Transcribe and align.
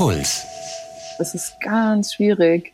Puls. 0.00 0.46
Es 1.18 1.34
ist 1.34 1.60
ganz 1.60 2.14
schwierig, 2.14 2.72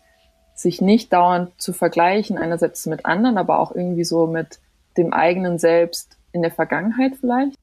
sich 0.54 0.80
nicht 0.80 1.12
dauernd 1.12 1.60
zu 1.60 1.72
vergleichen, 1.72 2.38
einerseits 2.38 2.86
mit 2.86 3.04
anderen, 3.04 3.36
aber 3.36 3.58
auch 3.58 3.72
irgendwie 3.72 4.04
so 4.04 4.28
mit 4.28 4.60
dem 4.96 5.12
eigenen 5.12 5.58
Selbst 5.58 6.18
in 6.30 6.42
der 6.42 6.52
Vergangenheit 6.52 7.14
vielleicht. 7.18 7.56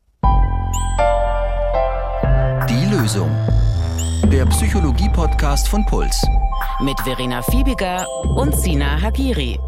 Die 2.70 2.94
Lösung. 2.94 3.31
Der 4.29 4.46
Psychologie-Podcast 4.47 5.70
von 5.70 5.86
Puls. 5.86 6.28
Mit 6.82 7.00
Verena 7.00 7.42
Fiebiger 7.44 8.06
und 8.36 8.54
Sina 8.58 9.02
Hagiri. 9.02 9.62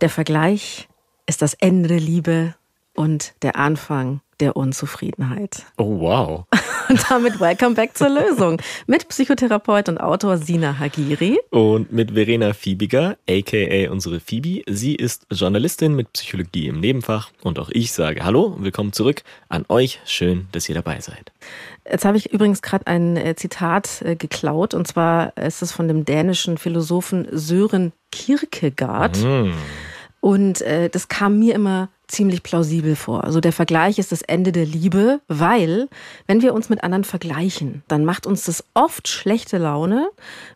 Der 0.00 0.08
Vergleich 0.08 0.88
ist 1.26 1.42
das 1.42 1.52
Ende 1.52 1.90
der 1.90 2.00
Liebe 2.00 2.54
und 2.96 3.34
der 3.42 3.56
Anfang 3.56 4.22
der 4.40 4.56
Unzufriedenheit. 4.56 5.66
Oh, 5.76 6.00
wow. 6.00 6.46
Und 6.90 7.08
damit 7.08 7.38
welcome 7.38 7.76
back 7.76 7.96
zur 7.96 8.08
Lösung 8.08 8.60
mit 8.88 9.06
Psychotherapeut 9.06 9.88
und 9.88 9.98
Autor 9.98 10.38
Sina 10.38 10.80
Hagiri. 10.80 11.38
Und 11.50 11.92
mit 11.92 12.10
Verena 12.10 12.52
Fiebiger, 12.52 13.16
aka 13.28 13.88
unsere 13.92 14.18
Phoebe. 14.18 14.64
Sie 14.68 14.96
ist 14.96 15.24
Journalistin 15.30 15.94
mit 15.94 16.12
Psychologie 16.14 16.66
im 16.66 16.80
Nebenfach. 16.80 17.30
Und 17.44 17.60
auch 17.60 17.70
ich 17.70 17.92
sage 17.92 18.24
Hallo 18.24 18.42
und 18.42 18.64
willkommen 18.64 18.92
zurück 18.92 19.22
an 19.48 19.64
euch. 19.68 20.00
Schön, 20.04 20.48
dass 20.50 20.68
ihr 20.68 20.74
dabei 20.74 21.00
seid. 21.00 21.30
Jetzt 21.88 22.04
habe 22.04 22.16
ich 22.16 22.32
übrigens 22.32 22.60
gerade 22.60 22.88
ein 22.88 23.16
äh, 23.16 23.36
Zitat 23.36 24.02
äh, 24.02 24.16
geklaut. 24.16 24.74
Und 24.74 24.88
zwar 24.88 25.36
ist 25.36 25.62
es 25.62 25.70
von 25.70 25.86
dem 25.86 26.04
dänischen 26.04 26.58
Philosophen 26.58 27.28
Sören 27.30 27.92
Kierkegaard. 28.10 29.16
Mm. 29.22 29.52
Und 30.18 30.60
äh, 30.62 30.90
das 30.90 31.06
kam 31.06 31.38
mir 31.38 31.54
immer 31.54 31.88
ziemlich 32.10 32.42
plausibel 32.42 32.96
vor. 32.96 33.24
Also 33.24 33.40
der 33.40 33.52
Vergleich 33.52 33.98
ist 33.98 34.12
das 34.12 34.22
Ende 34.22 34.52
der 34.52 34.66
Liebe, 34.66 35.20
weil 35.28 35.88
wenn 36.26 36.42
wir 36.42 36.54
uns 36.54 36.68
mit 36.68 36.82
anderen 36.82 37.04
vergleichen, 37.04 37.82
dann 37.88 38.04
macht 38.04 38.26
uns 38.26 38.44
das 38.44 38.64
oft 38.74 39.08
schlechte 39.08 39.58
Laune, 39.58 40.10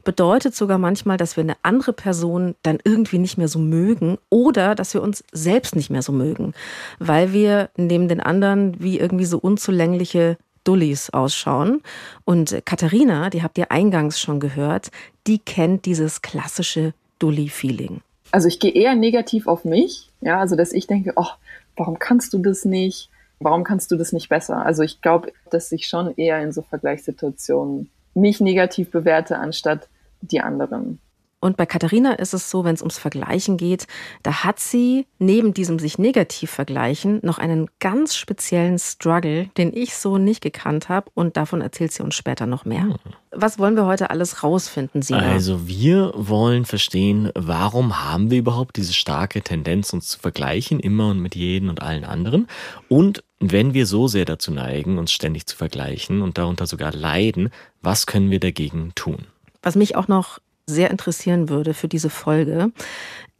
bedeutet 0.05 0.55
sogar 0.55 0.78
manchmal, 0.78 1.16
dass 1.16 1.36
wir 1.36 1.42
eine 1.42 1.56
andere 1.62 1.92
Person 1.92 2.55
dann 2.62 2.78
irgendwie 2.84 3.19
nicht 3.19 3.38
mehr 3.38 3.48
so 3.48 3.58
mögen 3.58 4.19
oder 4.30 4.74
dass 4.74 4.94
wir 4.94 5.02
uns 5.02 5.24
selbst 5.33 5.77
nicht 5.77 5.91
mehr 5.91 6.02
so 6.02 6.12
mögen, 6.12 6.55
weil 6.98 7.33
wir 7.33 7.70
neben 7.77 8.08
den 8.08 8.20
anderen 8.20 8.83
wie 8.83 8.98
irgendwie 8.98 9.27
so 9.27 9.39
unzulängliche 9.39 10.36
Dullis 10.64 11.11
ausschauen. 11.11 11.83
Und 12.24 12.62
Katharina, 12.64 13.30
die 13.30 13.42
habt 13.42 13.58
ihr 13.58 13.70
eingangs 13.70 14.18
schon 14.18 14.41
gehört, 14.41 14.91
die 15.27 15.39
kennt 15.39 15.84
dieses 15.84 16.22
klassische 16.22 16.94
Dulli-Feeling. 17.18 18.00
Also 18.34 18.48
ich 18.48 18.58
gehe 18.58 18.72
eher 18.72 18.96
negativ 18.96 19.46
auf 19.46 19.64
mich, 19.64 20.10
ja, 20.20 20.40
also 20.40 20.56
dass 20.56 20.72
ich 20.72 20.88
denke, 20.88 21.12
oh, 21.14 21.28
warum 21.77 22.00
kannst 22.00 22.32
du 22.32 22.38
das 22.38 22.64
nicht? 22.64 23.08
Warum 23.38 23.62
kannst 23.62 23.92
du 23.92 23.96
das 23.96 24.12
nicht 24.12 24.28
besser? 24.28 24.66
Also 24.66 24.82
ich 24.82 25.00
glaube, 25.00 25.32
dass 25.50 25.70
ich 25.70 25.86
schon 25.86 26.16
eher 26.16 26.42
in 26.42 26.50
so 26.50 26.62
Vergleichssituationen 26.62 27.90
mich 28.12 28.40
negativ 28.40 28.90
bewerte, 28.90 29.38
anstatt 29.38 29.86
die 30.20 30.40
anderen. 30.40 30.98
Und 31.45 31.59
bei 31.59 31.67
Katharina 31.67 32.14
ist 32.14 32.33
es 32.33 32.48
so, 32.48 32.64
wenn 32.64 32.75
es 32.75 32.81
ums 32.81 32.97
Vergleichen 32.97 33.59
geht, 33.59 33.87
da 34.23 34.45
hat 34.45 34.59
sie 34.59 35.06
neben 35.19 35.53
diesem 35.53 35.78
sich 35.78 35.98
negativ 35.98 36.51
vergleichen 36.51 37.20
noch 37.23 37.36
einen 37.36 37.69
ganz 37.81 38.17
speziellen 38.17 38.78
Struggle, 38.78 39.51
den 39.59 39.70
ich 39.77 39.95
so 39.95 40.17
nicht 40.17 40.41
gekannt 40.41 40.89
habe 40.89 41.11
und 41.12 41.36
davon 41.36 41.61
erzählt 41.61 41.92
sie 41.92 42.03
uns 42.03 42.14
später 42.14 42.47
noch 42.47 42.64
mehr. 42.64 42.84
Hm. 42.84 42.95
Was 43.31 43.59
wollen 43.59 43.77
wir 43.77 43.84
heute 43.84 44.09
alles 44.09 44.42
rausfinden, 44.42 45.03
Sina? 45.03 45.19
Also 45.19 45.69
wir 45.69 46.14
wollen 46.17 46.64
verstehen, 46.64 47.31
warum 47.34 48.03
haben 48.03 48.31
wir 48.31 48.39
überhaupt 48.39 48.79
diese 48.79 48.95
starke 48.95 49.42
Tendenz, 49.42 49.92
uns 49.92 50.08
zu 50.08 50.19
vergleichen, 50.19 50.81
immer 50.81 51.08
und 51.08 51.20
mit 51.20 51.34
jedem 51.34 51.69
und 51.69 51.83
allen 51.83 52.05
anderen. 52.05 52.48
Und 52.89 53.23
wenn 53.39 53.75
wir 53.75 53.84
so 53.84 54.08
sehr 54.08 54.25
dazu 54.25 54.51
neigen, 54.51 54.97
uns 54.97 55.12
ständig 55.12 55.47
zu 55.47 55.56
vergleichen 55.58 56.23
und 56.23 56.39
darunter 56.39 56.67
sogar 56.67 56.95
leiden, 56.95 57.51
was 57.83 58.06
können 58.06 58.31
wir 58.31 58.41
dagegen 58.41 58.92
tun? 58.95 59.27
Was 59.62 59.77
mich 59.77 59.97
auch 59.97 60.08
noch 60.08 60.39
sehr 60.67 60.91
interessieren 60.91 61.48
würde 61.48 61.75
für 61.75 61.89
diese 61.89 62.11
Folge, 62.11 62.73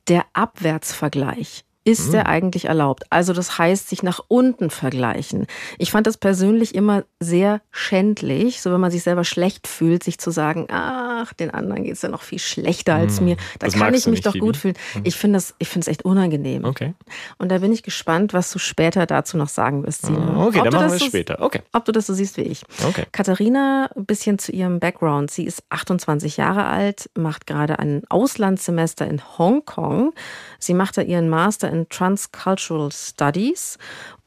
der 0.09 0.25
Abwärtsvergleich. 0.33 1.65
Ist 1.87 2.13
der 2.15 2.27
eigentlich 2.27 2.65
erlaubt? 2.65 3.05
Also 3.11 3.33
das 3.35 3.59
heißt, 3.59 3.91
sich 3.91 4.03
nach 4.03 4.21
unten 4.29 4.71
vergleichen. 4.71 5.47
Ich 5.79 5.91
fand 5.91 6.07
das 6.07 6.17
persönlich 6.17 6.75
immer 6.75 7.05
sehr 7.21 7.61
schändlich, 7.71 8.63
so 8.63 8.73
wenn 8.73 8.81
man 8.81 8.91
sich 8.91 9.03
selber 9.03 9.25
schlecht 9.25 9.67
fühlt, 9.69 10.03
sich 10.03 10.19
zu 10.19 10.31
sagen, 10.31 10.67
ach, 10.71 11.33
den 11.35 11.51
anderen 11.51 11.85
geht's 11.85 12.01
ja 12.03 12.09
noch 12.09 12.23
viel 12.23 12.39
schlechter 12.39 12.95
als 12.95 13.19
Hm. 13.19 13.25
mir. 13.27 13.37
Da 13.59 13.67
Das 13.67 13.75
kann 13.75 13.93
ich 13.93 14.07
mich 14.07 14.13
nicht, 14.17 14.27
doch 14.27 14.33
Phoebe? 14.33 14.47
gut 14.47 14.57
fühlen. 14.57 14.75
Hm. 14.95 15.03
Ich 15.05 15.17
finde 15.17 15.37
das, 15.37 15.55
ich 15.59 15.69
finde 15.69 15.81
es 15.85 15.89
echt 15.89 16.05
unangenehm. 16.07 16.65
Okay. 16.65 16.95
Und 17.39 17.51
da 17.51 17.59
bin 17.59 17.73
ich 17.73 17.83
gespannt, 17.83 18.33
was 18.33 18.51
du 18.51 18.59
später 18.59 19.05
dazu 19.07 19.37
noch 19.37 19.49
sagen 19.49 19.85
wirst, 19.85 20.07
Sina. 20.07 20.47
Okay, 20.47 20.59
Ob 20.59 20.65
dann 20.65 20.65
du 20.65 20.71
machen 20.77 20.83
das 20.85 20.93
wir 20.93 20.97
es 20.97 21.01
so- 21.03 21.07
später. 21.09 21.43
Okay. 21.43 21.61
Ob 21.73 21.85
du 21.85 21.93
das 21.93 22.07
so 22.07 22.15
siehst 22.15 22.37
wie 22.39 22.43
ich. 22.43 22.63
Okay. 22.87 23.05
Katharina, 23.13 23.91
ein 23.95 24.07
bisschen 24.07 24.39
zu 24.39 24.53
ihrem 24.53 24.81
Background. 24.81 25.31
Sie 25.31 25.45
ist 25.45 25.63
28 25.71 26.37
Jahre 26.39 26.65
alt, 26.65 27.11
macht 27.17 27.47
gerade 27.47 27.79
ein 27.79 28.03
Auslandssemester 28.09 29.07
in 29.07 29.21
Hongkong. 29.39 30.13
Sie 30.59 30.73
macht 30.75 30.97
da 30.97 31.03
ihren 31.03 31.29
Master 31.29 31.71
in 31.75 31.89
Transcultural 31.89 32.91
Studies 32.93 33.79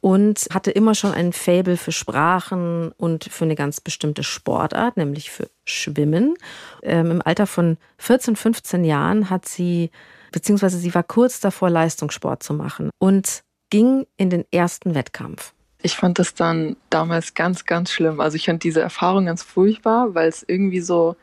und 0.02 0.48
hatte 0.52 0.72
immer 0.72 0.94
schon 0.94 1.12
ein 1.12 1.34
Faible 1.34 1.78
für 1.78 1.92
Sprachen 1.92 2.92
und 2.98 3.24
für 3.26 3.46
eine 3.46 3.56
ganz 3.56 3.82
bestimmte 3.82 4.24
Sportart, 4.24 4.98
nämlich 4.98 5.32
für 5.32 5.50
Schwimmen. 5.66 6.36
Ähm, 6.84 7.12
Im 7.12 7.22
Alter 7.22 7.48
von 7.48 7.78
14, 7.98 8.36
15 8.36 8.84
Jahren 8.84 9.30
hat 9.30 9.48
sie, 9.48 9.90
beziehungsweise 10.32 10.78
sie 10.78 10.94
war 10.94 11.04
kurz 11.04 11.40
davor, 11.40 11.70
Leistungssport 11.70 12.44
zu 12.44 12.54
machen 12.54 12.92
und 13.00 13.44
ging 13.70 14.06
in 14.18 14.30
den 14.30 14.46
ersten 14.52 14.96
Wettkampf. 14.96 15.54
Ich 15.82 15.96
fand 15.96 16.20
das 16.20 16.34
dann 16.34 16.76
damals 16.90 17.34
ganz, 17.34 17.66
ganz 17.66 17.92
schlimm. 17.92 18.20
Also 18.20 18.36
ich 18.36 18.46
fand 18.46 18.64
diese 18.64 18.82
Erfahrung 18.82 19.26
ganz 19.26 19.44
furchtbar, 19.44 20.16
weil 20.16 20.28
es 20.28 20.44
irgendwie 20.48 20.82
so 20.82 21.16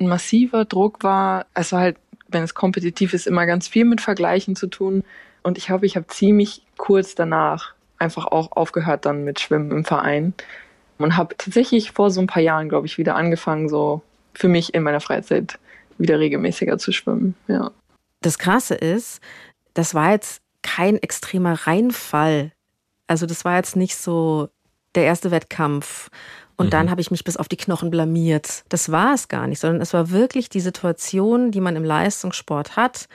ein 0.00 0.08
massiver 0.08 0.64
Druck 0.64 1.02
war. 1.02 1.46
Es 1.54 1.72
war 1.72 1.80
halt, 1.80 1.96
wenn 2.28 2.42
es 2.42 2.54
kompetitiv 2.54 3.14
ist, 3.14 3.26
immer 3.26 3.46
ganz 3.46 3.68
viel 3.68 3.84
mit 3.84 4.00
Vergleichen 4.00 4.56
zu 4.56 4.66
tun. 4.66 5.04
Und 5.42 5.58
ich 5.58 5.66
glaube, 5.66 5.86
ich 5.86 5.96
habe 5.96 6.06
ziemlich 6.06 6.62
kurz 6.76 7.14
danach 7.14 7.74
einfach 7.98 8.26
auch 8.26 8.52
aufgehört 8.52 9.04
dann 9.04 9.24
mit 9.24 9.40
Schwimmen 9.40 9.70
im 9.70 9.84
Verein 9.84 10.34
und 10.98 11.16
habe 11.16 11.36
tatsächlich 11.36 11.92
vor 11.92 12.10
so 12.10 12.20
ein 12.20 12.26
paar 12.26 12.42
Jahren, 12.42 12.68
glaube 12.68 12.86
ich, 12.86 12.98
wieder 12.98 13.14
angefangen, 13.14 13.68
so 13.68 14.02
für 14.34 14.48
mich 14.48 14.74
in 14.74 14.82
meiner 14.82 15.00
Freizeit 15.00 15.58
wieder 15.98 16.18
regelmäßiger 16.18 16.78
zu 16.78 16.92
schwimmen. 16.92 17.34
Ja. 17.46 17.70
Das 18.22 18.38
Krasse 18.38 18.74
ist, 18.74 19.20
das 19.74 19.94
war 19.94 20.12
jetzt 20.12 20.42
kein 20.62 20.96
extremer 20.96 21.66
Reinfall. 21.66 22.52
Also 23.06 23.26
das 23.26 23.44
war 23.44 23.56
jetzt 23.56 23.76
nicht 23.76 23.96
so 23.96 24.48
der 24.94 25.04
erste 25.04 25.30
Wettkampf 25.30 26.10
und 26.60 26.74
dann 26.74 26.90
habe 26.90 27.00
ich 27.00 27.10
mich 27.10 27.24
bis 27.24 27.38
auf 27.38 27.48
die 27.48 27.56
Knochen 27.56 27.90
blamiert. 27.90 28.64
Das 28.68 28.92
war 28.92 29.14
es 29.14 29.28
gar 29.28 29.46
nicht, 29.46 29.60
sondern 29.60 29.80
es 29.80 29.94
war 29.94 30.10
wirklich 30.10 30.50
die 30.50 30.60
Situation, 30.60 31.52
die 31.52 31.60
man 31.60 31.74
im 31.74 31.84
Leistungssport 31.84 32.76
hat, 32.76 33.08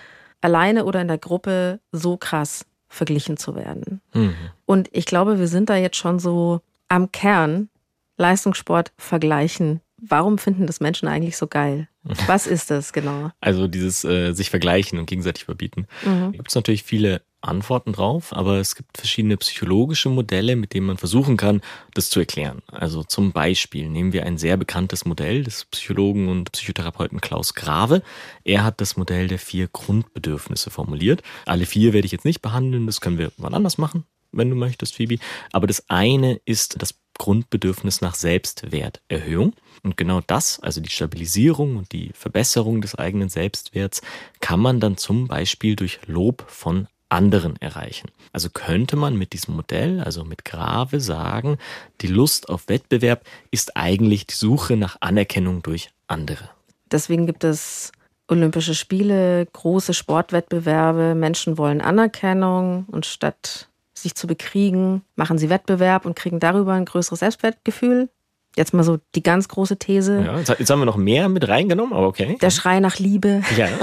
alleine 0.46 0.86
oder 0.86 1.02
in 1.02 1.08
der 1.08 1.18
Gruppe 1.18 1.80
so 1.92 2.18
krass 2.18 2.66
verglichen 2.88 3.36
zu 3.36 3.56
werden. 3.56 4.00
Mhm. 4.14 4.36
Und 4.66 4.90
ich 4.92 5.06
glaube, 5.06 5.40
wir 5.40 5.48
sind 5.48 5.70
da 5.70 5.76
jetzt 5.76 5.98
schon 5.98 6.20
so 6.20 6.62
am 6.88 7.12
Kern 7.12 7.70
Leistungssport 8.18 8.94
vergleichen. 8.98 9.82
Warum 10.08 10.38
finden 10.38 10.68
das 10.68 10.80
Menschen 10.80 11.08
eigentlich 11.08 11.38
so 11.38 11.48
geil? 11.48 11.88
Was 12.28 12.48
ist 12.48 12.70
das 12.72 12.94
genau? 12.94 13.32
Also 13.42 13.68
dieses 13.68 14.04
äh, 14.04 14.34
sich 14.34 14.50
vergleichen 14.50 15.00
und 15.00 15.08
gegenseitig 15.08 15.44
überbieten. 15.44 15.88
Mhm. 16.04 16.32
Da 16.32 16.38
gibt 16.38 16.50
es 16.50 16.56
natürlich 16.56 16.84
viele 16.84 17.22
Antworten 17.42 17.94
drauf, 17.94 18.34
aber 18.34 18.58
es 18.58 18.76
gibt 18.76 18.98
verschiedene 18.98 19.38
psychologische 19.38 20.10
Modelle, 20.10 20.56
mit 20.56 20.74
denen 20.74 20.88
man 20.88 20.98
versuchen 20.98 21.38
kann, 21.38 21.62
das 21.94 22.10
zu 22.10 22.20
erklären. 22.20 22.62
Also 22.68 23.04
zum 23.04 23.32
Beispiel 23.32 23.90
nehmen 23.90 24.14
wir 24.14 24.26
ein 24.26 24.38
sehr 24.38 24.58
bekanntes 24.58 25.06
Modell 25.06 25.44
des 25.44 25.66
Psychologen 25.66 26.28
und 26.28 26.52
Psychotherapeuten 26.52 27.22
Klaus 27.22 27.54
Grave. 27.54 28.02
Er 28.44 28.64
hat 28.64 28.82
das 28.82 28.98
Modell 28.98 29.28
der 29.28 29.40
vier 29.40 29.68
Grundbedürfnisse 29.68 30.70
formuliert. 30.70 31.22
Alle 31.46 31.66
vier 31.66 31.94
werde 31.94 32.06
ich 32.06 32.12
jetzt 32.12 32.26
nicht 32.26 32.42
behandeln, 32.42 32.88
das 32.88 33.02
können 33.02 33.18
wir 33.18 33.32
wann 33.38 33.54
anders 33.54 33.78
machen, 33.78 34.06
wenn 34.32 34.50
du 34.50 34.56
möchtest, 34.56 34.96
Phoebe. 34.96 35.18
Aber 35.52 35.68
das 35.68 35.90
eine 35.90 36.40
ist 36.46 36.82
das 36.82 36.94
Grundbedürfnis 37.18 38.02
nach 38.02 38.16
Selbstwerterhöhung. 38.16 39.54
Und 39.84 39.98
genau 39.98 40.22
das, 40.26 40.60
also 40.60 40.82
die 40.82 40.90
Stabilisierung 40.90 41.78
und 41.78 41.92
die 41.92 42.12
Verbesserung 42.14 42.82
des 42.82 42.96
eigenen 42.96 43.30
Selbstwerts, 43.30 44.02
kann 44.42 44.60
man 44.60 44.80
dann 44.80 44.98
zum 44.98 45.28
Beispiel 45.28 45.76
durch 45.76 46.00
Lob 46.08 46.46
von 46.48 46.88
anderen 47.10 47.56
erreichen. 47.62 48.10
Also 48.34 48.50
könnte 48.50 48.96
man 48.96 49.18
mit 49.18 49.34
diesem 49.34 49.56
Modell, 49.56 50.02
also 50.02 50.24
mit 50.24 50.44
Grave 50.44 51.00
sagen, 51.00 51.58
die 52.02 52.08
Lust 52.08 52.50
auf 52.50 52.68
Wettbewerb 52.68 53.24
ist 53.52 53.78
eigentlich 53.78 54.28
die 54.28 54.36
Suche 54.36 54.76
nach 54.76 54.98
Anerkennung 55.02 55.62
durch 55.62 55.90
andere. 56.08 56.50
Deswegen 56.92 57.26
gibt 57.26 57.44
es 57.44 57.92
Olympische 58.28 58.74
Spiele, 58.74 59.46
große 59.46 59.94
Sportwettbewerbe. 59.94 61.14
Menschen 61.14 61.60
wollen 61.60 61.82
Anerkennung 61.82 62.86
und 62.88 63.06
statt 63.06 63.70
sich 63.98 64.16
zu 64.16 64.28
bekriegen, 64.28 65.04
machen 65.16 65.38
sie 65.38 65.50
Wettbewerb 65.50 66.06
und 66.06 66.16
kriegen 66.16 66.40
darüber 66.40 66.74
ein 66.74 66.86
größeres 66.86 67.20
Selbstwertgefühl. 67.20 68.10
Jetzt 68.56 68.74
mal 68.74 68.84
so 68.84 69.00
die 69.16 69.24
ganz 69.24 69.50
große 69.50 69.78
These. 69.78 70.24
Ja, 70.26 70.40
jetzt, 70.40 70.70
haben 70.70 70.80
wir 70.80 70.86
noch 70.86 70.96
mehr 70.96 71.28
mit 71.28 71.48
reingenommen, 71.48 71.94
aber 71.94 72.08
okay. 72.08 72.38
Der 72.42 72.52
Schrei 72.52 72.80
nach 72.80 73.00
Liebe. 73.00 73.42
Ja. 73.58 73.68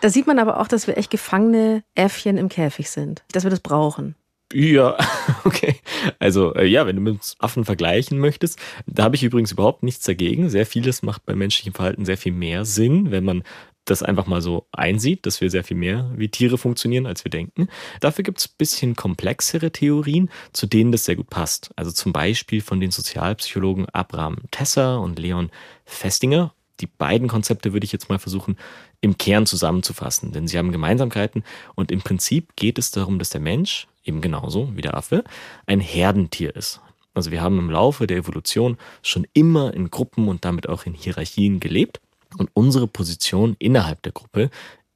Da 0.00 0.08
sieht 0.08 0.26
man 0.26 0.40
aber 0.40 0.60
auch, 0.60 0.66
dass 0.66 0.88
wir 0.88 0.98
echt 0.98 1.10
gefangene 1.10 1.84
Äffchen 1.94 2.36
im 2.36 2.48
Käfig 2.48 2.90
sind. 2.90 3.22
Dass 3.30 3.44
wir 3.44 3.50
das 3.50 3.60
brauchen. 3.60 4.16
Ja, 4.52 4.96
okay. 5.44 5.76
Also 6.18 6.54
äh, 6.54 6.66
ja, 6.66 6.86
wenn 6.86 6.96
du 6.96 7.02
mit 7.02 7.36
Affen 7.38 7.64
vergleichen 7.64 8.18
möchtest, 8.18 8.58
da 8.86 9.04
habe 9.04 9.16
ich 9.16 9.22
übrigens 9.22 9.52
überhaupt 9.52 9.82
nichts 9.82 10.04
dagegen. 10.04 10.50
Sehr 10.50 10.66
vieles 10.66 11.02
macht 11.02 11.24
beim 11.24 11.38
menschlichen 11.38 11.72
Verhalten 11.72 12.04
sehr 12.04 12.18
viel 12.18 12.32
mehr 12.32 12.64
Sinn, 12.64 13.10
wenn 13.10 13.24
man 13.24 13.44
das 13.84 14.02
einfach 14.02 14.26
mal 14.26 14.40
so 14.40 14.66
einsieht, 14.72 15.26
dass 15.26 15.40
wir 15.40 15.50
sehr 15.50 15.64
viel 15.64 15.76
mehr 15.76 16.10
wie 16.16 16.28
Tiere 16.28 16.58
funktionieren, 16.58 17.06
als 17.06 17.24
wir 17.24 17.30
denken. 17.30 17.68
Dafür 18.00 18.22
gibt 18.22 18.38
es 18.38 18.46
ein 18.46 18.54
bisschen 18.58 18.96
komplexere 18.96 19.72
Theorien, 19.72 20.30
zu 20.52 20.66
denen 20.66 20.92
das 20.92 21.04
sehr 21.04 21.16
gut 21.16 21.30
passt. 21.30 21.70
Also 21.76 21.90
zum 21.90 22.12
Beispiel 22.12 22.60
von 22.60 22.80
den 22.80 22.90
Sozialpsychologen 22.90 23.88
Abraham 23.88 24.36
Tesser 24.50 25.00
und 25.00 25.18
Leon 25.18 25.50
Festinger. 25.84 26.54
Die 26.80 26.86
beiden 26.86 27.28
Konzepte 27.28 27.72
würde 27.72 27.84
ich 27.84 27.92
jetzt 27.92 28.08
mal 28.08 28.18
versuchen, 28.18 28.56
im 29.00 29.18
Kern 29.18 29.46
zusammenzufassen, 29.46 30.32
denn 30.32 30.48
sie 30.48 30.58
haben 30.58 30.72
Gemeinsamkeiten 30.72 31.44
und 31.74 31.92
im 31.92 32.02
Prinzip 32.02 32.56
geht 32.56 32.78
es 32.78 32.90
darum, 32.92 33.18
dass 33.18 33.30
der 33.30 33.40
Mensch, 33.40 33.88
eben 34.04 34.20
genauso 34.20 34.74
wie 34.74 34.80
der 34.80 34.96
Affe, 34.96 35.24
ein 35.66 35.80
Herdentier 35.80 36.54
ist. 36.54 36.80
Also 37.14 37.30
wir 37.30 37.42
haben 37.42 37.58
im 37.58 37.70
Laufe 37.70 38.06
der 38.06 38.16
Evolution 38.16 38.78
schon 39.02 39.26
immer 39.32 39.74
in 39.74 39.90
Gruppen 39.90 40.28
und 40.28 40.44
damit 40.44 40.68
auch 40.68 40.86
in 40.86 40.94
Hierarchien 40.94 41.60
gelebt 41.60 42.00
und 42.38 42.50
unsere 42.54 42.86
Position 42.86 43.56
innerhalb 43.58 44.02
der 44.02 44.12
Gruppe 44.12 44.50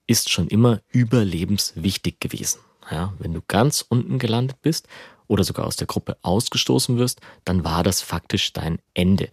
ist 0.06 0.31
schon 0.31 0.49
immer 0.49 0.81
überlebenswichtig 0.91 2.21
gewesen. 2.21 2.61
Ja, 2.91 3.15
wenn 3.19 3.33
du 3.33 3.41
ganz 3.47 3.85
unten 3.88 4.19
gelandet 4.19 4.62
bist 4.62 4.87
oder 5.27 5.43
sogar 5.43 5.67
aus 5.67 5.77
der 5.77 5.88
Gruppe 5.88 6.17
ausgestoßen 6.23 6.99
wirst, 6.99 7.21
dann 7.44 7.65
war 7.65 7.83
das 7.83 8.00
faktisch 8.00 8.53
dein 8.53 8.79
Ende. 8.94 9.29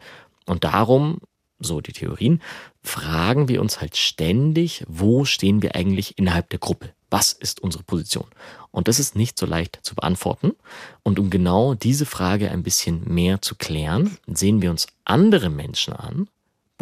Und 0.46 0.64
darum, 0.64 1.20
so 1.60 1.80
die 1.80 1.94
Theorien, 1.94 2.42
fragen 2.82 3.48
wir 3.48 3.62
uns 3.62 3.80
halt 3.80 3.96
ständig, 3.96 4.84
wo 4.88 5.24
stehen 5.26 5.62
wir 5.62 5.76
eigentlich 5.76 6.18
innerhalb 6.18 6.50
der 6.50 6.60
Gruppe? 6.60 6.94
Was 7.12 7.32
ist 7.32 7.62
unsere 7.62 7.84
Position? 7.84 8.26
Und 8.72 8.88
das 8.88 8.98
ist 8.98 9.16
nicht 9.16 9.38
so 9.38 9.46
leicht 9.46 9.80
zu 9.84 9.94
beantworten. 9.94 10.54
Und 11.04 11.20
um 11.20 11.30
genau 11.30 11.76
diese 11.76 12.08
Frage 12.08 12.50
ein 12.50 12.64
bisschen 12.64 13.04
mehr 13.06 13.40
zu 13.44 13.54
klären, 13.54 14.18
sehen 14.26 14.64
wir 14.64 14.72
uns 14.72 14.88
andere 15.06 15.52
Menschen 15.52 15.94
an 15.94 16.28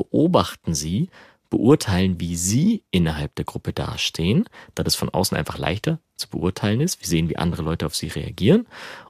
beobachten 0.03 0.74
sie, 0.74 1.09
beurteilen, 1.50 2.19
wie 2.19 2.36
sie 2.36 2.83
innerhalb 2.92 3.36
der 3.36 3.45
Gruppe 3.45 3.74
dastehen, 3.74 4.45
da 4.74 4.83
das 4.83 4.95
von 4.95 5.09
außen 5.09 5.38
einfach 5.38 5.57
leichter 5.57 6.00
zu 6.15 6.30
beurteilen 6.30 6.81
ist. 6.81 7.01
Wir 7.01 7.07
sehen, 7.07 7.30
wie 7.30 7.38
andere 7.38 7.62
Leute 7.62 7.86
auf 7.86 7.95
sie 7.95 8.07
reagieren. 8.07 8.65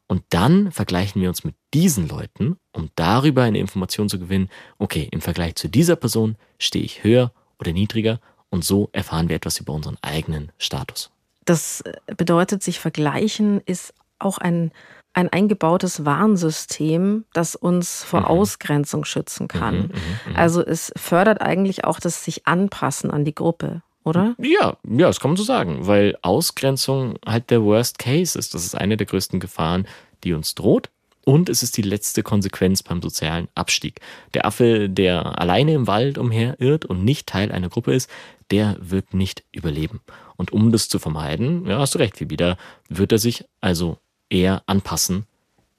Und 0.08 0.24
dann 0.30 0.72
vergleichen 0.72 1.22
wir 1.22 1.30
uns 1.30 1.44
mit 1.44 1.56
diesen 1.74 2.10
Leuten, 2.10 2.58
um 2.74 2.90
darüber 2.96 3.44
eine 3.44 3.60
Information 3.60 4.10
zu 4.10 4.20
gewinnen, 4.20 4.50
okay, 4.80 5.08
im 5.12 5.22
Vergleich 5.22 5.56
zu 5.56 5.70
dieser 5.70 5.96
Person 5.96 6.36
stehe 6.58 6.84
ich 6.84 7.04
höher 7.04 7.32
oder 7.60 7.72
niedriger 7.72 8.20
und 8.50 8.66
so 8.66 8.90
erfahren 8.92 9.30
wir 9.30 9.36
etwas 9.36 9.60
über 9.60 9.74
unseren 9.74 9.98
eigenen 10.02 10.52
Status. 10.58 11.12
Das 11.46 11.84
bedeutet, 12.18 12.64
sich 12.64 12.80
vergleichen 12.80 13.62
ist 13.62 13.94
auch 14.20 14.40
ein 14.40 14.72
ein 15.14 15.30
eingebautes 15.30 16.06
Warnsystem, 16.06 17.26
das 17.34 17.56
uns 17.56 18.04
vor 18.04 18.22
mhm. 18.22 18.26
Ausgrenzung 18.28 19.06
schützen 19.06 19.48
kann. 19.48 19.76
Mhm, 19.76 19.82
mh, 19.82 20.32
mh. 20.32 20.40
Also 20.40 20.66
es 20.66 20.92
fördert 20.96 21.42
eigentlich 21.42 21.84
auch 21.86 22.00
das 22.00 22.24
sich 22.24 22.48
anpassen 22.48 23.12
an 23.12 23.26
die 23.26 23.36
Gruppe, 23.36 23.82
oder? 24.04 24.36
Ja, 24.38 24.78
ja, 24.88 25.08
das 25.08 25.20
kann 25.20 25.32
man 25.32 25.38
so 25.38 25.44
sagen, 25.44 25.86
weil 25.88 26.18
Ausgrenzung 26.22 27.16
halt 27.26 27.50
der 27.50 27.64
Worst 27.64 28.00
Case 28.00 28.38
ist. 28.38 28.54
Das 28.54 28.66
ist 28.66 28.76
eine 28.76 28.98
der 28.98 29.08
größten 29.08 29.40
Gefahren, 29.40 29.88
die 30.24 30.34
uns 30.34 30.56
droht. 30.56 30.90
Und 31.24 31.50
es 31.50 31.62
ist 31.62 31.78
die 31.78 31.84
letzte 31.84 32.24
Konsequenz 32.24 32.82
beim 32.82 33.02
sozialen 33.02 33.48
Abstieg. 33.54 34.00
Der 34.34 34.46
Affe, 34.46 34.90
der 34.90 35.40
alleine 35.40 35.74
im 35.74 35.86
Wald 35.86 36.18
umherirrt 36.18 36.86
und 36.86 37.04
nicht 37.04 37.28
Teil 37.28 37.52
einer 37.52 37.70
Gruppe 37.70 37.94
ist, 37.94 38.10
der 38.50 38.76
wird 38.80 39.14
nicht 39.14 39.44
überleben. 39.52 40.02
Und 40.36 40.52
um 40.52 40.72
das 40.72 40.90
zu 40.90 40.98
vermeiden, 40.98 41.68
ja, 41.68 41.78
hast 41.78 41.94
du 41.94 42.00
recht, 42.00 42.18
Phoebe, 42.18 42.38
da 42.38 42.58
wird 42.90 43.12
er 43.12 43.20
sich 43.20 43.46
also 43.62 44.00
eher 44.32 44.64
anpassen, 44.66 45.26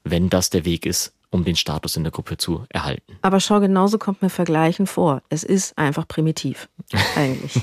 wenn 0.03 0.29
das 0.29 0.49
der 0.49 0.65
Weg 0.65 0.85
ist, 0.85 1.13
um 1.29 1.43
den 1.43 1.55
Status 1.55 1.97
in 1.97 2.03
der 2.03 2.11
Gruppe 2.11 2.37
zu 2.37 2.65
erhalten. 2.69 3.17
Aber 3.21 3.39
schau, 3.39 3.59
genauso 3.59 3.97
kommt 3.97 4.21
mir 4.21 4.29
Vergleichen 4.29 4.87
vor. 4.87 5.21
Es 5.29 5.43
ist 5.43 5.77
einfach 5.77 6.07
primitiv, 6.07 6.69
eigentlich. 7.15 7.61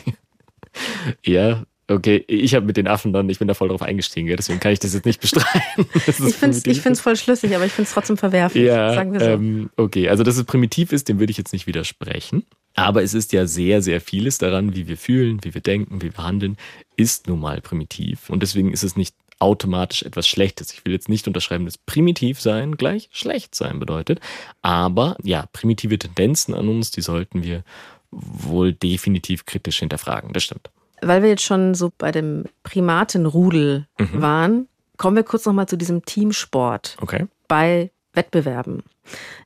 ja, 1.24 1.62
okay, 1.88 2.24
ich 2.26 2.54
habe 2.54 2.66
mit 2.66 2.76
den 2.76 2.88
Affen 2.88 3.12
dann, 3.12 3.28
ich 3.28 3.38
bin 3.38 3.48
da 3.48 3.54
voll 3.54 3.68
drauf 3.68 3.82
eingestiegen, 3.82 4.28
deswegen 4.36 4.60
kann 4.60 4.72
ich 4.72 4.78
das 4.78 4.94
jetzt 4.94 5.06
nicht 5.06 5.20
bestreiten. 5.20 5.86
ich 6.06 6.14
finde 6.36 6.90
es 6.90 7.00
voll 7.00 7.16
schlüssig, 7.16 7.54
aber 7.54 7.66
ich 7.66 7.72
finde 7.72 7.88
es 7.88 7.94
trotzdem 7.94 8.16
verwerflich, 8.16 8.64
ja, 8.64 8.94
sagen 8.94 9.12
wir 9.12 9.20
so. 9.20 9.26
Ähm, 9.26 9.70
okay, 9.76 10.08
also 10.08 10.24
dass 10.24 10.36
es 10.36 10.44
primitiv 10.44 10.92
ist, 10.92 11.08
dem 11.08 11.18
würde 11.18 11.30
ich 11.30 11.38
jetzt 11.38 11.52
nicht 11.52 11.66
widersprechen. 11.66 12.44
Aber 12.74 13.02
es 13.02 13.14
ist 13.14 13.32
ja 13.32 13.46
sehr, 13.46 13.82
sehr 13.82 14.00
vieles 14.00 14.38
daran, 14.38 14.76
wie 14.76 14.86
wir 14.86 14.96
fühlen, 14.96 15.40
wie 15.42 15.54
wir 15.54 15.60
denken, 15.60 16.02
wie 16.02 16.16
wir 16.16 16.24
handeln, 16.24 16.56
ist 16.96 17.26
nun 17.26 17.40
mal 17.40 17.60
primitiv. 17.60 18.30
Und 18.30 18.42
deswegen 18.42 18.72
ist 18.72 18.84
es 18.84 18.96
nicht 18.96 19.16
automatisch 19.40 20.02
etwas 20.02 20.28
Schlechtes. 20.28 20.72
Ich 20.72 20.84
will 20.84 20.92
jetzt 20.92 21.08
nicht 21.08 21.26
unterschreiben, 21.26 21.64
dass 21.64 21.78
primitiv 21.78 22.40
sein 22.40 22.76
gleich 22.76 23.08
schlecht 23.12 23.54
sein 23.54 23.80
bedeutet. 23.80 24.20
Aber 24.62 25.16
ja, 25.22 25.46
primitive 25.52 25.98
Tendenzen 25.98 26.54
an 26.54 26.68
uns, 26.68 26.90
die 26.90 27.00
sollten 27.00 27.42
wir 27.42 27.64
wohl 28.10 28.72
definitiv 28.72 29.46
kritisch 29.46 29.78
hinterfragen. 29.78 30.32
Das 30.32 30.44
stimmt. 30.44 30.70
Weil 31.00 31.22
wir 31.22 31.30
jetzt 31.30 31.44
schon 31.44 31.74
so 31.74 31.90
bei 31.96 32.12
dem 32.12 32.44
Primatenrudel 32.62 33.86
mhm. 33.98 34.22
waren, 34.22 34.68
kommen 34.96 35.16
wir 35.16 35.24
kurz 35.24 35.46
nochmal 35.46 35.66
zu 35.66 35.76
diesem 35.76 36.04
Teamsport. 36.04 36.96
Okay. 37.00 37.26
Bei 37.48 37.90
Wettbewerben. 38.12 38.82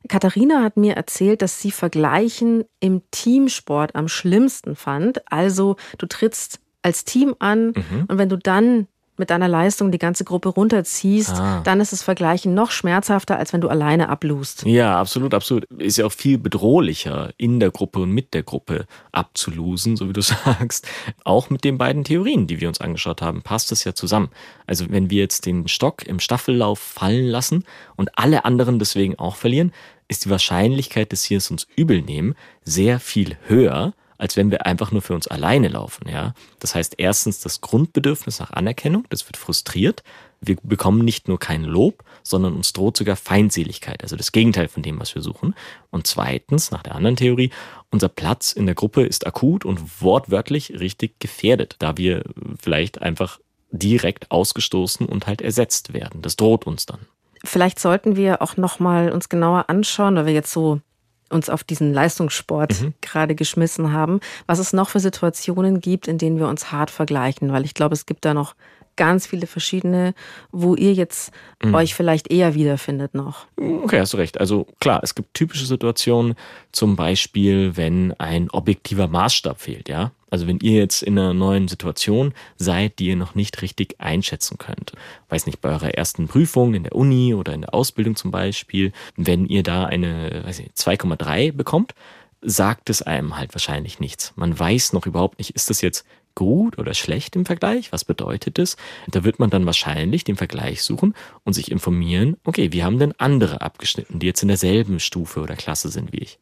Katharina 0.09 0.63
hat 0.63 0.75
mir 0.75 0.95
erzählt, 0.95 1.41
dass 1.41 1.61
sie 1.61 1.71
Vergleichen 1.71 2.65
im 2.79 3.01
Teamsport 3.11 3.95
am 3.95 4.07
schlimmsten 4.07 4.75
fand. 4.75 5.31
Also 5.31 5.77
du 5.97 6.07
trittst 6.07 6.59
als 6.81 7.05
Team 7.05 7.35
an 7.39 7.67
mhm. 7.67 8.05
und 8.07 8.17
wenn 8.17 8.29
du 8.29 8.37
dann 8.37 8.87
mit 9.17 9.29
deiner 9.29 9.47
Leistung 9.47 9.91
die 9.91 9.97
ganze 9.97 10.23
Gruppe 10.23 10.49
runterziehst, 10.49 11.33
ah. 11.33 11.61
dann 11.63 11.79
ist 11.79 11.91
das 11.91 12.03
Vergleichen 12.03 12.53
noch 12.53 12.71
schmerzhafter, 12.71 13.37
als 13.37 13.53
wenn 13.53 13.61
du 13.61 13.69
alleine 13.69 14.09
ablust. 14.09 14.65
Ja, 14.65 14.99
absolut, 14.99 15.33
absolut. 15.33 15.65
Ist 15.77 15.97
ja 15.97 16.05
auch 16.05 16.11
viel 16.11 16.37
bedrohlicher, 16.37 17.31
in 17.37 17.59
der 17.59 17.71
Gruppe 17.71 17.99
und 17.99 18.11
mit 18.11 18.33
der 18.33 18.43
Gruppe 18.43 18.85
abzulosen, 19.11 19.95
so 19.95 20.09
wie 20.09 20.13
du 20.13 20.21
sagst. 20.21 20.87
Auch 21.23 21.49
mit 21.49 21.63
den 21.63 21.77
beiden 21.77 22.03
Theorien, 22.03 22.47
die 22.47 22.59
wir 22.59 22.67
uns 22.67 22.81
angeschaut 22.81 23.21
haben, 23.21 23.41
passt 23.41 23.71
es 23.71 23.83
ja 23.83 23.93
zusammen. 23.93 24.29
Also 24.67 24.85
wenn 24.89 25.09
wir 25.09 25.19
jetzt 25.19 25.45
den 25.45 25.67
Stock 25.67 26.05
im 26.05 26.19
Staffellauf 26.19 26.79
fallen 26.79 27.27
lassen 27.27 27.63
und 27.95 28.17
alle 28.17 28.45
anderen 28.45 28.79
deswegen 28.79 29.17
auch 29.17 29.35
verlieren, 29.35 29.71
ist 30.07 30.25
die 30.25 30.29
Wahrscheinlichkeit, 30.29 31.11
dass 31.11 31.23
sie 31.23 31.35
es 31.35 31.49
uns 31.49 31.67
übel 31.75 32.01
nehmen, 32.01 32.35
sehr 32.63 32.99
viel 32.99 33.37
höher, 33.47 33.93
als 34.17 34.37
wenn 34.37 34.51
wir 34.51 34.65
einfach 34.65 34.91
nur 34.91 35.01
für 35.01 35.13
uns 35.13 35.27
alleine 35.27 35.67
laufen. 35.67 36.07
Ja? 36.09 36.33
Das 36.59 36.75
heißt, 36.75 36.95
erstens 36.97 37.39
das 37.39 37.61
Grundbedürfnis 37.61 38.39
nach 38.39 38.51
Anerkennung, 38.51 39.05
das 39.09 39.27
wird 39.27 39.37
frustriert. 39.37 40.03
Wir 40.41 40.57
bekommen 40.63 41.03
nicht 41.03 41.27
nur 41.27 41.39
kein 41.39 41.63
Lob, 41.63 42.03
sondern 42.23 42.55
uns 42.55 42.73
droht 42.73 42.97
sogar 42.97 43.15
Feindseligkeit, 43.15 44.03
also 44.03 44.15
das 44.15 44.31
Gegenteil 44.31 44.67
von 44.67 44.83
dem, 44.83 44.99
was 44.99 45.15
wir 45.15 45.21
suchen. 45.21 45.55
Und 45.91 46.07
zweitens, 46.07 46.71
nach 46.71 46.83
der 46.83 46.95
anderen 46.95 47.15
Theorie, 47.15 47.51
unser 47.89 48.09
Platz 48.09 48.51
in 48.51 48.65
der 48.65 48.75
Gruppe 48.75 49.03
ist 49.03 49.25
akut 49.25 49.65
und 49.65 50.01
wortwörtlich 50.01 50.71
richtig 50.79 51.19
gefährdet, 51.19 51.75
da 51.79 51.97
wir 51.97 52.23
vielleicht 52.59 53.01
einfach 53.01 53.39
direkt 53.71 54.31
ausgestoßen 54.31 55.05
und 55.05 55.27
halt 55.27 55.41
ersetzt 55.41 55.93
werden. 55.93 56.21
Das 56.21 56.35
droht 56.35 56.67
uns 56.67 56.85
dann. 56.85 56.99
Vielleicht 57.43 57.79
sollten 57.79 58.15
wir 58.15 58.41
auch 58.41 58.57
noch 58.57 58.79
mal 58.79 59.11
uns 59.11 59.29
genauer 59.29 59.69
anschauen, 59.69 60.15
weil 60.15 60.25
wir 60.27 60.33
jetzt 60.33 60.51
so 60.51 60.81
uns 61.29 61.49
auf 61.49 61.63
diesen 61.63 61.93
Leistungssport 61.93 62.81
mhm. 62.81 62.93
gerade 63.01 63.35
geschmissen 63.35 63.91
haben, 63.91 64.19
was 64.45 64.59
es 64.59 64.73
noch 64.73 64.89
für 64.89 64.99
Situationen 64.99 65.81
gibt, 65.81 66.07
in 66.07 66.17
denen 66.17 66.37
wir 66.37 66.47
uns 66.47 66.71
hart 66.71 66.91
vergleichen, 66.91 67.51
weil 67.51 67.65
ich 67.65 67.73
glaube, 67.73 67.93
es 67.93 68.05
gibt 68.05 68.25
da 68.25 68.33
noch 68.33 68.55
ganz 68.95 69.27
viele 69.27 69.47
verschiedene, 69.47 70.13
wo 70.51 70.75
ihr 70.75 70.93
jetzt 70.93 71.31
mhm. 71.63 71.75
euch 71.75 71.95
vielleicht 71.95 72.31
eher 72.31 72.55
wiederfindet 72.55 73.13
noch. 73.13 73.47
Okay, 73.57 73.99
hast 73.99 74.13
du 74.13 74.17
recht. 74.17 74.39
Also 74.39 74.67
klar, 74.79 75.01
es 75.03 75.15
gibt 75.15 75.33
typische 75.33 75.65
Situationen, 75.65 76.35
zum 76.71 76.95
Beispiel, 76.95 77.75
wenn 77.75 78.13
ein 78.13 78.49
objektiver 78.49 79.07
Maßstab 79.07 79.59
fehlt, 79.59 79.89
ja. 79.89 80.11
Also 80.35 80.47
wenn 80.47 80.59
ihr 80.59 80.79
jetzt 80.79 81.01
in 81.01 81.17
einer 81.17 81.33
neuen 81.33 81.69
Situation 81.69 82.33
seid, 82.57 82.99
die 82.99 83.05
ihr 83.05 83.15
noch 83.15 83.35
nicht 83.35 83.61
richtig 83.61 84.01
einschätzen 84.01 84.57
könnt. 84.57 84.91
Weiß 85.29 85.45
nicht, 85.45 85.61
bei 85.61 85.69
eurer 85.69 85.93
ersten 85.93 86.27
Prüfung 86.27 86.73
in 86.73 86.83
der 86.83 86.93
Uni 86.93 87.33
oder 87.33 87.53
in 87.53 87.61
der 87.61 87.73
Ausbildung 87.73 88.17
zum 88.17 88.31
Beispiel, 88.31 88.91
wenn 89.15 89.45
ihr 89.45 89.63
da 89.63 89.85
eine 89.85 90.43
2,3 90.49 91.53
bekommt, 91.53 91.95
sagt 92.41 92.89
es 92.89 93.01
einem 93.01 93.37
halt 93.37 93.55
wahrscheinlich 93.55 94.01
nichts. 94.01 94.33
Man 94.35 94.59
weiß 94.59 94.91
noch 94.91 95.05
überhaupt 95.05 95.37
nicht, 95.37 95.51
ist 95.51 95.69
das 95.69 95.79
jetzt 95.79 96.05
gut 96.35 96.77
oder 96.77 96.93
schlecht 96.93 97.37
im 97.37 97.45
Vergleich? 97.45 97.93
Was 97.93 98.03
bedeutet 98.03 98.59
es? 98.59 98.75
Da 99.07 99.23
wird 99.23 99.39
man 99.39 99.49
dann 99.49 99.65
wahrscheinlich 99.65 100.25
den 100.25 100.35
Vergleich 100.35 100.83
suchen 100.83 101.13
und 101.45 101.53
sich 101.53 101.71
informieren, 101.71 102.35
okay, 102.43 102.73
wie 102.73 102.83
haben 102.83 102.99
denn 102.99 103.13
andere 103.19 103.61
abgeschnitten, 103.61 104.19
die 104.19 104.27
jetzt 104.27 104.41
in 104.41 104.49
derselben 104.49 104.99
Stufe 104.99 105.39
oder 105.39 105.55
Klasse 105.55 105.87
sind 105.87 106.11
wie 106.11 106.17
ich? 106.17 106.39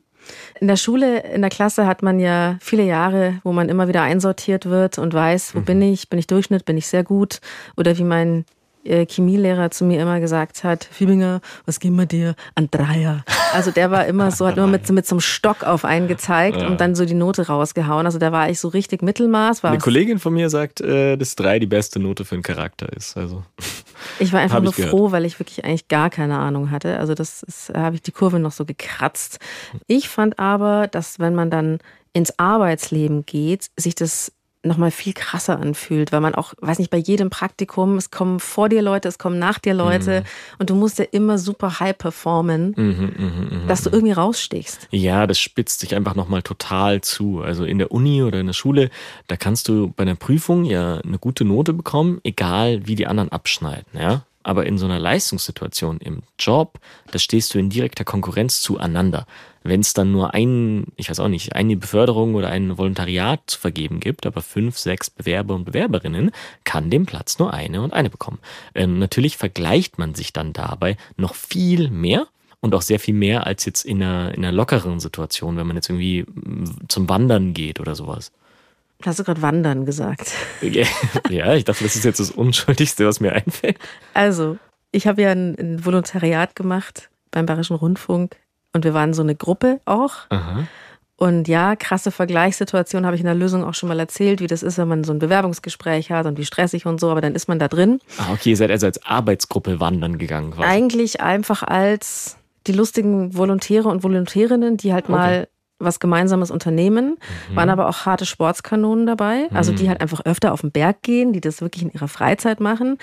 In 0.60 0.68
der 0.68 0.78
Schule, 0.78 1.20
in 1.20 1.42
der 1.42 1.50
Klasse 1.50 1.86
hat 1.86 2.04
man 2.04 2.20
ja 2.20 2.58
viele 2.62 2.84
Jahre, 2.84 3.40
wo 3.44 3.52
man 3.52 3.70
immer 3.70 3.88
wieder 3.88 4.02
einsortiert 4.02 4.66
wird 4.66 4.98
und 4.98 5.14
weiß, 5.14 5.56
wo 5.56 5.60
mhm. 5.60 5.66
bin 5.66 5.82
ich? 5.82 6.10
Bin 6.10 6.20
ich 6.20 6.28
Durchschnitt? 6.28 6.66
Bin 6.66 6.78
ich 6.78 6.88
sehr 6.88 7.04
gut? 7.04 7.40
Oder 7.76 7.98
wie 7.98 8.04
mein 8.04 8.46
Chemielehrer 8.86 9.72
zu 9.72 9.86
mir 9.86 10.02
immer 10.02 10.20
gesagt 10.20 10.64
hat, 10.64 10.84
Fiebinger, 10.84 11.42
was 11.66 11.80
geben 11.80 11.96
wir 11.98 12.06
dir? 12.06 12.36
An 12.56 12.70
Dreier. 12.70 13.24
Also 13.54 13.72
der 13.72 13.92
war 13.92 14.06
immer 14.06 14.32
so, 14.32 14.48
hat 14.48 14.58
immer 14.58 14.68
mit, 14.68 14.90
mit 14.90 15.06
so 15.06 15.16
einem 15.16 15.22
Stock 15.22 15.64
auf 15.64 15.86
einen 15.86 16.08
gezeigt 16.08 16.62
ja. 16.62 16.68
und 16.68 16.82
dann 16.82 16.96
so 16.96 17.06
die 17.06 17.14
Note 17.14 17.48
rausgehauen. 17.48 18.06
Also 18.06 18.20
da 18.20 18.32
war 18.32 18.50
ich 18.50 18.60
so 18.60 18.68
richtig 18.68 19.02
Mittelmaß. 19.02 19.64
Eine 19.64 19.78
Kollegin 19.78 20.20
von 20.20 20.34
mir 20.34 20.50
sagt, 20.50 20.82
äh, 20.82 21.18
dass 21.18 21.36
drei 21.36 21.60
die 21.60 21.68
beste 21.68 22.00
Note 22.00 22.26
für 22.26 22.36
einen 22.36 22.44
Charakter 22.44 22.92
ist. 22.92 23.16
Also 23.16 23.44
ich 24.20 24.34
war 24.34 24.42
einfach 24.42 24.62
nur 24.62 24.74
froh, 24.74 25.12
weil 25.12 25.26
ich 25.26 25.40
wirklich 25.40 25.64
eigentlich 25.64 25.88
gar 25.88 26.10
keine 26.10 26.40
Ahnung 26.40 26.72
hatte. 26.72 27.00
Also 27.00 27.14
das 27.14 27.72
habe 27.74 27.96
ich 27.96 28.02
die 28.02 28.12
Kurve 28.12 28.40
noch 28.40 28.52
so 28.52 28.66
gekratzt. 28.66 29.40
Ich 29.88 30.10
fand 30.10 30.40
aber, 30.40 30.88
dass 30.88 31.20
wenn 31.20 31.36
man 31.36 31.50
dann 31.50 31.80
ins 32.14 32.38
Arbeitsleben 32.38 33.26
geht, 33.26 33.70
sich 33.78 33.96
das 33.96 34.32
nochmal 34.64 34.92
viel 34.92 35.14
krasser 35.14 35.60
anfühlt, 35.60 36.12
weil 36.12 36.22
man 36.22 36.36
auch, 36.36 36.54
weiß 36.62 36.80
nicht, 36.80 36.90
bei 36.90 36.98
jedem 36.98 37.30
Praktikum, 37.30 37.98
es 37.98 38.12
kommen 38.12 38.40
vor 38.40 38.70
dir 38.70 38.82
Leute, 38.82 39.08
es 39.08 39.18
kommen 39.18 39.38
nach 39.38 39.60
dir 39.60 39.74
Leute 39.74 40.22
mhm. 40.22 40.26
und 40.60 40.70
du 40.70 40.76
musst 40.76 41.00
ja 41.00 41.06
immer 41.12 41.38
super 41.38 41.80
high 41.80 41.98
performen, 41.98 42.74
mhm, 42.76 43.14
mh, 43.18 43.58
mh, 43.58 43.68
dass 43.68 43.84
du 43.84 43.90
irgendwie 43.90 44.14
rausstichst. 44.14 44.88
Ja, 44.92 45.28
das 45.28 45.40
spitzt 45.40 45.82
sich 45.82 45.96
einfach 45.96 46.16
nochmal 46.16 46.42
total 46.42 47.02
zu. 47.02 47.42
Also 47.42 47.66
in 47.66 47.78
der 47.78 47.92
Uni 47.92 48.24
oder 48.24 48.40
in 48.40 48.48
der 48.48 48.54
Schule, 48.54 48.90
da 49.28 49.36
kannst 49.36 49.68
du 49.68 49.92
bei 49.96 50.04
einer 50.04 50.16
Prüfung 50.16 50.64
ja 50.64 50.98
eine 50.98 51.20
gute 51.20 51.46
Note 51.46 51.74
bekommen, 51.74 52.20
egal 52.24 52.88
wie 52.88 52.96
die 52.96 53.08
anderen 53.08 53.30
abschneiden, 53.30 53.86
ja. 53.94 54.24
Aber 54.44 54.66
in 54.66 54.78
so 54.78 54.86
einer 54.86 55.00
Leistungssituation 55.00 55.98
im 56.00 56.22
Job, 56.38 56.80
da 57.12 57.20
stehst 57.20 57.54
du 57.54 57.60
in 57.60 57.70
direkter 57.70 58.04
Konkurrenz 58.04 58.62
zueinander. 58.62 59.26
Wenn 59.64 59.80
es 59.80 59.94
dann 59.94 60.12
nur 60.12 60.34
ein, 60.34 60.88
ich 60.98 61.10
weiß 61.10 61.22
auch 61.22 61.30
nicht, 61.30 61.56
eine 61.56 61.78
Beförderung 61.78 62.36
oder 62.36 62.50
ein 62.50 62.78
Volontariat 62.78 63.40
zu 63.48 63.60
vergeben 63.60 64.02
gibt, 64.02 64.26
aber 64.26 64.42
fünf, 64.42 64.78
sechs 64.78 65.10
Bewerber 65.10 65.56
und 65.56 65.64
Bewerberinnen, 65.64 66.32
kann 66.66 66.90
den 66.90 67.06
Platz 67.06 67.40
nur 67.40 67.54
eine 67.54 67.82
und 67.82 67.94
eine 67.94 68.10
bekommen. 68.10 68.40
Ähm, 68.76 69.00
natürlich 69.00 69.38
vergleicht 69.38 69.98
man 69.98 70.16
sich 70.16 70.34
dann 70.34 70.52
dabei 70.52 70.98
noch 71.16 71.36
viel 71.36 71.90
mehr 71.90 72.28
und 72.60 72.76
auch 72.76 72.82
sehr 72.82 73.00
viel 73.00 73.14
mehr 73.14 73.48
als 73.48 73.66
jetzt 73.66 73.86
in 73.86 74.04
einer, 74.04 74.34
in 74.34 74.44
einer 74.44 74.52
lockeren 74.52 75.00
Situation, 75.00 75.58
wenn 75.58 75.68
man 75.68 75.78
jetzt 75.78 75.90
irgendwie 75.90 76.26
zum 76.88 77.08
Wandern 77.08 77.54
geht 77.54 77.80
oder 77.80 77.96
sowas. 77.96 78.32
Hast 79.06 79.20
du 79.20 79.24
gerade 79.24 79.42
Wandern 79.42 79.86
gesagt? 79.86 80.32
ja, 80.62 81.54
ich 81.54 81.66
dachte, 81.66 81.84
das 81.84 81.96
ist 81.96 82.06
jetzt 82.06 82.20
das 82.20 82.32
Unschuldigste, 82.32 83.06
was 83.06 83.20
mir 83.20 83.34
einfällt. 83.34 83.78
Also, 84.14 84.58
ich 84.92 85.08
habe 85.08 85.22
ja 85.22 85.32
ein, 85.32 85.56
ein, 85.60 85.86
Volontariat 85.86 86.56
gemacht 86.56 87.10
beim 87.32 87.46
Bayerischen 87.46 87.76
Rundfunk 87.76 88.36
und 88.74 88.86
wir 88.86 88.94
waren 88.94 89.14
so 89.14 89.22
eine 89.22 89.36
Gruppe 89.36 89.80
auch. 89.86 90.14
Aha. 90.30 90.68
Und 91.16 91.48
ja, 91.48 91.76
krasse 91.76 92.12
Vergleichssituation 92.12 93.06
habe 93.06 93.16
ich 93.16 93.22
in 93.22 93.28
der 93.28 93.36
Lösung 93.36 93.64
auch 93.64 93.76
schon 93.76 93.88
mal 93.88 94.00
erzählt, 94.00 94.42
wie 94.42 94.48
das 94.48 94.64
ist, 94.64 94.78
wenn 94.78 94.88
man 94.88 95.04
so 95.04 95.14
ein 95.14 95.20
Bewerbungsgespräch 95.20 96.12
hat 96.12 96.26
und 96.26 96.38
wie 96.38 96.46
stressig 96.46 96.86
und 96.86 97.00
so, 97.00 97.12
aber 97.12 97.22
dann 97.22 97.36
ist 97.36 97.48
man 97.48 97.60
da 97.60 97.68
drin. 97.68 98.00
Ah, 98.18 98.34
okay, 98.34 98.52
ihr 98.52 98.58
seid 98.58 98.72
also 98.72 98.88
als 98.88 99.06
Arbeitsgruppe 99.06 99.80
wandern 99.80 100.18
gegangen. 100.18 100.52
Quasi. 100.52 100.68
Eigentlich 100.68 101.22
einfach 101.22 101.64
als 101.64 102.38
die 102.68 102.74
lustigen 102.74 103.36
Volontäre 103.38 103.90
und 103.90 104.04
Volontärinnen, 104.04 104.78
die 104.78 104.92
halt 104.92 105.06
okay. 105.06 105.12
mal 105.12 105.48
was 105.84 106.00
Gemeinsames 106.00 106.52
unternehmen, 106.52 107.18
mhm. 107.50 107.56
waren 107.56 107.70
aber 107.70 107.88
auch 107.88 108.06
harte 108.06 108.26
Sportskanonen 108.26 109.06
dabei, 109.06 109.48
also 109.54 109.72
die 109.72 109.84
mhm. 109.84 109.90
halt 109.90 110.02
einfach 110.02 110.22
öfter 110.26 110.54
auf 110.54 110.62
den 110.62 110.72
Berg 110.72 111.02
gehen, 111.02 111.34
die 111.34 111.42
das 111.42 111.62
wirklich 111.62 111.84
in 111.84 111.92
ihrer 111.92 112.08
Freizeit 112.08 112.60
machen. 112.60 112.98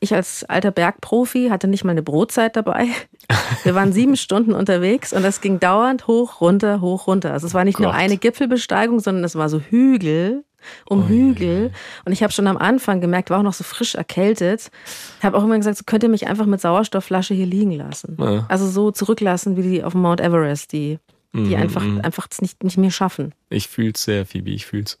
Ich 0.00 0.14
als 0.14 0.44
alter 0.44 0.70
Bergprofi 0.70 1.48
hatte 1.48 1.66
nicht 1.66 1.84
mal 1.84 1.92
eine 1.92 2.02
Brotzeit 2.02 2.56
dabei. 2.56 2.88
Wir 3.62 3.74
waren 3.74 3.92
sieben 3.92 4.16
Stunden 4.16 4.52
unterwegs 4.52 5.12
und 5.12 5.24
es 5.24 5.40
ging 5.40 5.60
dauernd 5.60 6.06
hoch, 6.06 6.40
runter, 6.40 6.80
hoch, 6.80 7.06
runter. 7.06 7.32
Also 7.32 7.46
es 7.46 7.54
war 7.54 7.64
nicht 7.64 7.76
Gott. 7.76 7.84
nur 7.84 7.94
eine 7.94 8.18
Gipfelbesteigung, 8.18 9.00
sondern 9.00 9.24
es 9.24 9.36
war 9.36 9.48
so 9.48 9.60
Hügel 9.60 10.44
um 10.86 11.04
oh, 11.04 11.08
Hügel. 11.08 11.72
Und 12.04 12.12
ich 12.12 12.22
habe 12.22 12.32
schon 12.32 12.46
am 12.46 12.56
Anfang 12.56 13.00
gemerkt, 13.00 13.30
war 13.30 13.38
auch 13.38 13.44
noch 13.44 13.54
so 13.54 13.64
frisch 13.64 13.94
erkältet. 13.94 14.70
Ich 15.18 15.24
habe 15.24 15.36
auch 15.36 15.44
immer 15.44 15.56
gesagt, 15.56 15.78
so 15.78 15.84
könnt 15.86 16.02
ihr 16.02 16.08
mich 16.08 16.26
einfach 16.26 16.46
mit 16.46 16.60
Sauerstoffflasche 16.60 17.34
hier 17.34 17.46
liegen 17.46 17.72
lassen. 17.72 18.16
Ja. 18.18 18.46
Also 18.48 18.68
so 18.68 18.90
zurücklassen 18.90 19.56
wie 19.56 19.62
die 19.62 19.84
auf 19.84 19.92
dem 19.92 20.02
Mount 20.02 20.20
Everest, 20.20 20.72
die 20.72 20.98
die 21.34 21.56
mhm, 21.56 21.62
einfach 21.62 21.82
mhm. 21.82 22.00
einfach 22.00 22.28
nicht, 22.40 22.62
nicht 22.62 22.78
mehr 22.78 22.92
schaffen. 22.92 23.34
Ich 23.50 23.68
fühl's 23.68 24.04
sehr, 24.04 24.24
Phoebe, 24.24 24.50
ich 24.50 24.66
fühl's. 24.66 25.00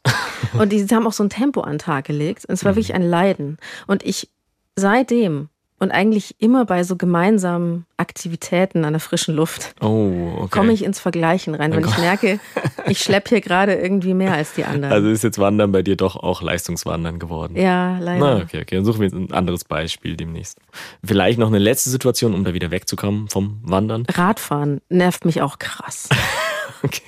und 0.58 0.72
die 0.72 0.84
haben 0.88 1.06
auch 1.06 1.12
so 1.12 1.22
ein 1.22 1.30
Tempo 1.30 1.60
an 1.60 1.74
den 1.74 1.78
Tag 1.78 2.06
gelegt. 2.06 2.44
Und 2.46 2.54
es 2.54 2.64
war 2.64 2.72
mhm. 2.72 2.76
wirklich 2.76 2.94
ein 2.94 3.02
Leiden. 3.02 3.56
Und 3.86 4.04
ich 4.04 4.28
seitdem 4.76 5.48
und 5.78 5.90
eigentlich 5.90 6.36
immer 6.38 6.64
bei 6.64 6.84
so 6.84 6.96
gemeinsamen 6.96 7.86
Aktivitäten 7.96 8.84
an 8.84 8.92
der 8.92 9.00
frischen 9.00 9.34
Luft 9.34 9.74
oh, 9.80 10.32
okay. 10.38 10.48
komme 10.50 10.72
ich 10.72 10.84
ins 10.84 11.00
Vergleichen 11.00 11.54
rein, 11.54 11.72
wenn 11.72 11.84
ich 11.84 11.98
merke, 11.98 12.38
ich 12.86 13.00
schleppe 13.00 13.30
hier 13.30 13.40
gerade 13.40 13.74
irgendwie 13.74 14.14
mehr 14.14 14.32
als 14.32 14.54
die 14.54 14.64
anderen. 14.64 14.92
Also 14.92 15.08
ist 15.08 15.24
jetzt 15.24 15.38
Wandern 15.38 15.72
bei 15.72 15.82
dir 15.82 15.96
doch 15.96 16.16
auch 16.16 16.42
Leistungswandern 16.42 17.18
geworden? 17.18 17.56
Ja, 17.56 17.98
leider. 17.98 18.36
Na, 18.36 18.42
okay, 18.42 18.62
okay. 18.62 18.76
Dann 18.76 18.84
suchen 18.84 19.00
wir 19.00 19.06
jetzt 19.06 19.14
ein 19.14 19.32
anderes 19.32 19.64
Beispiel 19.64 20.16
demnächst. 20.16 20.58
Vielleicht 21.04 21.38
noch 21.38 21.48
eine 21.48 21.58
letzte 21.58 21.90
Situation, 21.90 22.34
um 22.34 22.44
da 22.44 22.54
wieder 22.54 22.70
wegzukommen 22.70 23.28
vom 23.28 23.60
Wandern. 23.62 24.06
Radfahren 24.12 24.80
nervt 24.88 25.24
mich 25.24 25.42
auch 25.42 25.58
krass. 25.58 26.08
okay. 26.82 27.02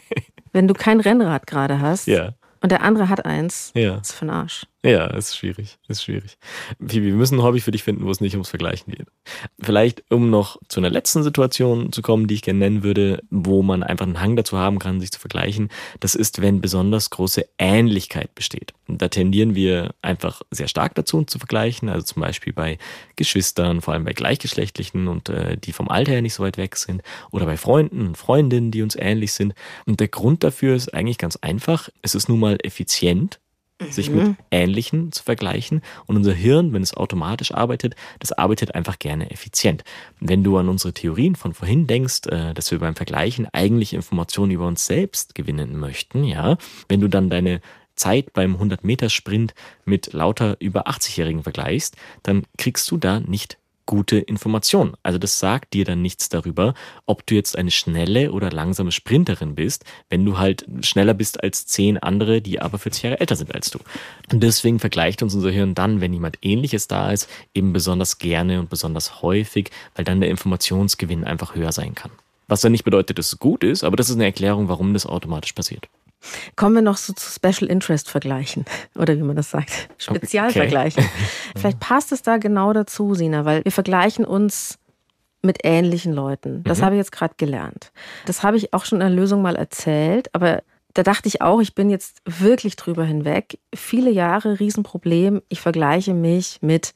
Wenn 0.53 0.69
du 0.69 0.75
kein 0.75 1.01
Rennrad 1.01 1.47
gerade 1.47 1.81
hast. 1.81 2.07
Ja 2.07 2.35
und 2.67 2.73
der 2.73 2.83
andere 2.83 3.09
hat 3.09 3.25
eins. 3.25 3.71
Ja. 3.75 3.99
Ist 3.99 4.13
für 4.13 4.25
den 4.25 4.31
Arsch. 4.31 4.67
Ja, 4.87 5.07
ist 5.07 5.37
schwierig. 5.37 5.79
Ist 5.89 6.05
schwierig. 6.05 6.39
Phoebe, 6.79 7.07
wir 7.07 7.15
müssen 7.15 7.41
ein 7.41 7.43
Hobby 7.43 7.59
für 7.61 7.73
dich 7.73 7.83
finden, 7.83 8.05
wo 8.05 8.11
es 8.13 8.21
nicht 8.21 8.35
ums 8.35 8.51
Vergleichen 8.51 8.93
geht. 8.93 9.09
Vielleicht, 9.59 10.05
um 10.13 10.31
noch 10.31 10.59
zu 10.69 10.79
einer 10.79 10.91
letzten 10.91 11.25
Situation 11.25 11.91
zu 11.91 12.03
kommen, 12.03 12.29
die 12.29 12.35
ich 12.35 12.43
gerne 12.43 12.61
nennen 12.61 12.85
würde, 12.85 13.21
wo 13.29 13.65
man 13.65 13.83
einfach 13.83 14.07
einen 14.07 14.21
Hang 14.21 14.37
dazu 14.37 14.59
haben 14.59 14.79
kann, 14.79 15.01
sich 15.01 15.11
zu 15.11 15.19
vergleichen. 15.19 15.71
Das 15.99 16.15
ist, 16.15 16.41
wenn 16.41 16.61
besonders 16.61 17.11
große 17.11 17.47
Ähnlichkeit 17.59 18.33
besteht. 18.37 18.75
Und 18.87 19.03
da 19.03 19.09
tendieren 19.09 19.57
wir 19.57 19.93
einfach 20.03 20.43
sehr 20.53 20.69
stark 20.69 20.95
dazu, 20.95 21.19
uns 21.19 21.33
zu 21.33 21.41
vergleichen. 21.41 21.89
Also 21.89 22.05
zum 22.05 22.23
Beispiel 22.23 22.53
bei 22.53 22.79
Geschwistern, 23.17 23.81
vor 23.81 23.93
allem 23.93 24.05
bei 24.05 24.13
Gleichgeschlechtlichen 24.13 25.09
und 25.09 25.31
äh, 25.31 25.57
die 25.57 25.73
vom 25.73 25.89
Alter 25.89 26.13
her 26.13 26.23
nicht 26.23 26.35
so 26.35 26.45
weit 26.45 26.59
weg 26.59 26.77
sind. 26.77 27.03
Oder 27.33 27.47
bei 27.47 27.57
Freunden 27.57 28.07
und 28.07 28.17
Freundinnen, 28.17 28.71
die 28.71 28.83
uns 28.83 28.95
ähnlich 28.95 29.33
sind. 29.33 29.53
Und 29.85 29.99
der 29.99 30.07
Grund 30.07 30.45
dafür 30.45 30.77
ist 30.77 30.95
eigentlich 30.95 31.19
ganz 31.19 31.35
einfach. 31.35 31.89
Es 32.03 32.15
ist 32.15 32.29
nun 32.29 32.39
mal 32.39 32.57
effizient 32.63 33.41
sich 33.91 34.11
mit 34.11 34.25
mhm. 34.25 34.37
Ähnlichen 34.51 35.13
zu 35.13 35.23
vergleichen. 35.23 35.83
Und 36.07 36.17
unser 36.17 36.33
Hirn, 36.33 36.73
wenn 36.73 36.83
es 36.83 36.95
automatisch 36.95 37.53
arbeitet, 37.53 37.95
das 38.19 38.33
arbeitet 38.33 38.75
einfach 38.75 38.99
gerne 38.99 39.31
effizient. 39.31 39.85
Wenn 40.21 40.43
du 40.43 40.57
an 40.57 40.69
unsere 40.69 40.95
Theorien 40.95 41.37
von 41.37 41.53
vorhin 41.53 41.87
denkst, 41.87 42.27
äh, 42.29 42.55
dass 42.55 42.71
wir 42.71 42.79
beim 42.79 42.97
Vergleichen 42.97 43.47
eigentlich 43.53 43.93
Informationen 43.93 44.53
über 44.53 44.67
uns 44.67 44.87
selbst 44.87 45.35
gewinnen 45.35 45.79
möchten, 45.79 46.25
ja, 46.25 46.57
wenn 46.89 47.01
du 47.01 47.09
dann 47.09 47.31
deine 47.31 47.61
Zeit 47.97 48.33
beim 48.33 48.57
100-Meter-Sprint 48.57 49.55
mit 49.85 50.13
lauter 50.13 50.57
über 50.61 50.87
80-Jährigen 50.87 51.43
vergleichst, 51.43 51.97
dann 52.23 52.45
kriegst 52.59 52.91
du 52.91 52.99
da 52.99 53.21
nicht 53.21 53.59
gute 53.87 54.19
Information. 54.19 54.97
Also 55.03 55.19
das 55.19 55.39
sagt 55.39 55.73
dir 55.73 55.85
dann 55.85 56.03
nichts 56.03 56.29
darüber, 56.29 56.75
ob 57.07 57.25
du 57.27 57.35
jetzt 57.35 57.57
eine 57.57 57.71
schnelle 57.71 58.33
oder 58.33 58.51
langsame 58.51 58.93
Sprinterin 58.93 59.55
bist, 59.55 59.85
wenn 60.11 60.25
du 60.25 60.39
halt 60.39 60.67
schneller 60.83 61.15
bist 61.15 61.43
als 61.43 61.67
zehn 61.67 61.97
andere, 61.99 62.43
die 62.43 62.61
aber 62.61 62.79
40 62.79 63.03
Jahre 63.05 63.21
älter 63.21 63.37
sind 63.37 63.55
als 63.55 63.71
du. 63.71 63.79
Und 64.33 64.43
deswegen 64.43 64.81
vergleicht 64.81 65.23
uns 65.23 65.35
unser 65.35 65.51
Hirn 65.51 65.75
dann, 65.75 66.01
wenn 66.01 66.13
jemand 66.13 66.39
ähnliches 66.43 66.89
da 66.89 67.11
ist, 67.13 67.31
eben 67.55 67.73
besonders 67.73 68.19
gerne 68.19 68.61
und 68.61 68.69
besonders 68.69 69.23
häufig, 69.23 69.71
weil 69.95 70.05
dann 70.05 70.21
der 70.21 70.31
Informationsgewinn 70.31 71.25
einfach 71.25 71.55
höher 71.55 71.73
sein 71.73 71.95
kann. 71.95 72.11
Was 72.49 72.61
dann 72.61 72.73
nicht 72.73 72.85
bedeutet, 72.85 73.19
dass 73.19 73.33
es 73.33 73.39
gut 73.39 73.65
ist, 73.65 73.83
aber 73.83 73.97
das 73.97 74.09
ist 74.09 74.17
eine 74.17 74.25
Erklärung, 74.25 74.69
warum 74.69 74.93
das 74.93 75.07
automatisch 75.07 75.53
passiert. 75.53 75.89
Kommen 76.57 76.75
wir 76.75 76.83
noch 76.83 76.97
so 76.97 77.13
zu 77.13 77.31
Special 77.31 77.71
Interest 77.71 78.11
vergleichen 78.11 78.65
oder 78.95 79.17
wie 79.17 79.23
man 79.23 79.37
das 79.37 79.51
sagt, 79.51 79.89
Spezialvergleichen. 79.99 81.05
Okay. 81.05 81.13
Vielleicht 81.57 81.81
passt 81.81 82.13
es 82.13 82.23
da 82.23 82.39
genau 82.39 82.73
dazu, 82.73 83.15
Sina, 83.15 83.45
weil 83.45 83.65
wir 83.65 83.73
vergleichen 83.73 84.25
uns 84.25 84.79
mit 85.43 85.59
ähnlichen 85.63 86.13
Leuten. 86.13 86.65
Das 86.65 86.81
mhm. 86.81 86.85
habe 86.85 86.95
ich 86.97 86.99
jetzt 86.99 87.13
gerade 87.13 87.35
gelernt. 87.37 87.93
Das 88.25 88.43
habe 88.43 88.57
ich 88.57 88.75
auch 88.75 88.85
schon 88.85 89.01
in 89.01 89.07
der 89.07 89.17
Lösung 89.17 89.43
mal 89.43 89.57
erzählt, 89.57 90.35
aber 90.35 90.63
da 90.97 91.03
dachte 91.03 91.29
ich 91.29 91.43
auch, 91.43 91.61
ich 91.61 91.75
bin 91.75 91.91
jetzt 91.91 92.23
wirklich 92.25 92.77
drüber 92.77 93.05
hinweg. 93.05 93.59
Viele 93.75 94.11
Jahre 94.11 94.59
Riesenproblem. 94.59 95.43
Ich 95.51 95.61
vergleiche 95.61 96.15
mich 96.15 96.59
mit 96.63 96.95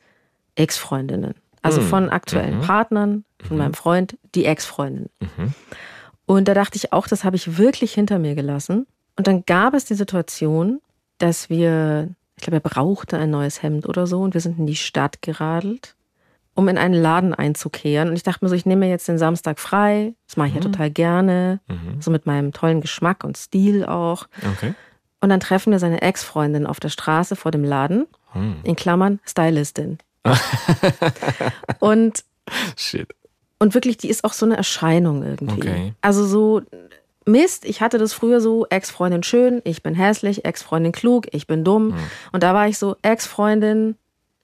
Ex-Freundinnen. 0.55 1.35
Also 1.61 1.83
mhm. 1.83 1.87
von 1.87 2.09
aktuellen 2.09 2.59
mhm. 2.59 2.63
Partnern, 2.63 3.25
von 3.47 3.57
mhm. 3.57 3.63
meinem 3.63 3.75
Freund, 3.75 4.17
die 4.35 4.47
Ex-Freundin. 4.47 5.11
Mhm. 5.21 5.55
Und 6.25 6.49
da 6.49 6.55
dachte 6.55 6.77
ich 6.77 6.93
auch, 6.95 7.07
das 7.09 7.25
habe 7.25 7.37
ich 7.37 7.59
wirklich 7.59 7.93
hinter 7.93 8.19
mir 8.19 8.35
gelassen. 8.35 8.87
Und 9.17 9.27
dann 9.27 9.45
gab 9.45 9.75
es 9.75 9.85
die 9.85 9.95
Situation, 9.95 10.81
dass 11.19 11.51
wir, 11.51 12.09
ich 12.37 12.43
glaube, 12.43 12.57
er 12.57 12.69
brauchte 12.69 13.19
ein 13.19 13.31
neues 13.31 13.63
Hemd 13.63 13.89
oder 13.89 14.07
so 14.07 14.23
und 14.23 14.35
wir 14.35 14.41
sind 14.41 14.59
in 14.59 14.67
die 14.67 14.77
Stadt 14.77 15.23
geradelt, 15.23 15.95
um 16.55 16.69
in 16.69 16.79
einen 16.79 16.95
Laden 16.95 17.35
einzukehren. 17.35 18.09
Und 18.09 18.17
ich 18.17 18.23
dachte 18.23 18.45
mir 18.45 18.49
so, 18.49 18.55
ich 18.55 18.67
nehme 18.67 18.87
mir 18.87 18.91
jetzt 18.91 19.09
den 19.09 19.19
Samstag 19.19 19.59
frei. 19.59 20.15
Das 20.27 20.37
mache 20.37 20.49
ich 20.49 20.55
mhm. 20.55 20.61
ja 20.61 20.65
total 20.65 20.91
gerne. 20.91 21.61
Mhm. 21.69 22.01
So 22.01 22.11
mit 22.11 22.27
meinem 22.27 22.53
tollen 22.53 22.81
Geschmack 22.81 23.25
und 23.25 23.37
Stil 23.37 23.85
auch. 23.85 24.27
Okay. 24.57 24.75
Und 25.21 25.29
dann 25.29 25.41
treffen 25.41 25.71
wir 25.71 25.79
seine 25.79 26.01
Ex-Freundin 26.03 26.67
auf 26.67 26.81
der 26.81 26.89
Straße 26.89 27.37
vor 27.37 27.51
dem 27.51 27.65
Laden. 27.65 28.07
Mhm. 28.35 28.61
In 28.63 28.77
Klammern 28.77 29.21
Stylistin. 29.27 29.99
und 31.79 32.25
Shit. 32.77 33.09
Und 33.59 33.75
wirklich, 33.75 33.99
die 33.99 34.09
ist 34.09 34.25
auch 34.25 34.33
so 34.33 34.47
eine 34.47 34.57
Erscheinung 34.57 35.23
irgendwie. 35.23 35.61
Okay. 35.61 35.95
Also 36.01 36.25
so 36.25 36.63
Mist, 37.27 37.65
ich 37.65 37.81
hatte 37.81 37.99
das 37.99 38.13
früher 38.13 38.41
so, 38.41 38.67
Ex-Freundin 38.71 39.23
schön, 39.23 39.61
ich 39.65 39.83
bin 39.83 39.95
hässlich, 39.95 40.45
Ex-Freundin 40.45 40.93
klug, 40.93 41.27
ich 41.33 41.47
bin 41.47 41.65
dumm. 41.65 41.89
Mhm. 41.89 41.95
Und 42.33 42.43
da 42.43 42.55
war 42.55 42.67
ich 42.69 42.79
so, 42.79 42.97
Ex-Freundin, 43.03 43.97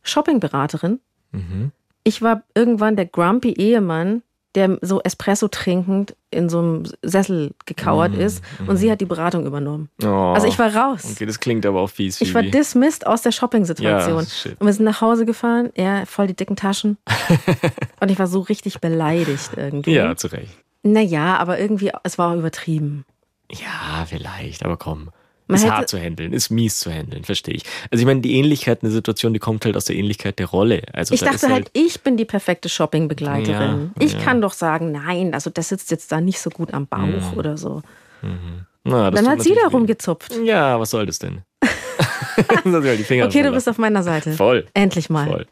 Shoppingberaterin, 0.02 1.00
Mhm. 1.32 1.72
Ich 2.04 2.22
war 2.22 2.42
irgendwann 2.54 2.94
der 2.94 3.06
grumpy 3.06 3.50
Ehemann, 3.52 4.22
der 4.54 4.78
so 4.80 5.02
Espresso 5.02 5.48
trinkend 5.48 6.14
in 6.30 6.48
so 6.48 6.60
einem 6.60 6.84
Sessel 7.02 7.52
gekauert 7.66 8.12
Mhm, 8.12 8.20
ist 8.20 8.44
und 8.66 8.76
sie 8.76 8.90
hat 8.90 9.00
die 9.00 9.06
Beratung 9.06 9.44
übernommen. 9.44 9.90
Oh. 10.02 10.06
Also 10.06 10.46
ich 10.46 10.58
war 10.58 10.74
raus. 10.74 11.02
Okay, 11.12 11.26
das 11.26 11.40
klingt 11.40 11.66
aber 11.66 11.80
auch 11.80 11.90
fies. 11.90 12.20
Ich 12.20 12.32
war 12.32 12.42
Phoebe. 12.42 12.56
dismissed 12.56 13.06
aus 13.06 13.22
der 13.22 13.32
Shopping-Situation. 13.32 14.24
Ja, 14.24 14.50
und 14.58 14.66
wir 14.66 14.72
sind 14.72 14.84
nach 14.84 15.00
Hause 15.00 15.26
gefahren, 15.26 15.70
er 15.74 16.06
voll 16.06 16.28
die 16.28 16.36
dicken 16.36 16.56
Taschen. 16.56 16.96
und 18.00 18.10
ich 18.10 18.18
war 18.18 18.28
so 18.28 18.40
richtig 18.40 18.80
beleidigt 18.80 19.50
irgendwie. 19.56 19.92
Ja, 19.92 20.16
zu 20.16 20.28
Recht. 20.28 20.56
Naja, 20.92 21.36
aber 21.38 21.58
irgendwie, 21.58 21.90
es 22.04 22.18
war 22.18 22.32
auch 22.32 22.36
übertrieben. 22.36 23.04
Ja, 23.50 24.06
vielleicht, 24.08 24.64
aber 24.64 24.76
komm. 24.76 25.10
Man 25.48 25.58
ist 25.60 25.70
hart 25.70 25.88
zu 25.88 25.96
handeln, 25.96 26.32
ist 26.32 26.50
mies 26.50 26.80
zu 26.80 26.90
handeln, 26.90 27.22
verstehe 27.22 27.54
ich. 27.54 27.62
Also 27.92 28.02
ich 28.02 28.06
meine, 28.06 28.20
die 28.20 28.34
Ähnlichkeit, 28.34 28.82
eine 28.82 28.90
Situation, 28.90 29.32
die 29.32 29.38
kommt 29.38 29.64
halt 29.64 29.76
aus 29.76 29.84
der 29.84 29.94
Ähnlichkeit 29.94 30.40
der 30.40 30.46
Rolle. 30.46 30.82
Also 30.92 31.14
Ich 31.14 31.20
da 31.20 31.26
dachte 31.26 31.46
ist 31.46 31.52
halt, 31.52 31.70
ich 31.72 32.00
bin 32.00 32.16
die 32.16 32.24
perfekte 32.24 32.68
Shopping-Begleiterin. 32.68 33.92
Ja, 33.96 34.04
ich 34.04 34.14
ja. 34.14 34.18
kann 34.18 34.40
doch 34.40 34.52
sagen, 34.52 34.90
nein, 34.90 35.34
also 35.34 35.48
das 35.50 35.68
sitzt 35.68 35.92
jetzt 35.92 36.10
da 36.10 36.20
nicht 36.20 36.40
so 36.40 36.50
gut 36.50 36.74
am 36.74 36.88
Bauch 36.88 36.98
Mhm. 37.32 37.36
oder 37.36 37.56
so. 37.56 37.82
na, 38.82 39.10
das 39.12 39.20
Dann 39.20 39.30
hat 39.30 39.42
sie 39.42 39.54
da 39.54 39.68
rumgezupft. 39.68 40.34
Ja, 40.42 40.80
was 40.80 40.90
soll 40.90 41.06
das 41.06 41.20
denn? 41.20 41.42
Halt 42.36 42.66
Okay, 42.66 43.42
du 43.42 43.52
bist 43.52 43.68
auf 43.68 43.78
meiner 43.78 44.02
Seite. 44.02 44.32
Voll. 44.32 44.66
Endlich 44.74 45.08
mal. 45.10 45.28
Voll. 45.28 45.46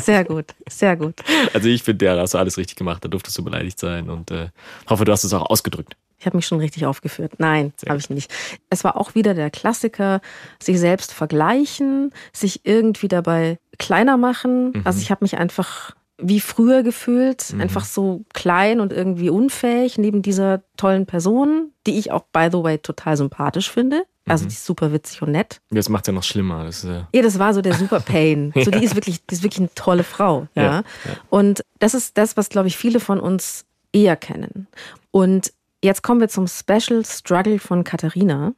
Sehr 0.00 0.24
gut, 0.24 0.46
sehr 0.68 0.96
gut. 0.96 1.14
Also 1.52 1.68
ich 1.68 1.82
finde, 1.82 2.04
ja, 2.06 2.14
da 2.14 2.22
hast 2.22 2.34
du 2.34 2.38
alles 2.38 2.56
richtig 2.56 2.76
gemacht, 2.76 3.04
da 3.04 3.08
durftest 3.08 3.36
du 3.38 3.44
beleidigt 3.44 3.78
sein 3.78 4.10
und 4.10 4.30
äh, 4.30 4.48
hoffe, 4.88 5.04
du 5.04 5.12
hast 5.12 5.24
es 5.24 5.32
auch 5.32 5.50
ausgedrückt. 5.50 5.96
Ich 6.18 6.26
habe 6.26 6.38
mich 6.38 6.46
schon 6.46 6.58
richtig 6.58 6.86
aufgeführt. 6.86 7.32
Nein, 7.38 7.74
habe 7.86 7.98
ich 7.98 8.08
nicht. 8.08 8.32
Es 8.70 8.82
war 8.82 8.96
auch 8.96 9.14
wieder 9.14 9.34
der 9.34 9.50
Klassiker, 9.50 10.22
sich 10.58 10.80
selbst 10.80 11.12
vergleichen, 11.12 12.12
sich 12.32 12.64
irgendwie 12.64 13.08
dabei 13.08 13.58
kleiner 13.78 14.16
machen. 14.16 14.70
Mhm. 14.70 14.82
Also 14.84 15.00
ich 15.00 15.10
habe 15.10 15.24
mich 15.24 15.36
einfach 15.36 15.94
wie 16.18 16.40
früher 16.40 16.82
gefühlt, 16.82 17.54
einfach 17.58 17.84
so 17.84 18.24
klein 18.32 18.80
und 18.80 18.92
irgendwie 18.92 19.30
unfähig 19.30 19.98
neben 19.98 20.22
dieser 20.22 20.62
tollen 20.76 21.06
Person, 21.06 21.72
die 21.86 21.98
ich 21.98 22.12
auch, 22.12 22.24
by 22.32 22.48
the 22.52 22.62
way, 22.62 22.78
total 22.78 23.16
sympathisch 23.16 23.70
finde. 23.70 24.04
Mhm. 24.24 24.32
Also 24.32 24.44
die 24.44 24.52
ist 24.52 24.64
super 24.64 24.92
witzig 24.92 25.22
und 25.22 25.32
nett. 25.32 25.60
Jetzt 25.70 25.88
macht 25.88 26.06
ja 26.06 26.12
noch 26.12 26.22
schlimmer. 26.22 26.64
Das 26.64 26.84
ist, 26.84 26.90
äh, 26.90 27.02
Ja, 27.12 27.22
das 27.22 27.38
war 27.38 27.52
so 27.52 27.62
der 27.62 27.74
Super 27.74 28.00
Pain. 28.00 28.52
So, 28.64 28.70
die 28.70 28.84
ist 28.84 28.94
wirklich, 28.94 29.26
die 29.26 29.34
ist 29.34 29.42
wirklich 29.42 29.60
eine 29.60 29.74
tolle 29.74 30.04
Frau, 30.04 30.46
ja. 30.54 30.62
Ja, 30.62 30.72
ja. 30.72 30.84
Und 31.30 31.62
das 31.80 31.94
ist 31.94 32.16
das, 32.16 32.36
was, 32.36 32.48
glaube 32.48 32.68
ich, 32.68 32.76
viele 32.76 33.00
von 33.00 33.18
uns 33.18 33.66
eher 33.92 34.16
kennen. 34.16 34.68
Und 35.10 35.52
jetzt 35.82 36.02
kommen 36.02 36.20
wir 36.20 36.28
zum 36.28 36.46
Special 36.46 37.04
Struggle 37.04 37.58
von 37.58 37.84
Katharina. 37.84 38.54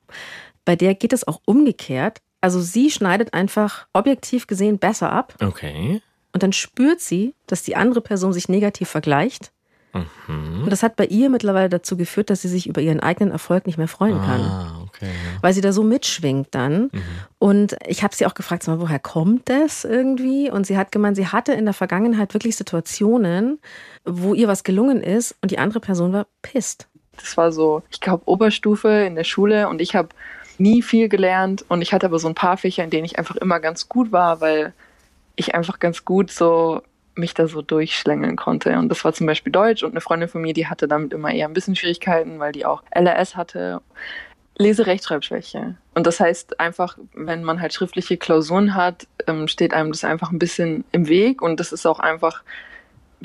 Bei 0.64 0.76
der 0.76 0.94
geht 0.94 1.12
es 1.12 1.26
auch 1.26 1.40
umgekehrt. 1.46 2.20
Also 2.40 2.60
sie 2.60 2.90
schneidet 2.90 3.34
einfach 3.34 3.86
objektiv 3.92 4.46
gesehen 4.46 4.78
besser 4.78 5.10
ab 5.10 5.34
okay. 5.42 6.02
Und 6.36 6.42
dann 6.42 6.52
spürt 6.52 7.00
sie, 7.00 7.32
dass 7.46 7.62
die 7.62 7.76
andere 7.76 8.02
Person 8.02 8.34
sich 8.34 8.50
negativ 8.50 8.90
vergleicht. 8.90 9.52
Mhm. 9.94 10.64
Und 10.64 10.70
das 10.70 10.82
hat 10.82 10.94
bei 10.96 11.06
ihr 11.06 11.30
mittlerweile 11.30 11.70
dazu 11.70 11.96
geführt, 11.96 12.28
dass 12.28 12.42
sie 12.42 12.48
sich 12.48 12.66
über 12.66 12.82
ihren 12.82 13.00
eigenen 13.00 13.32
Erfolg 13.32 13.66
nicht 13.66 13.78
mehr 13.78 13.88
freuen 13.88 14.18
kann 14.20 14.40
Ah, 14.42 14.82
okay. 14.86 15.06
Ja. 15.06 15.40
weil 15.40 15.54
sie 15.54 15.62
da 15.62 15.72
so 15.72 15.82
mitschwingt 15.82 16.48
dann. 16.50 16.90
Und 17.38 17.74
ich 17.86 18.02
habe 18.02 18.14
sie 18.14 18.26
auch 18.26 18.34
gefragt, 18.34 18.64
sag 18.64 18.76
mal, 18.76 18.82
woher 18.82 18.98
kommt 18.98 19.48
das 19.48 19.86
irgendwie? 19.86 20.50
Und 20.50 20.66
sie 20.66 20.76
hat 20.76 20.92
gemeint, 20.92 21.16
sie 21.16 21.28
hatte 21.28 21.54
in 21.54 21.64
der 21.64 21.72
Vergangenheit 21.72 22.34
wirklich 22.34 22.54
Situationen, 22.56 23.58
wo 24.04 24.34
ihr 24.34 24.46
was 24.48 24.62
gelungen 24.62 25.02
ist 25.02 25.34
und 25.40 25.52
die 25.52 25.58
andere 25.58 25.80
Person 25.80 26.12
war 26.12 26.26
pisst. 26.42 26.86
Das 27.16 27.38
war 27.38 27.50
so, 27.50 27.82
ich 27.88 28.02
glaube, 28.02 28.24
Oberstufe 28.26 28.90
in 29.06 29.14
der 29.14 29.24
Schule 29.24 29.70
und 29.70 29.80
ich 29.80 29.96
habe 29.96 30.10
nie 30.58 30.82
viel 30.82 31.08
gelernt 31.08 31.64
und 31.68 31.80
ich 31.80 31.94
hatte 31.94 32.04
aber 32.04 32.18
so 32.18 32.28
ein 32.28 32.34
paar 32.34 32.58
Fächer, 32.58 32.84
in 32.84 32.90
denen 32.90 33.06
ich 33.06 33.18
einfach 33.18 33.36
immer 33.36 33.60
ganz 33.60 33.88
gut 33.88 34.12
war, 34.12 34.42
weil 34.42 34.74
ich 35.36 35.54
einfach 35.54 35.78
ganz 35.78 36.04
gut 36.04 36.30
so 36.30 36.82
mich 37.14 37.34
da 37.34 37.46
so 37.48 37.62
durchschlängeln 37.62 38.36
konnte. 38.36 38.78
Und 38.78 38.88
das 38.88 39.04
war 39.04 39.12
zum 39.12 39.26
Beispiel 39.26 39.52
Deutsch 39.52 39.82
und 39.82 39.92
eine 39.92 40.00
Freundin 40.00 40.28
von 40.28 40.42
mir, 40.42 40.52
die 40.52 40.66
hatte 40.66 40.86
damit 40.86 41.12
immer 41.12 41.32
eher 41.32 41.48
ein 41.48 41.54
bisschen 41.54 41.76
Schwierigkeiten, 41.76 42.38
weil 42.38 42.52
die 42.52 42.66
auch 42.66 42.82
LRS 42.94 43.36
hatte. 43.36 43.80
Lese-Rechtschreibschwäche. 44.58 45.76
Und 45.94 46.06
das 46.06 46.18
heißt 46.18 46.60
einfach, 46.60 46.96
wenn 47.14 47.44
man 47.44 47.60
halt 47.60 47.74
schriftliche 47.74 48.16
Klausuren 48.16 48.74
hat, 48.74 49.06
ähm, 49.26 49.48
steht 49.48 49.74
einem 49.74 49.92
das 49.92 50.04
einfach 50.04 50.30
ein 50.30 50.38
bisschen 50.38 50.84
im 50.92 51.08
Weg 51.08 51.42
und 51.42 51.60
das 51.60 51.72
ist 51.72 51.86
auch 51.86 52.00
einfach 52.00 52.42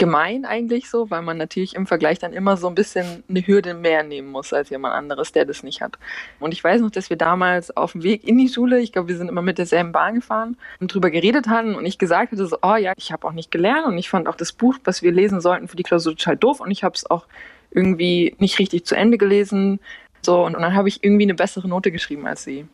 gemein 0.01 0.45
eigentlich 0.45 0.89
so, 0.89 1.11
weil 1.11 1.21
man 1.21 1.37
natürlich 1.37 1.75
im 1.75 1.85
Vergleich 1.85 2.17
dann 2.17 2.33
immer 2.33 2.57
so 2.57 2.67
ein 2.67 2.73
bisschen 2.73 3.23
eine 3.29 3.45
Hürde 3.45 3.75
mehr 3.75 4.01
nehmen 4.01 4.29
muss 4.29 4.51
als 4.51 4.71
jemand 4.71 4.95
anderes, 4.95 5.31
der 5.31 5.45
das 5.45 5.61
nicht 5.61 5.79
hat. 5.79 5.99
Und 6.39 6.55
ich 6.55 6.63
weiß 6.63 6.81
noch, 6.81 6.89
dass 6.89 7.11
wir 7.11 7.17
damals 7.17 7.77
auf 7.77 7.91
dem 7.91 8.01
Weg 8.01 8.27
in 8.27 8.39
die 8.39 8.49
Schule, 8.49 8.79
ich 8.79 8.93
glaube, 8.93 9.09
wir 9.09 9.17
sind 9.17 9.29
immer 9.29 9.43
mit 9.43 9.59
derselben 9.59 9.91
Bahn 9.91 10.15
gefahren 10.15 10.57
und 10.79 10.91
drüber 10.91 11.11
geredet 11.11 11.47
hatten 11.49 11.75
und 11.75 11.85
ich 11.85 11.99
gesagt 11.99 12.31
hatte 12.31 12.47
so, 12.47 12.57
oh 12.63 12.77
ja, 12.77 12.93
ich 12.97 13.11
habe 13.11 13.27
auch 13.27 13.31
nicht 13.31 13.51
gelernt 13.51 13.85
und 13.85 13.95
ich 13.95 14.09
fand 14.09 14.27
auch 14.27 14.35
das 14.35 14.53
Buch, 14.53 14.73
was 14.85 15.03
wir 15.03 15.11
lesen 15.11 15.39
sollten 15.39 15.67
für 15.67 15.75
die 15.77 15.83
Klausur 15.83 16.17
total 16.17 16.35
doof 16.35 16.61
und 16.61 16.71
ich 16.71 16.83
habe 16.83 16.95
es 16.95 17.07
auch 17.07 17.27
irgendwie 17.69 18.35
nicht 18.39 18.57
richtig 18.57 18.85
zu 18.87 18.95
Ende 18.95 19.19
gelesen. 19.19 19.79
So, 20.23 20.43
und 20.43 20.53
dann 20.53 20.73
habe 20.73 20.87
ich 20.89 21.03
irgendwie 21.03 21.25
eine 21.25 21.35
bessere 21.35 21.67
Note 21.67 21.91
geschrieben 21.91 22.25
als 22.25 22.43
sie. 22.43 22.65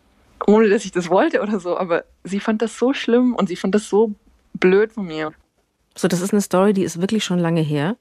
Ohne 0.47 0.69
dass 0.69 0.85
ich 0.85 0.93
das 0.93 1.09
wollte 1.09 1.41
oder 1.41 1.59
so, 1.59 1.77
aber 1.77 2.05
sie 2.23 2.39
fand 2.39 2.61
das 2.61 2.77
so 2.77 2.93
schlimm 2.93 3.35
und 3.35 3.49
sie 3.49 3.57
fand 3.57 3.75
das 3.75 3.89
so 3.89 4.13
blöd 4.53 4.93
von 4.93 5.07
mir. 5.07 5.33
So, 5.97 6.07
das 6.07 6.21
ist 6.21 6.31
eine 6.31 6.41
Story, 6.41 6.73
die 6.73 6.83
ist 6.83 7.01
wirklich 7.01 7.23
schon 7.23 7.39
lange 7.39 7.61
her. 7.61 7.97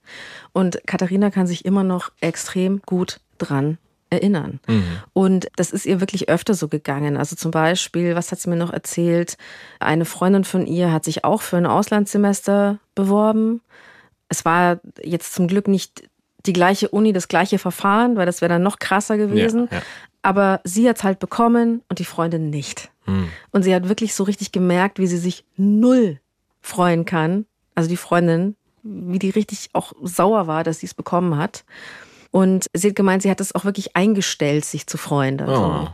Und 0.52 0.80
Katharina 0.86 1.30
kann 1.30 1.46
sich 1.46 1.64
immer 1.64 1.82
noch 1.82 2.10
extrem 2.20 2.82
gut 2.82 3.20
dran 3.38 3.78
erinnern. 4.10 4.60
Und 5.12 5.48
das 5.56 5.72
ist 5.72 5.86
ihr 5.86 6.00
wirklich 6.00 6.28
öfter 6.28 6.54
so 6.54 6.68
gegangen. 6.68 7.16
Also 7.16 7.34
zum 7.34 7.50
Beispiel, 7.50 8.14
was 8.14 8.30
hat 8.30 8.38
sie 8.38 8.48
mir 8.48 8.56
noch 8.56 8.72
erzählt? 8.72 9.36
Eine 9.80 10.04
Freundin 10.04 10.44
von 10.44 10.66
ihr 10.66 10.92
hat 10.92 11.04
sich 11.04 11.24
auch 11.24 11.42
für 11.42 11.56
ein 11.56 11.66
Auslandssemester 11.66 12.78
beworben. 12.94 13.62
Es 14.28 14.44
war 14.44 14.80
jetzt 15.02 15.34
zum 15.34 15.48
Glück 15.48 15.66
nicht 15.66 16.08
die 16.46 16.52
gleiche 16.52 16.88
Uni, 16.88 17.12
das 17.12 17.28
gleiche 17.28 17.58
Verfahren, 17.58 18.16
weil 18.16 18.26
das 18.26 18.40
wäre 18.40 18.50
dann 18.50 18.62
noch 18.62 18.78
krasser 18.78 19.16
gewesen. 19.16 19.68
Ja, 19.70 19.78
ja. 19.78 19.82
Aber 20.22 20.60
sie 20.64 20.88
hat 20.88 20.98
es 20.98 21.04
halt 21.04 21.18
bekommen 21.18 21.82
und 21.88 21.98
die 21.98 22.04
Freundin 22.04 22.50
nicht. 22.50 22.90
Hm. 23.04 23.28
Und 23.50 23.62
sie 23.62 23.74
hat 23.74 23.88
wirklich 23.88 24.14
so 24.14 24.24
richtig 24.24 24.52
gemerkt, 24.52 24.98
wie 24.98 25.06
sie 25.06 25.18
sich 25.18 25.44
null 25.56 26.20
freuen 26.60 27.04
kann. 27.04 27.46
Also 27.76 27.88
die 27.88 27.96
Freundin, 27.96 28.56
wie 28.82 29.20
die 29.20 29.30
richtig 29.30 29.68
auch 29.72 29.92
sauer 30.02 30.48
war, 30.48 30.64
dass 30.64 30.80
sie 30.80 30.86
es 30.86 30.94
bekommen 30.94 31.36
hat. 31.36 31.64
Und 32.32 32.66
sie 32.74 32.88
hat 32.88 32.96
gemeint, 32.96 33.22
sie 33.22 33.30
hat 33.30 33.40
es 33.40 33.54
auch 33.54 33.64
wirklich 33.64 33.94
eingestellt, 33.96 34.64
sich 34.64 34.86
zu 34.88 34.98
freuen. 34.98 35.38
Dann 35.38 35.48
Oh. 35.48 35.52
so. 35.54 35.88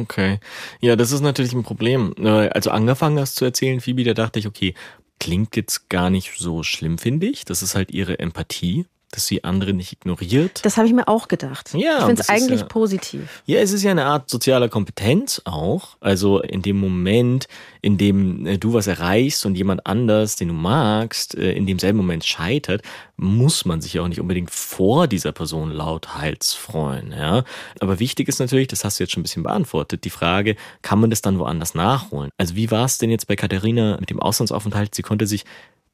Okay. 0.00 0.38
Ja, 0.80 0.96
das 0.96 1.12
ist 1.12 1.20
natürlich 1.20 1.52
ein 1.52 1.62
Problem. 1.62 2.14
Äh, 2.18 2.48
Also 2.50 2.70
angefangen 2.70 3.18
hast 3.18 3.36
zu 3.36 3.44
erzählen, 3.44 3.80
Phoebe, 3.80 4.04
da 4.04 4.14
dachte 4.14 4.38
ich, 4.38 4.46
okay, 4.46 4.74
klingt 5.20 5.54
jetzt 5.56 5.88
gar 5.88 6.10
nicht 6.10 6.32
so 6.38 6.62
schlimm, 6.62 6.98
finde 6.98 7.26
ich. 7.26 7.44
Das 7.44 7.62
ist 7.62 7.74
halt 7.74 7.90
ihre 7.92 8.18
Empathie, 8.18 8.86
dass 9.14 9.26
sie 9.26 9.44
andere 9.44 9.72
nicht 9.72 9.92
ignoriert. 9.92 10.64
Das 10.64 10.76
habe 10.76 10.86
ich 10.86 10.92
mir 10.92 11.08
auch 11.08 11.28
gedacht. 11.28 11.72
Ja, 11.74 11.98
ich 11.98 12.04
finde 12.04 12.22
es 12.22 12.28
eigentlich 12.28 12.60
ja- 12.60 12.66
positiv. 12.66 13.42
Ja, 13.46 13.60
es 13.60 13.72
ist 13.72 13.82
ja 13.82 13.90
eine 13.90 14.06
Art 14.06 14.28
sozialer 14.28 14.68
Kompetenz 14.68 15.40
auch. 15.44 15.96
Also 16.00 16.40
in 16.40 16.62
dem 16.62 16.78
Moment, 16.78 17.46
in 17.82 17.96
dem 17.98 18.46
äh, 18.46 18.58
du 18.58 18.72
was 18.72 18.86
erreichst 18.86 19.46
und 19.46 19.56
jemand 19.56 19.86
anders, 19.86 20.36
den 20.36 20.48
du 20.48 20.54
magst, 20.54 21.34
äh, 21.36 21.52
in 21.52 21.66
demselben 21.66 21.98
Moment 21.98 22.24
scheitert, 22.24 22.82
muss 23.16 23.64
man 23.64 23.80
sich 23.80 23.94
ja 23.94 24.02
auch 24.02 24.08
nicht 24.08 24.20
unbedingt 24.20 24.50
vor 24.50 25.06
dieser 25.06 25.32
Person 25.32 25.70
lauthals 25.70 26.52
freuen. 26.54 27.12
Ja? 27.12 27.44
Aber 27.80 28.00
wichtig 28.00 28.28
ist 28.28 28.40
natürlich, 28.40 28.68
das 28.68 28.84
hast 28.84 28.98
du 28.98 29.04
jetzt 29.04 29.12
schon 29.12 29.20
ein 29.20 29.24
bisschen 29.24 29.44
beantwortet, 29.44 30.04
die 30.04 30.10
Frage, 30.10 30.56
kann 30.82 31.00
man 31.00 31.10
das 31.10 31.22
dann 31.22 31.38
woanders 31.38 31.74
nachholen? 31.74 32.30
Also 32.38 32.56
wie 32.56 32.70
war 32.70 32.84
es 32.84 32.98
denn 32.98 33.10
jetzt 33.10 33.26
bei 33.26 33.36
Katharina 33.36 33.96
mit 34.00 34.10
dem 34.10 34.20
Auslandsaufenthalt? 34.20 34.94
Sie 34.94 35.02
konnte 35.02 35.26
sich 35.26 35.44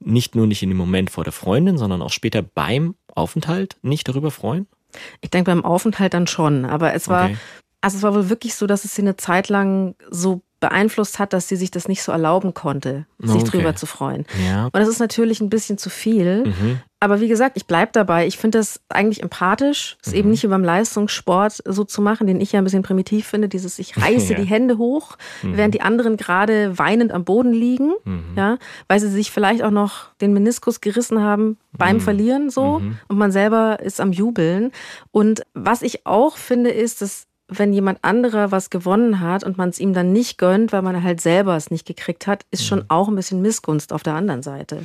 nicht 0.02 0.34
nur 0.34 0.46
nicht 0.46 0.62
in 0.62 0.70
dem 0.70 0.78
Moment 0.78 1.10
vor 1.10 1.24
der 1.24 1.32
Freundin, 1.32 1.76
sondern 1.76 2.00
auch 2.00 2.10
später 2.10 2.42
beim 2.42 2.94
Aufenthalt 3.20 3.76
nicht 3.82 4.08
darüber 4.08 4.30
freuen? 4.30 4.66
Ich 5.20 5.30
denke 5.30 5.50
beim 5.50 5.64
Aufenthalt 5.64 6.14
dann 6.14 6.26
schon. 6.26 6.64
Aber 6.64 6.94
es 6.94 7.08
war, 7.08 7.26
Okay. 7.26 7.36
also 7.80 7.96
es 7.98 8.02
war 8.02 8.14
wohl 8.14 8.28
wirklich 8.28 8.54
so, 8.56 8.66
dass 8.66 8.84
es 8.84 8.94
sie 8.96 9.02
eine 9.02 9.16
Zeit 9.16 9.48
lang 9.48 9.94
so 10.10 10.42
beeinflusst 10.58 11.18
hat, 11.18 11.32
dass 11.32 11.48
sie 11.48 11.56
sich 11.56 11.70
das 11.70 11.88
nicht 11.88 12.02
so 12.02 12.12
erlauben 12.12 12.52
konnte, 12.52 13.06
sich 13.18 13.42
Okay. 13.42 13.50
drüber 13.50 13.76
zu 13.76 13.86
freuen. 13.86 14.26
Ja. 14.46 14.64
Und 14.66 14.74
das 14.76 14.88
ist 14.88 14.98
natürlich 14.98 15.40
ein 15.40 15.48
bisschen 15.48 15.78
zu 15.78 15.88
viel. 15.90 16.44
Mhm. 16.46 16.80
Aber 17.02 17.20
wie 17.20 17.28
gesagt, 17.28 17.56
ich 17.56 17.66
bleib 17.66 17.94
dabei. 17.94 18.26
Ich 18.26 18.36
finde 18.36 18.58
das 18.58 18.78
eigentlich 18.90 19.22
empathisch, 19.22 19.96
es 20.04 20.12
Mhm. 20.12 20.18
eben 20.18 20.30
nicht 20.30 20.42
wie 20.42 20.48
beim 20.48 20.62
Leistungssport 20.62 21.62
so 21.64 21.84
zu 21.84 22.02
machen, 22.02 22.26
den 22.26 22.40
ich 22.42 22.52
ja 22.52 22.60
ein 22.60 22.64
bisschen 22.64 22.82
primitiv 22.82 23.26
finde, 23.26 23.48
dieses 23.48 23.78
ich 23.78 23.96
reiße 23.96 24.34
Ja. 24.34 24.38
Mhm. 24.38 24.42
die 24.42 24.48
Hände 24.48 24.78
hoch, 24.78 25.16
während 25.42 25.72
die 25.74 25.80
anderen 25.80 26.18
gerade 26.18 26.78
weinend 26.78 27.12
am 27.12 27.24
Boden 27.24 27.52
liegen, 27.54 27.92
ja, 28.36 28.58
weil 28.86 29.00
sie 29.00 29.08
sich 29.08 29.30
vielleicht 29.30 29.62
auch 29.62 29.70
noch 29.70 30.14
den 30.20 30.34
Meniskus 30.34 30.80
gerissen 30.82 31.22
haben 31.22 31.56
beim 31.72 31.96
Mhm. 31.96 32.00
Verlieren 32.00 32.50
so 32.50 32.82
und 33.08 33.16
man 33.18 33.32
selber 33.32 33.80
ist 33.80 34.00
am 34.00 34.12
Jubeln. 34.12 34.70
Und 35.10 35.42
was 35.54 35.80
ich 35.82 36.04
auch 36.06 36.36
finde, 36.36 36.68
ist, 36.70 37.00
dass 37.00 37.26
wenn 37.50 37.72
jemand 37.72 37.98
anderer 38.02 38.52
was 38.52 38.70
gewonnen 38.70 39.20
hat 39.20 39.44
und 39.44 39.58
man 39.58 39.68
es 39.68 39.78
ihm 39.78 39.92
dann 39.92 40.12
nicht 40.12 40.38
gönnt, 40.38 40.72
weil 40.72 40.82
man 40.82 41.02
halt 41.02 41.20
selber 41.20 41.56
es 41.56 41.70
nicht 41.70 41.86
gekriegt 41.86 42.26
hat, 42.26 42.46
ist 42.50 42.64
schon 42.64 42.80
mhm. 42.80 42.84
auch 42.88 43.08
ein 43.08 43.16
bisschen 43.16 43.42
Missgunst 43.42 43.92
auf 43.92 44.02
der 44.02 44.14
anderen 44.14 44.42
Seite. 44.42 44.82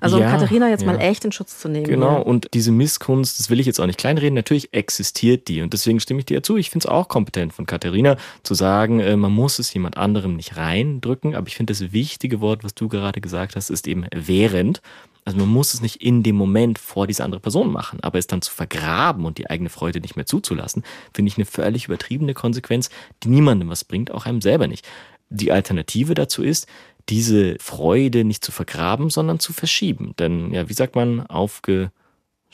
Also 0.00 0.18
ja, 0.18 0.26
um 0.26 0.32
Katharina 0.32 0.68
jetzt 0.68 0.82
ja. 0.82 0.92
mal 0.92 1.00
echt 1.00 1.24
in 1.24 1.32
Schutz 1.32 1.58
zu 1.58 1.68
nehmen. 1.68 1.86
Genau, 1.86 2.16
ja. 2.16 2.18
und 2.18 2.48
diese 2.52 2.72
Missgunst, 2.72 3.40
das 3.40 3.50
will 3.50 3.58
ich 3.58 3.66
jetzt 3.66 3.80
auch 3.80 3.86
nicht 3.86 3.98
kleinreden, 3.98 4.34
natürlich 4.34 4.72
existiert 4.72 5.48
die. 5.48 5.62
Und 5.62 5.72
deswegen 5.72 5.98
stimme 5.98 6.20
ich 6.20 6.26
dir 6.26 6.42
zu. 6.42 6.56
Ich 6.56 6.70
finde 6.70 6.86
es 6.86 6.92
auch 6.92 7.08
kompetent 7.08 7.52
von 7.52 7.66
Katharina 7.66 8.16
zu 8.42 8.54
sagen, 8.54 9.00
äh, 9.00 9.16
man 9.16 9.32
muss 9.32 9.58
es 9.58 9.72
jemand 9.72 9.96
anderem 9.96 10.36
nicht 10.36 10.56
reindrücken. 10.56 11.34
Aber 11.34 11.48
ich 11.48 11.56
finde 11.56 11.72
das 11.72 11.92
wichtige 11.92 12.40
Wort, 12.40 12.64
was 12.64 12.74
du 12.74 12.88
gerade 12.88 13.20
gesagt 13.20 13.56
hast, 13.56 13.70
ist 13.70 13.88
eben 13.88 14.06
während. 14.12 14.82
Also 15.24 15.38
man 15.38 15.48
muss 15.48 15.72
es 15.72 15.80
nicht 15.80 15.96
in 16.02 16.22
dem 16.22 16.36
Moment 16.36 16.78
vor 16.78 17.06
diese 17.06 17.24
andere 17.24 17.40
Person 17.40 17.72
machen, 17.72 18.00
aber 18.02 18.18
es 18.18 18.26
dann 18.26 18.42
zu 18.42 18.52
vergraben 18.52 19.24
und 19.24 19.38
die 19.38 19.48
eigene 19.48 19.70
Freude 19.70 20.00
nicht 20.00 20.16
mehr 20.16 20.26
zuzulassen, 20.26 20.82
finde 21.14 21.30
ich 21.30 21.38
eine 21.38 21.46
völlig 21.46 21.86
übertriebene 21.86 22.34
Konsequenz, 22.34 22.90
die 23.22 23.28
niemandem 23.28 23.70
was 23.70 23.84
bringt, 23.84 24.10
auch 24.10 24.26
einem 24.26 24.42
selber 24.42 24.66
nicht. 24.66 24.86
Die 25.30 25.50
Alternative 25.50 26.14
dazu 26.14 26.42
ist, 26.42 26.66
diese 27.08 27.56
Freude 27.58 28.24
nicht 28.24 28.44
zu 28.44 28.52
vergraben, 28.52 29.10
sondern 29.10 29.38
zu 29.38 29.52
verschieben. 29.52 30.14
Denn, 30.18 30.52
ja, 30.52 30.68
wie 30.68 30.74
sagt 30.74 30.94
man, 30.94 31.26
aufge 31.26 31.90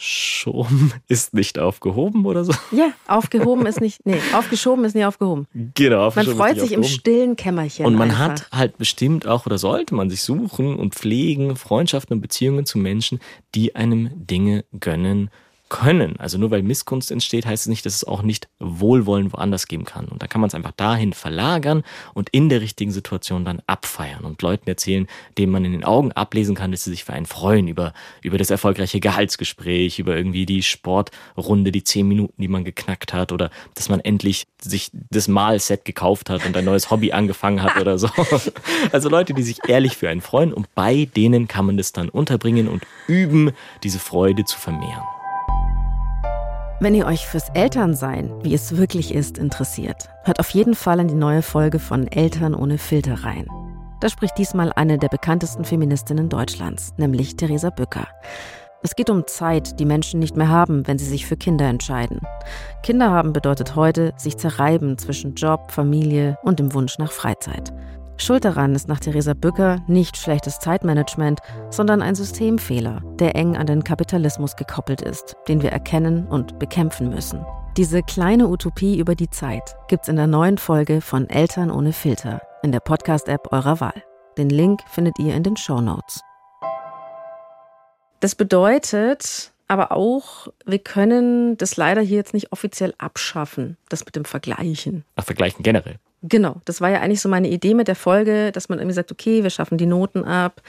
Aufgeschoben 0.01 0.95
ist 1.09 1.35
nicht 1.35 1.59
aufgehoben 1.59 2.25
oder 2.25 2.45
so? 2.45 2.55
Ja, 2.73 2.93
aufgehoben 3.07 3.67
ist 3.67 3.83
nicht, 3.83 4.07
nee, 4.07 4.19
aufgeschoben 4.33 4.85
ist 4.87 4.95
nicht 4.95 5.05
aufgehoben. 5.05 5.47
Genau, 5.75 6.11
Man 6.15 6.27
freut 6.27 6.59
sich 6.59 6.73
im 6.73 6.85
stillen 6.85 7.37
Kämmerchen. 7.37 7.85
Und 7.85 7.97
man 7.97 8.11
einfach. 8.11 8.47
hat 8.47 8.49
halt 8.51 8.79
bestimmt 8.79 9.27
auch 9.27 9.45
oder 9.45 9.59
sollte 9.59 9.95
man 9.95 10.09
sich 10.09 10.23
suchen 10.23 10.77
und 10.77 10.95
pflegen 10.95 11.55
Freundschaften 11.55 12.15
und 12.15 12.23
Beziehungen 12.23 12.65
zu 12.65 12.79
Menschen, 12.79 13.21
die 13.55 13.77
einem 13.77 14.27
Dinge 14.27 14.65
gönnen 14.79 15.31
können. 15.71 16.17
Also 16.19 16.37
nur 16.37 16.51
weil 16.51 16.63
Missgunst 16.63 17.11
entsteht, 17.11 17.47
heißt 17.47 17.63
es 17.63 17.69
nicht, 17.69 17.87
dass 17.87 17.95
es 17.95 18.05
auch 18.05 18.23
nicht 18.23 18.49
Wohlwollen 18.59 19.33
woanders 19.33 19.67
geben 19.69 19.85
kann. 19.85 20.07
Und 20.07 20.21
da 20.21 20.27
kann 20.27 20.43
man 20.43 20.49
es 20.49 20.55
einfach 20.55 20.73
dahin 20.73 21.15
verlagern 21.15 21.83
und 22.13 22.29
in 22.31 22.51
der 22.51 22.61
richtigen 22.61 22.91
Situation 22.91 23.47
dann 23.47 23.63
abfeiern 23.67 24.25
und 24.25 24.43
Leuten 24.43 24.69
erzählen, 24.69 25.07
denen 25.39 25.53
man 25.53 25.65
in 25.65 25.73
den 25.73 25.85
Augen 25.85 26.13
ablesen 26.13 26.55
kann, 26.55 26.73
dass 26.73 26.85
sie 26.85 26.91
sich 26.91 27.05
für 27.05 27.15
einen 27.15 27.25
freuen, 27.25 27.69
über, 27.69 27.95
über 28.21 28.37
das 28.37 28.51
erfolgreiche 28.51 29.01
Gehaltsgespräch, 29.01 29.99
über 29.99 30.17
irgendwie 30.17 30.45
die 30.45 30.63
Sportrunde, 30.63 31.73
die 31.73 31.85
zehn 31.85 32.07
Minuten, 32.07 32.43
die 32.43 32.49
man 32.49 32.65
geknackt 32.65 33.15
hat 33.15 33.33
oder 33.33 33.51
dass 33.75 33.89
man 33.89 34.01
endlich 34.01 34.47
sich 34.61 34.91
das 34.93 35.29
Malset 35.29 35.85
gekauft 35.85 36.29
hat 36.29 36.45
und 36.45 36.57
ein 36.57 36.65
neues 36.65 36.91
Hobby 36.91 37.13
angefangen 37.21 37.63
hat 37.63 37.81
oder 37.81 37.97
so. 37.99 38.11
Also 38.93 39.09
Leute, 39.09 39.35
die 39.35 39.43
sich 39.43 39.59
ehrlich 39.69 39.97
für 39.97 40.09
einen 40.09 40.21
freuen 40.21 40.53
und 40.53 40.75
bei 40.75 41.09
denen 41.17 41.47
kann 41.49 41.67
man 41.67 41.77
das 41.77 41.93
dann 41.93 42.09
unterbringen 42.09 42.67
und 42.69 42.83
üben, 43.07 43.53
diese 43.85 43.99
Freude 43.99 44.45
zu 44.45 44.59
vermehren. 44.59 45.03
Wenn 46.83 46.95
ihr 46.95 47.05
euch 47.05 47.27
fürs 47.27 47.51
Elternsein, 47.51 48.33
wie 48.43 48.55
es 48.55 48.79
wirklich 48.79 49.13
ist, 49.15 49.37
interessiert, 49.37 50.09
hört 50.25 50.41
auf 50.41 50.49
jeden 50.49 50.75
Fall 50.75 50.99
in 50.99 51.09
die 51.09 51.15
neue 51.15 51.43
Folge 51.43 51.79
von 51.79 52.07
Eltern 52.07 52.55
ohne 52.55 52.79
Filter 52.79 53.23
rein. 53.23 53.47
Da 54.01 54.09
spricht 54.09 54.39
diesmal 54.39 54.73
eine 54.73 54.97
der 54.97 55.09
bekanntesten 55.09 55.67
Feministinnen 55.67 56.31
Deutschlands, 56.31 56.95
nämlich 56.97 57.37
Theresa 57.37 57.69
Bücker. 57.69 58.09
Es 58.83 58.97
geht 58.97 59.11
um 59.11 59.27
Zeit, 59.27 59.79
die 59.79 59.85
Menschen 59.85 60.21
nicht 60.21 60.39
mehr 60.39 60.49
haben, 60.49 60.87
wenn 60.87 60.99
sie 60.99 61.05
sich 61.05 61.27
für 61.27 61.37
Kinder 61.37 61.67
entscheiden. 61.67 62.23
Kinder 62.83 63.11
haben 63.11 63.35
bedeutet 63.35 63.77
heute 63.77 64.15
sich 64.17 64.39
zerreiben 64.39 64.97
zwischen 64.97 65.35
Job, 65.35 65.71
Familie 65.71 66.39
und 66.45 66.61
dem 66.61 66.73
Wunsch 66.73 66.97
nach 66.97 67.13
Freizeit. 67.13 67.75
Schuld 68.21 68.45
daran 68.45 68.75
ist 68.75 68.87
nach 68.87 69.01
Theresa 69.01 69.35
Bücker 69.35 69.83
nicht 69.87 70.17
schlechtes 70.17 70.59
Zeitmanagement, 70.59 71.41
sondern 71.71 72.03
ein 72.03 72.15
Systemfehler, 72.15 73.03
der 73.19 73.35
eng 73.35 73.57
an 73.57 73.67
den 73.67 73.83
Kapitalismus 73.83 74.57
gekoppelt 74.57 75.01
ist, 75.01 75.37
den 75.49 75.63
wir 75.63 75.73
erkennen 75.73 76.27
und 76.27 76.59
bekämpfen 76.59 77.09
müssen. 77.09 77.45
Diese 77.77 78.03
kleine 78.03 78.49
Utopie 78.49 78.99
über 78.99 79.15
die 79.15 79.31
Zeit 79.31 79.77
gibt's 79.89 80.09
in 80.09 80.17
der 80.17 80.27
neuen 80.27 80.59
Folge 80.59 81.01
von 81.01 81.31
Eltern 81.31 81.71
ohne 81.71 81.93
Filter 81.93 82.43
in 82.63 82.73
der 82.73 82.81
Podcast-App 82.81 83.53
eurer 83.53 83.81
Wahl. 83.81 84.03
Den 84.37 84.51
Link 84.51 84.81
findet 84.89 85.19
ihr 85.19 85.35
in 85.35 85.43
den 85.43 85.57
Show 85.57 85.81
Notes. 85.81 86.21
Das 88.21 88.35
bedeutet 88.35 89.53
aber 89.67 89.93
auch, 89.93 90.49
wir 90.67 90.81
können 90.81 91.57
das 91.57 91.77
leider 91.77 92.03
hier 92.03 92.17
jetzt 92.17 92.35
nicht 92.35 92.53
offiziell 92.53 92.93
abschaffen, 92.99 93.77
das 93.89 94.05
mit 94.05 94.17
dem 94.17 94.25
Vergleichen. 94.25 95.05
Ach, 95.15 95.25
Vergleichen 95.25 95.63
generell. 95.63 96.01
Genau, 96.23 96.61
das 96.67 96.83
war 96.83 96.91
ja 96.91 97.01
eigentlich 97.01 97.23
so 97.23 97.31
meine 97.31 97.49
Idee 97.49 97.73
mit 97.73 97.89
der 97.89 97.95
Folge, 97.95 98.53
dass 98.53 98.69
man 98.69 98.79
irgendwie 98.79 98.95
sagt, 98.95 99.11
okay, 99.11 99.43
wir 99.43 99.49
schaffen 99.49 99.79
die 99.79 99.87
Noten 99.87 100.25
ab, 100.25 100.61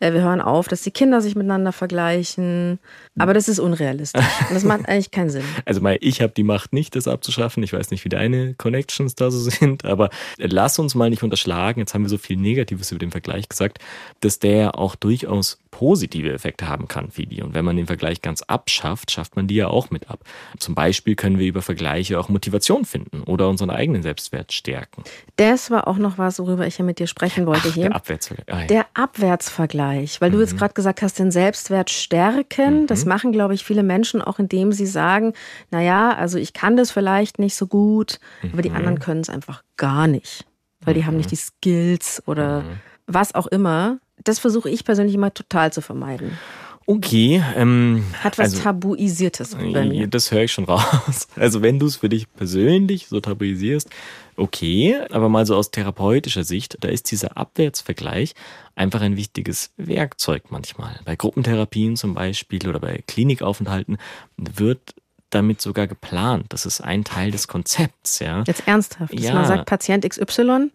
äh, 0.00 0.12
wir 0.14 0.22
hören 0.22 0.40
auf, 0.40 0.66
dass 0.66 0.80
die 0.80 0.90
Kinder 0.90 1.20
sich 1.20 1.34
miteinander 1.36 1.72
vergleichen. 1.72 2.78
Aber 3.18 3.34
das 3.34 3.48
ist 3.48 3.58
unrealistisch. 3.58 4.24
Und 4.48 4.54
das 4.54 4.64
macht 4.64 4.88
eigentlich 4.88 5.10
keinen 5.10 5.28
Sinn. 5.28 5.44
Also 5.66 5.82
mal, 5.82 5.98
ich 6.00 6.22
habe 6.22 6.32
die 6.34 6.42
Macht 6.42 6.72
nicht, 6.72 6.96
das 6.96 7.06
abzuschaffen. 7.06 7.62
Ich 7.62 7.74
weiß 7.74 7.90
nicht, 7.90 8.04
wie 8.06 8.08
deine 8.08 8.54
Connections 8.54 9.14
da 9.14 9.30
so 9.30 9.38
sind, 9.50 9.84
aber 9.84 10.08
lass 10.38 10.78
uns 10.78 10.94
mal 10.94 11.10
nicht 11.10 11.22
unterschlagen. 11.22 11.80
Jetzt 11.80 11.92
haben 11.92 12.02
wir 12.02 12.08
so 12.08 12.18
viel 12.18 12.38
Negatives 12.38 12.90
über 12.90 12.98
den 12.98 13.10
Vergleich 13.10 13.48
gesagt, 13.48 13.78
dass 14.20 14.38
der 14.38 14.78
auch 14.78 14.94
durchaus 14.94 15.58
positive 15.70 16.32
Effekte 16.32 16.68
haben 16.68 16.86
kann, 16.86 17.10
Phoebe. 17.10 17.44
Und 17.44 17.52
wenn 17.52 17.64
man 17.64 17.76
den 17.76 17.86
Vergleich 17.86 18.22
ganz 18.22 18.42
abschafft, 18.42 19.10
schafft 19.10 19.34
man 19.34 19.48
die 19.48 19.56
ja 19.56 19.66
auch 19.66 19.90
mit 19.90 20.08
ab. 20.08 20.20
Zum 20.58 20.76
Beispiel 20.76 21.16
können 21.16 21.40
wir 21.40 21.48
über 21.48 21.62
Vergleiche 21.62 22.18
auch 22.18 22.28
Motivation 22.28 22.84
finden 22.84 23.22
oder 23.22 23.48
unseren 23.48 23.70
eigenen 23.70 24.02
Selbstwert 24.02 24.52
stärken. 24.52 24.93
Das 25.36 25.70
war 25.70 25.88
auch 25.88 25.96
noch 25.96 26.18
was, 26.18 26.38
worüber 26.38 26.66
ich 26.66 26.78
ja 26.78 26.84
mit 26.84 26.98
dir 26.98 27.06
sprechen 27.06 27.46
wollte 27.46 27.68
Ach, 27.70 27.74
hier. 27.74 27.88
Der 27.88 27.96
Abwärtsvergleich. 27.96 28.64
Ah. 28.64 28.66
Der 28.66 28.86
Abwärtsvergleich, 28.94 30.20
weil 30.20 30.30
mhm. 30.30 30.34
du 30.34 30.40
jetzt 30.40 30.54
mhm. 30.54 30.58
gerade 30.58 30.74
gesagt 30.74 31.02
hast, 31.02 31.18
den 31.18 31.30
Selbstwert 31.30 31.90
stärken. 31.90 32.82
Mhm. 32.82 32.86
Das 32.86 33.04
machen, 33.04 33.32
glaube 33.32 33.54
ich, 33.54 33.64
viele 33.64 33.82
Menschen 33.82 34.22
auch, 34.22 34.38
indem 34.38 34.72
sie 34.72 34.86
sagen, 34.86 35.32
naja, 35.70 36.14
also 36.14 36.38
ich 36.38 36.52
kann 36.52 36.76
das 36.76 36.90
vielleicht 36.90 37.38
nicht 37.38 37.56
so 37.56 37.66
gut, 37.66 38.20
mhm. 38.42 38.50
aber 38.52 38.62
die 38.62 38.70
mhm. 38.70 38.76
anderen 38.76 38.98
können 39.00 39.20
es 39.20 39.30
einfach 39.30 39.62
gar 39.76 40.06
nicht, 40.06 40.46
weil 40.82 40.94
die 40.94 41.04
haben 41.04 41.16
nicht 41.16 41.30
die 41.30 41.36
Skills 41.36 42.22
oder 42.26 42.64
was 43.06 43.34
auch 43.34 43.46
immer 43.46 43.98
das 44.22 44.38
versuche 44.38 44.70
ich 44.70 44.84
persönlich 44.84 45.14
immer 45.14 45.32
total 45.32 45.72
zu 45.72 45.80
vermeiden. 45.80 46.38
Okay. 46.86 47.42
Ähm, 47.56 48.04
Hat 48.20 48.38
was 48.38 48.52
also, 48.52 48.62
Tabuisiertes 48.62 49.54
bei 49.54 49.84
mir. 49.84 50.06
Das 50.06 50.30
höre 50.30 50.42
ich 50.42 50.52
schon 50.52 50.64
raus. 50.64 51.28
Also 51.36 51.62
wenn 51.62 51.78
du 51.78 51.86
es 51.86 51.96
für 51.96 52.08
dich 52.08 52.30
persönlich 52.32 53.08
so 53.08 53.20
tabuisierst, 53.20 53.88
okay. 54.36 55.00
Aber 55.10 55.28
mal 55.28 55.46
so 55.46 55.56
aus 55.56 55.70
therapeutischer 55.70 56.44
Sicht, 56.44 56.76
da 56.80 56.88
ist 56.88 57.10
dieser 57.10 57.36
Abwärtsvergleich 57.36 58.34
einfach 58.74 59.00
ein 59.00 59.16
wichtiges 59.16 59.72
Werkzeug 59.76 60.44
manchmal. 60.50 61.00
Bei 61.04 61.16
Gruppentherapien 61.16 61.96
zum 61.96 62.14
Beispiel 62.14 62.68
oder 62.68 62.80
bei 62.80 63.02
Klinikaufenthalten 63.06 63.98
wird 64.36 64.94
damit 65.30 65.60
sogar 65.60 65.86
geplant. 65.86 66.46
Das 66.50 66.66
ist 66.66 66.80
ein 66.80 67.04
Teil 67.04 67.30
des 67.30 67.48
Konzepts, 67.48 68.20
ja. 68.20 68.44
Jetzt 68.46 68.66
ernsthaft, 68.66 69.12
dass 69.12 69.22
ja. 69.22 69.34
man 69.34 69.46
sagt, 69.46 69.66
Patient 69.66 70.08
XY 70.08 70.70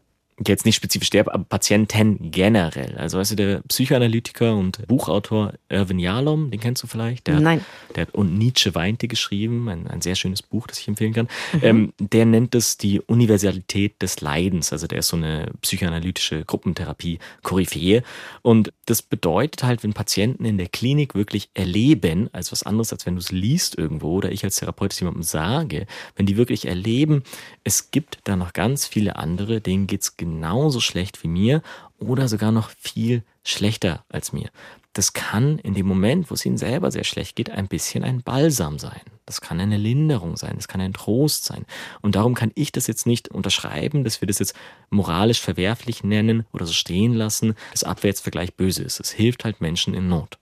jetzt 0.48 0.66
nicht 0.66 0.76
spezifisch 0.76 1.08
sterbe, 1.08 1.34
aber 1.34 1.44
Patienten 1.44 2.32
generell. 2.32 2.98
Also 2.98 3.18
weißt 3.18 3.32
du, 3.32 3.36
der 3.36 3.62
Psychoanalytiker 3.68 4.56
und 4.56 4.88
Buchautor 4.88 5.54
Irvin 5.68 6.00
Yalom, 6.00 6.52
den 6.52 6.60
kennst 6.60 6.84
du 6.84 6.88
vielleicht? 6.88 7.28
Der, 7.28 7.40
Nein. 7.40 7.64
Der 7.96 8.04
hat 8.04 8.14
Und 8.14 8.38
Nietzsche 8.38 8.74
weinte 8.76 9.08
geschrieben, 9.08 9.68
ein, 9.70 9.88
ein 9.88 10.02
sehr 10.02 10.16
schönes 10.16 10.42
Buch, 10.42 10.68
das 10.68 10.80
ich 10.80 10.88
empfehlen 10.88 11.14
kann. 11.14 11.28
Mhm. 11.54 11.60
Ähm, 11.64 11.94
der 12.00 12.26
nennt 12.26 12.56
es 12.56 12.78
die 12.78 13.02
Universalität 13.02 14.02
des 14.02 14.22
Leidens. 14.22 14.72
Also 14.72 14.88
der 14.88 15.00
ist 15.00 15.10
so 15.10 15.18
eine 15.18 15.52
psychoanalytische 15.62 16.46
Gruppentherapie 16.46 17.20
Koryphäe. 17.44 18.04
Und 18.42 18.72
das 18.86 19.02
bedeutet 19.02 19.64
halt, 19.64 19.84
wenn 19.84 19.94
Patienten 19.94 20.46
in 20.46 20.58
der 20.58 20.68
Klinik 20.68 21.16
wirklich 21.16 21.50
erleben, 21.54 22.30
als 22.32 22.52
was 22.52 22.64
anderes, 22.64 22.94
als 22.94 23.06
wenn 23.06 23.16
du 23.16 23.20
es 23.20 23.32
liest 23.32 23.78
irgendwo 23.78 24.14
oder 24.14 24.32
ich 24.32 24.44
als 24.44 24.58
Therapeut 24.58 24.94
es 24.94 25.00
jemandem 25.00 25.24
sage, 25.24 25.86
wenn 26.16 26.26
die 26.26 26.38
wirklich 26.38 26.66
erleben, 26.68 27.24
es 27.64 27.92
gibt 27.92 28.20
da 28.24 28.36
noch 28.36 28.54
ganz 28.54 28.86
viele 28.86 29.18
andere, 29.18 29.62
denen 29.62 29.88
geht's 29.88 30.16
genau 30.18 30.29
genauso 30.30 30.80
schlecht 30.80 31.24
wie 31.24 31.28
mir 31.28 31.62
oder 31.98 32.28
sogar 32.28 32.52
noch 32.52 32.70
viel 32.70 33.24
schlechter 33.44 34.06
als 34.10 34.32
mir. 34.32 34.50
Das 34.94 35.14
kann 35.14 35.60
in 35.60 35.74
dem 35.74 35.86
Moment, 35.86 36.30
wo 36.30 36.34
es 36.34 36.46
ihnen 36.46 36.58
selber 36.58 36.92
sehr 36.92 37.04
schlecht 37.04 37.36
geht, 37.36 37.50
ein 37.50 37.68
bisschen 37.68 38.04
ein 38.04 38.22
Balsam 38.22 38.80
sein. 38.80 39.02
Das 39.26 39.42
kann 39.42 39.60
eine 39.60 39.78
Linderung 39.78 40.36
sein, 40.36 40.56
das 40.56 40.68
kann 40.68 40.82
ein 40.82 40.94
Trost 40.94 41.46
sein. 41.46 41.66
Und 42.02 42.16
darum 42.16 42.34
kann 42.34 42.52
ich 42.56 42.72
das 42.72 42.88
jetzt 42.88 43.06
nicht 43.06 43.30
unterschreiben, 43.30 44.04
dass 44.04 44.22
wir 44.22 44.28
das 44.28 44.40
jetzt 44.40 44.56
moralisch 44.90 45.42
verwerflich 45.42 46.04
nennen 46.04 46.46
oder 46.52 46.66
so 46.66 46.74
stehen 46.74 47.14
lassen, 47.14 47.56
dass 47.72 47.84
Abwärtsvergleich 47.84 48.56
böse 48.56 48.84
ist. 48.84 49.00
Es 49.00 49.12
hilft 49.12 49.46
halt 49.46 49.62
Menschen 49.62 49.94
in 49.94 50.10
Not. 50.10 50.40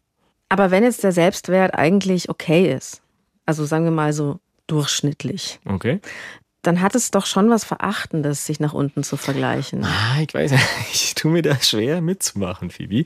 Aber 0.50 0.72
wenn 0.72 0.84
jetzt 0.84 1.04
der 1.04 1.12
Selbstwert 1.12 1.74
eigentlich 1.74 2.30
okay 2.30 2.74
ist, 2.74 3.02
also 3.46 3.66
sagen 3.66 3.84
wir 3.84 3.92
mal 3.92 4.14
so 4.14 4.40
durchschnittlich, 4.68 5.60
okay 5.66 6.00
dann 6.68 6.82
hat 6.82 6.96
es 6.96 7.12
doch 7.12 7.26
schon 7.26 7.50
was 7.50 7.64
Verachtendes, 7.64 8.46
sich 8.46 8.60
nach 8.60 8.74
unten 8.74 9.02
zu 9.02 9.16
vergleichen. 9.16 9.86
Ah, 9.86 10.22
ich 10.22 10.34
weiß, 10.34 10.52
ich 10.94 11.16
tue 11.16 11.32
mir 11.32 11.42
da 11.42 11.60
schwer 11.62 12.02
mitzumachen, 12.02 12.72
Phoebe. 12.72 13.06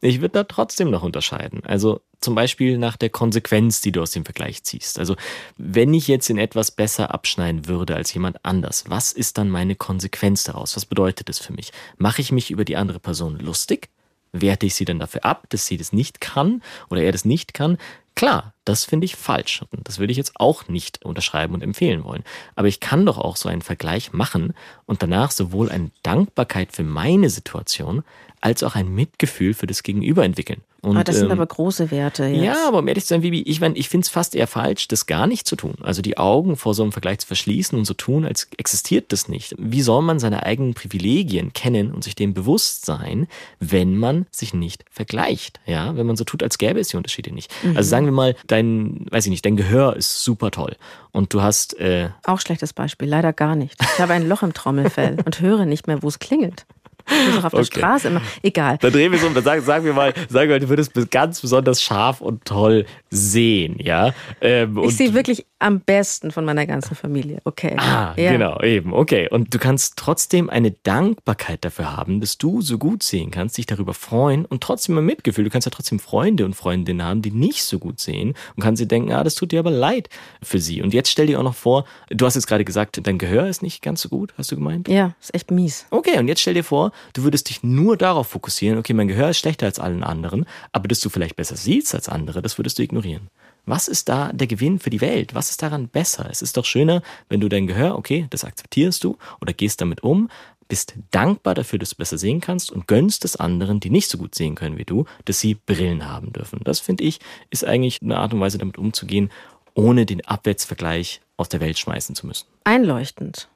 Ich 0.00 0.22
würde 0.22 0.32
da 0.32 0.44
trotzdem 0.44 0.90
noch 0.90 1.02
unterscheiden. 1.02 1.62
Also 1.66 2.00
zum 2.20 2.34
Beispiel 2.34 2.78
nach 2.78 2.96
der 2.96 3.10
Konsequenz, 3.10 3.82
die 3.82 3.92
du 3.92 4.00
aus 4.00 4.12
dem 4.12 4.24
Vergleich 4.24 4.64
ziehst. 4.64 4.98
Also 4.98 5.16
wenn 5.58 5.92
ich 5.92 6.08
jetzt 6.08 6.30
in 6.30 6.38
etwas 6.38 6.70
besser 6.70 7.12
abschneiden 7.12 7.68
würde 7.68 7.94
als 7.94 8.14
jemand 8.14 8.42
anders, 8.42 8.84
was 8.88 9.12
ist 9.12 9.36
dann 9.36 9.50
meine 9.50 9.76
Konsequenz 9.76 10.44
daraus? 10.44 10.74
Was 10.74 10.86
bedeutet 10.86 11.28
das 11.28 11.38
für 11.38 11.52
mich? 11.52 11.72
Mache 11.98 12.22
ich 12.22 12.32
mich 12.32 12.50
über 12.50 12.64
die 12.64 12.76
andere 12.76 13.00
Person 13.00 13.38
lustig? 13.38 13.90
Werte 14.32 14.64
ich 14.64 14.74
sie 14.74 14.86
dann 14.86 14.98
dafür 14.98 15.26
ab, 15.26 15.44
dass 15.50 15.66
sie 15.66 15.76
das 15.76 15.92
nicht 15.92 16.22
kann 16.22 16.62
oder 16.88 17.02
er 17.02 17.12
das 17.12 17.26
nicht 17.26 17.52
kann? 17.52 17.76
Klar, 18.16 18.54
das 18.64 18.84
finde 18.84 19.06
ich 19.06 19.16
falsch. 19.16 19.62
Und 19.70 19.88
das 19.88 19.98
würde 19.98 20.12
ich 20.12 20.16
jetzt 20.16 20.34
auch 20.36 20.68
nicht 20.68 21.04
unterschreiben 21.04 21.54
und 21.54 21.62
empfehlen 21.62 22.04
wollen. 22.04 22.22
Aber 22.54 22.68
ich 22.68 22.78
kann 22.78 23.04
doch 23.04 23.18
auch 23.18 23.36
so 23.36 23.48
einen 23.48 23.62
Vergleich 23.62 24.12
machen 24.12 24.54
und 24.86 25.02
danach 25.02 25.32
sowohl 25.32 25.70
eine 25.70 25.90
Dankbarkeit 26.02 26.72
für 26.72 26.84
meine 26.84 27.28
Situation 27.28 28.04
als 28.44 28.62
auch 28.62 28.74
ein 28.74 28.94
Mitgefühl 28.94 29.54
für 29.54 29.66
das 29.66 29.82
Gegenüber 29.82 30.22
entwickeln. 30.22 30.60
Und, 30.82 30.98
ah, 30.98 31.04
das 31.04 31.16
sind 31.16 31.26
ähm, 31.26 31.32
aber 31.32 31.46
große 31.46 31.90
Werte. 31.90 32.26
Jetzt. 32.26 32.44
Ja, 32.44 32.68
aber 32.68 32.80
um 32.80 32.88
ehrlich 32.88 33.04
zu 33.04 33.08
sein, 33.08 33.22
Vivi, 33.22 33.40
ich, 33.40 33.58
mein, 33.58 33.74
ich 33.74 33.88
finde 33.88 34.04
es 34.04 34.10
fast 34.10 34.34
eher 34.34 34.46
falsch, 34.46 34.86
das 34.86 35.06
gar 35.06 35.26
nicht 35.26 35.48
zu 35.48 35.56
tun. 35.56 35.76
Also 35.80 36.02
die 36.02 36.18
Augen 36.18 36.56
vor 36.56 36.74
so 36.74 36.82
einem 36.82 36.92
Vergleich 36.92 37.20
zu 37.20 37.26
verschließen 37.26 37.78
und 37.78 37.86
so 37.86 37.94
tun, 37.94 38.26
als 38.26 38.48
existiert 38.58 39.12
das 39.12 39.28
nicht. 39.28 39.54
Wie 39.56 39.80
soll 39.80 40.02
man 40.02 40.18
seine 40.18 40.42
eigenen 40.42 40.74
Privilegien 40.74 41.54
kennen 41.54 41.90
und 41.90 42.04
sich 42.04 42.16
dem 42.16 42.34
bewusst 42.34 42.84
sein, 42.84 43.28
wenn 43.60 43.96
man 43.96 44.26
sich 44.30 44.52
nicht 44.52 44.84
vergleicht? 44.90 45.58
Ja, 45.64 45.96
wenn 45.96 46.06
man 46.06 46.16
so 46.16 46.24
tut, 46.24 46.42
als 46.42 46.58
gäbe 46.58 46.78
es 46.80 46.88
die 46.88 46.98
Unterschiede 46.98 47.32
nicht. 47.32 47.50
Mhm. 47.64 47.78
Also 47.78 47.88
sagen 47.88 48.04
wir 48.04 48.12
mal, 48.12 48.36
dein, 48.46 49.06
weiß 49.10 49.24
ich 49.24 49.30
nicht, 49.30 49.46
dein 49.46 49.56
Gehör 49.56 49.96
ist 49.96 50.22
super 50.22 50.50
toll 50.50 50.76
und 51.12 51.32
du 51.32 51.40
hast 51.40 51.80
äh 51.80 52.10
auch 52.24 52.40
schlechtes 52.40 52.74
Beispiel, 52.74 53.08
leider 53.08 53.32
gar 53.32 53.56
nicht. 53.56 53.80
Ich 53.80 54.00
habe 54.00 54.12
ein 54.12 54.28
Loch 54.28 54.42
im 54.42 54.52
Trommelfell 54.52 55.16
und 55.24 55.40
höre 55.40 55.64
nicht 55.64 55.86
mehr, 55.86 56.02
wo 56.02 56.08
es 56.08 56.18
klingelt. 56.18 56.66
Ist 57.06 57.44
auf 57.44 57.52
der 57.52 57.60
okay. 57.60 57.78
Straße 57.78 58.08
immer. 58.08 58.22
Egal. 58.42 58.78
Dann 58.80 58.92
drehen 58.92 59.12
wir 59.12 59.18
es 59.18 59.24
um. 59.24 59.34
Dann 59.34 59.44
sagen, 59.44 59.62
sagen, 59.62 59.84
wir 59.84 59.92
mal, 59.92 60.14
sagen 60.28 60.48
wir 60.48 60.56
mal, 60.56 60.60
du 60.60 60.68
würdest 60.68 60.92
ganz 61.10 61.40
besonders 61.40 61.82
scharf 61.82 62.20
und 62.20 62.44
toll 62.44 62.86
sehen, 63.10 63.76
ja. 63.78 64.12
Ähm, 64.40 64.78
ich 64.84 64.96
sehe 64.96 65.14
wirklich 65.14 65.46
am 65.58 65.80
besten 65.80 66.30
von 66.30 66.44
meiner 66.44 66.66
ganzen 66.66 66.94
Familie. 66.94 67.40
Okay. 67.44 67.74
Ah, 67.78 68.14
ja. 68.16 68.32
genau, 68.32 68.60
eben. 68.60 68.92
Okay. 68.92 69.28
Und 69.30 69.54
du 69.54 69.58
kannst 69.58 69.96
trotzdem 69.96 70.50
eine 70.50 70.70
Dankbarkeit 70.70 71.64
dafür 71.64 71.96
haben, 71.96 72.20
dass 72.20 72.38
du 72.38 72.60
so 72.60 72.78
gut 72.78 73.02
sehen 73.02 73.30
kannst, 73.30 73.56
dich 73.56 73.66
darüber 73.66 73.94
freuen 73.94 74.44
und 74.44 74.62
trotzdem 74.62 74.98
ein 74.98 75.04
Mitgefühl. 75.04 75.44
Du 75.44 75.50
kannst 75.50 75.66
ja 75.66 75.70
trotzdem 75.70 75.98
Freunde 75.98 76.44
und 76.44 76.54
Freundinnen 76.54 77.02
haben, 77.02 77.22
die 77.22 77.30
nicht 77.30 77.64
so 77.64 77.78
gut 77.78 78.00
sehen 78.00 78.34
und 78.56 78.62
kannst 78.62 78.82
dir 78.82 78.86
denken, 78.86 79.12
ah, 79.12 79.24
das 79.24 79.34
tut 79.34 79.52
dir 79.52 79.60
aber 79.60 79.70
leid 79.70 80.08
für 80.42 80.58
sie. 80.58 80.82
Und 80.82 80.92
jetzt 80.92 81.10
stell 81.10 81.26
dir 81.26 81.38
auch 81.38 81.44
noch 81.44 81.54
vor, 81.54 81.84
du 82.10 82.26
hast 82.26 82.34
jetzt 82.34 82.46
gerade 82.46 82.64
gesagt, 82.64 83.00
dein 83.02 83.18
Gehör 83.18 83.46
ist 83.46 83.62
nicht 83.62 83.82
ganz 83.82 84.02
so 84.02 84.08
gut, 84.08 84.34
hast 84.36 84.50
du 84.50 84.56
gemeint? 84.56 84.88
Ja, 84.88 85.14
ist 85.20 85.34
echt 85.34 85.50
mies. 85.50 85.86
Okay, 85.90 86.18
und 86.18 86.28
jetzt 86.28 86.40
stell 86.40 86.54
dir 86.54 86.64
vor, 86.64 86.92
du 87.12 87.22
würdest 87.22 87.48
dich 87.48 87.62
nur 87.62 87.96
darauf 87.96 88.28
fokussieren, 88.28 88.78
okay, 88.78 88.92
mein 88.92 89.08
Gehör 89.08 89.30
ist 89.30 89.38
schlechter 89.38 89.66
als 89.66 89.78
allen 89.78 90.02
anderen, 90.02 90.46
aber 90.72 90.88
dass 90.88 91.00
du 91.00 91.08
vielleicht 91.08 91.36
besser 91.36 91.56
siehst 91.56 91.94
als 91.94 92.08
andere, 92.08 92.42
das 92.42 92.58
würdest 92.58 92.78
du 92.78 92.82
ignorieren. 92.82 93.28
Was 93.66 93.88
ist 93.88 94.10
da 94.10 94.30
der 94.32 94.46
Gewinn 94.46 94.78
für 94.78 94.90
die 94.90 95.00
Welt? 95.00 95.34
Was 95.34 95.50
ist 95.50 95.62
daran 95.62 95.88
besser? 95.88 96.28
Es 96.30 96.42
ist 96.42 96.56
doch 96.58 96.66
schöner, 96.66 97.02
wenn 97.30 97.40
du 97.40 97.48
dein 97.48 97.66
Gehör, 97.66 97.96
okay, 97.96 98.26
das 98.28 98.44
akzeptierst 98.44 99.02
du 99.02 99.16
oder 99.40 99.54
gehst 99.54 99.80
damit 99.80 100.02
um, 100.02 100.28
bist 100.68 100.94
dankbar 101.10 101.54
dafür, 101.54 101.78
dass 101.78 101.90
du 101.90 101.96
besser 101.96 102.18
sehen 102.18 102.40
kannst 102.40 102.70
und 102.70 102.86
gönnst 102.86 103.24
es 103.24 103.36
anderen, 103.36 103.80
die 103.80 103.90
nicht 103.90 104.08
so 104.08 104.18
gut 104.18 104.34
sehen 104.34 104.54
können 104.54 104.78
wie 104.78 104.84
du, 104.84 105.04
dass 105.24 105.40
sie 105.40 105.54
Brillen 105.54 106.08
haben 106.08 106.32
dürfen. 106.32 106.60
Das 106.64 106.80
finde 106.80 107.04
ich, 107.04 107.20
ist 107.50 107.64
eigentlich 107.64 108.00
eine 108.02 108.18
Art 108.18 108.34
und 108.34 108.40
Weise, 108.40 108.58
damit 108.58 108.78
umzugehen, 108.78 109.30
ohne 109.74 110.06
den 110.06 110.24
Abwärtsvergleich 110.24 111.20
aus 111.36 111.48
der 111.48 111.60
Welt 111.60 111.78
schmeißen 111.78 112.14
zu 112.14 112.26
müssen. 112.26 112.46
Einleuchtend. 112.64 113.48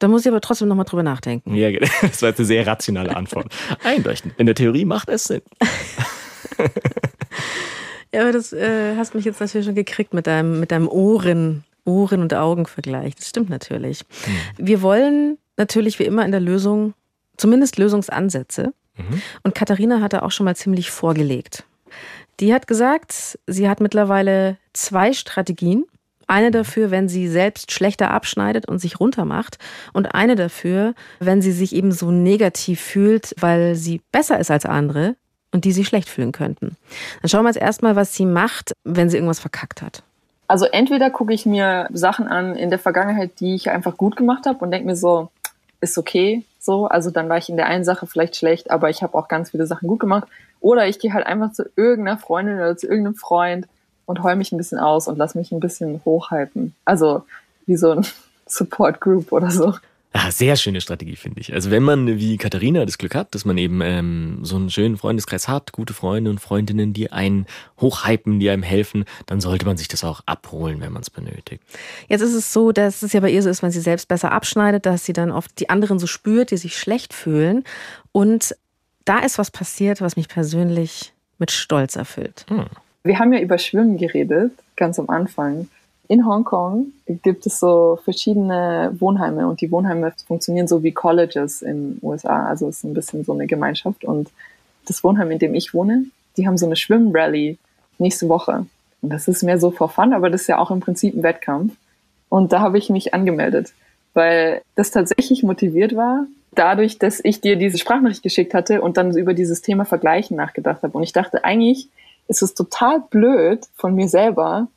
Da 0.00 0.08
muss 0.08 0.22
ich 0.22 0.28
aber 0.28 0.40
trotzdem 0.40 0.66
nochmal 0.66 0.86
drüber 0.86 1.04
nachdenken. 1.04 1.54
Ja, 1.54 1.70
das 2.02 2.22
war 2.22 2.30
jetzt 2.30 2.40
eine 2.40 2.46
sehr 2.46 2.66
rationale 2.66 3.14
Antwort. 3.14 3.46
Einleuchtend. 3.84 4.34
In 4.38 4.46
der 4.46 4.56
Theorie 4.56 4.84
macht 4.84 5.08
es 5.08 5.24
Sinn. 5.24 5.42
Ja, 8.12 8.22
aber 8.22 8.32
das 8.32 8.52
äh, 8.52 8.96
hast 8.96 9.14
mich 9.14 9.24
jetzt 9.24 9.40
natürlich 9.40 9.66
schon 9.66 9.76
gekriegt 9.76 10.14
mit 10.14 10.26
deinem, 10.26 10.58
mit 10.58 10.72
deinem 10.72 10.88
Ohren, 10.88 11.64
Ohren- 11.84 12.22
und 12.22 12.34
Augenvergleich. 12.34 13.14
Das 13.14 13.28
stimmt 13.28 13.50
natürlich. 13.50 14.02
Mhm. 14.26 14.66
Wir 14.66 14.82
wollen 14.82 15.38
natürlich 15.56 15.98
wie 15.98 16.04
immer 16.04 16.24
in 16.24 16.32
der 16.32 16.40
Lösung 16.40 16.94
zumindest 17.36 17.78
Lösungsansätze. 17.78 18.72
Mhm. 18.96 19.22
Und 19.44 19.54
Katharina 19.54 20.00
hat 20.00 20.12
da 20.12 20.22
auch 20.22 20.32
schon 20.32 20.44
mal 20.44 20.56
ziemlich 20.56 20.90
vorgelegt. 20.90 21.64
Die 22.40 22.52
hat 22.52 22.66
gesagt, 22.66 23.38
sie 23.46 23.68
hat 23.68 23.80
mittlerweile 23.80 24.56
zwei 24.72 25.12
Strategien. 25.12 25.84
Eine 26.30 26.52
dafür, 26.52 26.92
wenn 26.92 27.08
sie 27.08 27.26
selbst 27.26 27.72
schlechter 27.72 28.12
abschneidet 28.12 28.68
und 28.68 28.78
sich 28.78 29.00
runtermacht. 29.00 29.58
Und 29.92 30.14
eine 30.14 30.36
dafür, 30.36 30.94
wenn 31.18 31.42
sie 31.42 31.50
sich 31.50 31.74
eben 31.74 31.90
so 31.90 32.12
negativ 32.12 32.80
fühlt, 32.80 33.34
weil 33.40 33.74
sie 33.74 34.00
besser 34.12 34.38
ist 34.38 34.52
als 34.52 34.64
andere 34.64 35.16
und 35.50 35.64
die 35.64 35.72
sich 35.72 35.88
schlecht 35.88 36.08
fühlen 36.08 36.30
könnten. 36.30 36.76
Dann 37.20 37.28
schauen 37.28 37.42
wir 37.42 37.48
jetzt 37.48 37.60
erstmal, 37.60 37.96
was 37.96 38.14
sie 38.14 38.26
macht, 38.26 38.74
wenn 38.84 39.10
sie 39.10 39.16
irgendwas 39.16 39.40
verkackt 39.40 39.82
hat. 39.82 40.04
Also 40.46 40.66
entweder 40.66 41.10
gucke 41.10 41.34
ich 41.34 41.46
mir 41.46 41.88
Sachen 41.92 42.28
an 42.28 42.54
in 42.54 42.70
der 42.70 42.78
Vergangenheit, 42.78 43.40
die 43.40 43.56
ich 43.56 43.68
einfach 43.68 43.96
gut 43.96 44.14
gemacht 44.14 44.46
habe 44.46 44.60
und 44.60 44.70
denke 44.70 44.86
mir 44.86 44.94
so, 44.94 45.30
ist 45.80 45.98
okay, 45.98 46.44
so. 46.60 46.86
Also 46.86 47.10
dann 47.10 47.28
war 47.28 47.38
ich 47.38 47.48
in 47.48 47.56
der 47.56 47.66
einen 47.66 47.82
Sache 47.82 48.06
vielleicht 48.06 48.36
schlecht, 48.36 48.70
aber 48.70 48.88
ich 48.88 49.02
habe 49.02 49.18
auch 49.18 49.26
ganz 49.26 49.50
viele 49.50 49.66
Sachen 49.66 49.88
gut 49.88 49.98
gemacht. 49.98 50.28
Oder 50.60 50.86
ich 50.86 51.00
gehe 51.00 51.12
halt 51.12 51.26
einfach 51.26 51.50
zu 51.52 51.68
irgendeiner 51.74 52.18
Freundin 52.18 52.54
oder 52.54 52.76
zu 52.76 52.86
irgendeinem 52.86 53.16
Freund 53.16 53.66
und 54.10 54.22
heul 54.24 54.34
mich 54.36 54.50
ein 54.50 54.58
bisschen 54.58 54.78
aus 54.78 55.06
und 55.06 55.16
lass 55.16 55.36
mich 55.36 55.52
ein 55.52 55.60
bisschen 55.60 56.00
hochhalten. 56.04 56.74
Also 56.84 57.22
wie 57.66 57.76
so 57.76 57.92
ein 57.92 58.06
Support 58.46 59.00
Group 59.00 59.30
oder 59.32 59.50
so. 59.50 59.74
Ah, 60.12 60.32
sehr 60.32 60.56
schöne 60.56 60.80
Strategie, 60.80 61.14
finde 61.14 61.40
ich. 61.40 61.54
Also 61.54 61.70
wenn 61.70 61.84
man 61.84 62.18
wie 62.18 62.36
Katharina 62.36 62.84
das 62.84 62.98
Glück 62.98 63.14
hat, 63.14 63.32
dass 63.32 63.44
man 63.44 63.56
eben 63.56 63.80
ähm, 63.80 64.40
so 64.42 64.56
einen 64.56 64.68
schönen 64.68 64.96
Freundeskreis 64.96 65.46
hat, 65.46 65.70
gute 65.70 65.94
Freunde 65.94 66.30
und 66.30 66.40
Freundinnen, 66.40 66.92
die 66.92 67.12
einen 67.12 67.46
hochhypen, 67.80 68.40
die 68.40 68.50
einem 68.50 68.64
helfen, 68.64 69.04
dann 69.26 69.40
sollte 69.40 69.66
man 69.66 69.76
sich 69.76 69.86
das 69.86 70.02
auch 70.02 70.22
abholen, 70.26 70.80
wenn 70.80 70.92
man 70.92 71.02
es 71.02 71.10
benötigt. 71.10 71.62
Jetzt 72.08 72.22
ist 72.22 72.34
es 72.34 72.52
so, 72.52 72.72
dass 72.72 73.02
es 73.02 73.12
ja 73.12 73.20
bei 73.20 73.30
ihr 73.30 73.40
so 73.44 73.48
ist, 73.48 73.62
wenn 73.62 73.70
sie 73.70 73.80
selbst 73.80 74.08
besser 74.08 74.32
abschneidet, 74.32 74.84
dass 74.84 75.04
sie 75.04 75.12
dann 75.12 75.30
oft 75.30 75.60
die 75.60 75.70
anderen 75.70 76.00
so 76.00 76.08
spürt, 76.08 76.50
die 76.50 76.56
sich 76.56 76.76
schlecht 76.76 77.14
fühlen. 77.14 77.62
Und 78.10 78.56
da 79.04 79.20
ist 79.20 79.38
was 79.38 79.52
passiert, 79.52 80.00
was 80.00 80.16
mich 80.16 80.26
persönlich 80.26 81.12
mit 81.38 81.52
Stolz 81.52 81.94
erfüllt. 81.94 82.46
Hm. 82.48 82.66
Wir 83.02 83.18
haben 83.18 83.32
ja 83.32 83.40
über 83.40 83.58
Schwimmen 83.58 83.96
geredet, 83.96 84.52
ganz 84.76 84.98
am 84.98 85.08
Anfang 85.08 85.68
in 86.10 86.26
Hongkong 86.26 86.86
gibt 87.22 87.46
es 87.46 87.60
so 87.60 88.00
verschiedene 88.02 88.92
Wohnheime 88.98 89.46
und 89.46 89.60
die 89.60 89.70
Wohnheime 89.70 90.12
funktionieren 90.26 90.66
so 90.66 90.82
wie 90.82 90.90
Colleges 90.90 91.62
in 91.62 91.92
den 91.92 91.98
USA. 92.02 92.46
Also 92.46 92.66
es 92.66 92.78
ist 92.78 92.84
ein 92.84 92.94
bisschen 92.94 93.22
so 93.22 93.32
eine 93.32 93.46
Gemeinschaft. 93.46 94.04
Und 94.04 94.28
das 94.88 95.04
Wohnheim, 95.04 95.30
in 95.30 95.38
dem 95.38 95.54
ich 95.54 95.72
wohne, 95.72 96.06
die 96.36 96.48
haben 96.48 96.58
so 96.58 96.66
eine 96.66 96.74
Schwimmrally 96.74 97.58
nächste 97.98 98.28
Woche. 98.28 98.66
Und 99.02 99.12
das 99.12 99.28
ist 99.28 99.44
mehr 99.44 99.60
so 99.60 99.70
for 99.70 99.88
fun, 99.88 100.12
aber 100.12 100.30
das 100.30 100.40
ist 100.40 100.46
ja 100.48 100.58
auch 100.58 100.72
im 100.72 100.80
Prinzip 100.80 101.14
ein 101.14 101.22
Wettkampf. 101.22 101.74
Und 102.28 102.52
da 102.52 102.58
habe 102.58 102.78
ich 102.78 102.90
mich 102.90 103.14
angemeldet, 103.14 103.72
weil 104.12 104.62
das 104.74 104.90
tatsächlich 104.90 105.44
motiviert 105.44 105.94
war, 105.94 106.26
dadurch, 106.56 106.98
dass 106.98 107.20
ich 107.22 107.40
dir 107.40 107.54
diese 107.54 107.78
Sprachnachricht 107.78 108.24
geschickt 108.24 108.52
hatte 108.52 108.82
und 108.82 108.96
dann 108.96 109.16
über 109.16 109.32
dieses 109.32 109.62
Thema 109.62 109.84
Vergleichen 109.84 110.36
nachgedacht 110.36 110.82
habe. 110.82 110.98
Und 110.98 111.04
ich 111.04 111.12
dachte, 111.12 111.44
eigentlich 111.44 111.88
ist 112.30 112.42
es 112.42 112.54
total 112.54 113.00
blöd 113.00 113.66
von 113.74 113.94
mir 113.94 114.08
selber, 114.08 114.68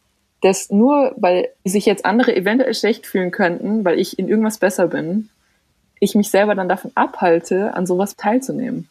dass 0.42 0.72
nur 0.72 1.14
weil 1.16 1.50
sich 1.64 1.86
jetzt 1.86 2.04
andere 2.04 2.36
eventuell 2.36 2.74
schlecht 2.74 3.06
fühlen 3.06 3.32
könnten, 3.32 3.86
weil 3.86 4.00
ich 4.00 4.18
in 4.18 4.28
irgendwas 4.28 4.58
besser 4.58 4.88
bin, 4.88 5.30
ich 6.00 6.16
mich 6.16 6.32
selber 6.32 6.56
dann 6.56 6.68
davon 6.68 6.92
abhalte, 6.96 7.76
an 7.76 7.86
sowas 7.86 8.16
teilzunehmen. 8.16 8.90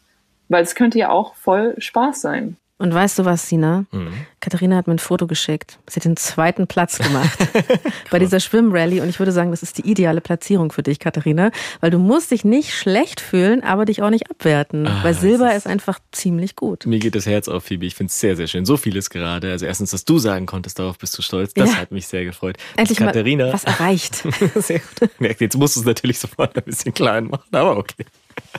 Weil 0.49 0.63
es 0.63 0.77
könnte 0.77 0.99
ja 0.99 1.11
auch 1.11 1.35
voll 1.35 1.75
Spaß 1.77 2.23
sein. 2.23 2.57
Und 2.79 2.93
weißt 2.93 3.21
du 3.21 3.25
was, 3.25 3.49
Sina? 3.49 3.85
Mhm. 3.93 4.13
Katharina 4.41 4.75
hat 4.77 4.89
mir 4.89 4.95
ein 4.95 4.99
Foto 4.99 5.29
geschickt. 5.29 5.79
Sie 5.89 5.97
hat 5.97 6.05
den 6.05 6.17
zweiten 6.17 6.67
Platz 6.67 6.99
gemacht 6.99 7.39
bei 8.11 8.19
dieser 8.19 8.41
Schwimmrally. 8.41 9.01
Und 9.01 9.09
ich 9.09 9.21
würde 9.21 9.31
sagen, 9.31 9.53
das 9.53 9.63
ist 9.63 9.79
die 9.79 9.89
ideale 9.89 10.21
Platzierung 10.21 10.73
für 10.73 10.83
dich, 10.83 10.99
Katharina. 10.99 11.53
Weil 11.81 11.91
du 11.91 11.99
musst 11.99 12.33
dich 12.33 12.45
nicht 12.45 12.75
schlecht 12.75 13.21
fühlen, 13.21 13.63
aber 13.63 13.85
dich 13.85 14.03
auch 14.03 14.11
nicht 14.11 14.29
abwerten. 14.29 14.89
Ah, 14.89 15.05
weil 15.05 15.15
Silber 15.15 15.51
ist, 15.51 15.59
ist, 15.59 15.67
einfach 15.69 16.01
ziemlich 16.11 16.57
gut. 16.57 16.85
Mir 16.87 16.99
geht 16.99 17.15
das 17.15 17.27
Herz 17.27 17.47
auf, 17.47 17.65
Phoebe. 17.65 17.87
Ich 17.87 17.95
finde 17.95 18.11
es 18.11 18.19
sehr, 18.19 18.35
sehr 18.35 18.49
schön. 18.49 18.65
So 18.65 18.77
vieles 18.77 19.11
gerade. 19.11 19.53
Also 19.53 19.65
erstens, 19.65 19.93
dass 19.93 20.05
du 20.05 20.19
sagen 20.19 20.47
konntest, 20.47 20.81
darauf 20.81 20.99
bist 20.99 21.17
du 21.17 21.23
stolz. 21.23 21.55
Das 21.55 21.71
ja. 21.71 21.77
hat 21.77 21.93
mich 21.93 22.09
sehr 22.09 22.25
gefreut. 22.25 22.57
Endlich 22.77 22.99
Katharina. 22.99 23.53
Was 23.53 23.63
erreicht. 23.63 24.25
sehr 24.57 24.81
gut. 24.81 25.41
Jetzt 25.41 25.57
musst 25.57 25.77
du 25.77 25.81
es 25.81 25.87
natürlich 25.87 26.19
sofort 26.19 26.57
ein 26.57 26.65
bisschen 26.65 26.93
klein 26.93 27.27
machen, 27.27 27.49
aber 27.53 27.77
okay. 27.77 28.07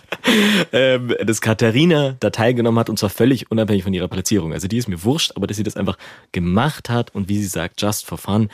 ähm, 0.72 1.16
dass 1.26 1.42
Katharina 1.42 2.16
da 2.20 2.30
teilgenommen 2.30 2.80
hat 2.80 2.90
und 2.90 2.98
zwar 2.98 3.10
völlig 3.10 3.52
unabhängig 3.52 3.84
von 3.84 3.94
ihrer 3.94 4.08
Platzierung. 4.08 4.54
Also 4.54 4.68
die 4.68 4.78
ist 4.78 4.88
mir 4.88 5.04
wurscht, 5.04 5.34
aber 5.36 5.48
dass 5.48 5.58
sie 5.58 5.64
das 5.64 5.76
einfach 5.76 5.98
gemacht 6.32 6.90
hat 6.90 7.14
und 7.14 7.30
wie 7.30 7.38
sie 7.38 7.48
sagt, 7.48 7.82
just 7.82 8.06
for 8.06 8.18
fun, 8.18 8.50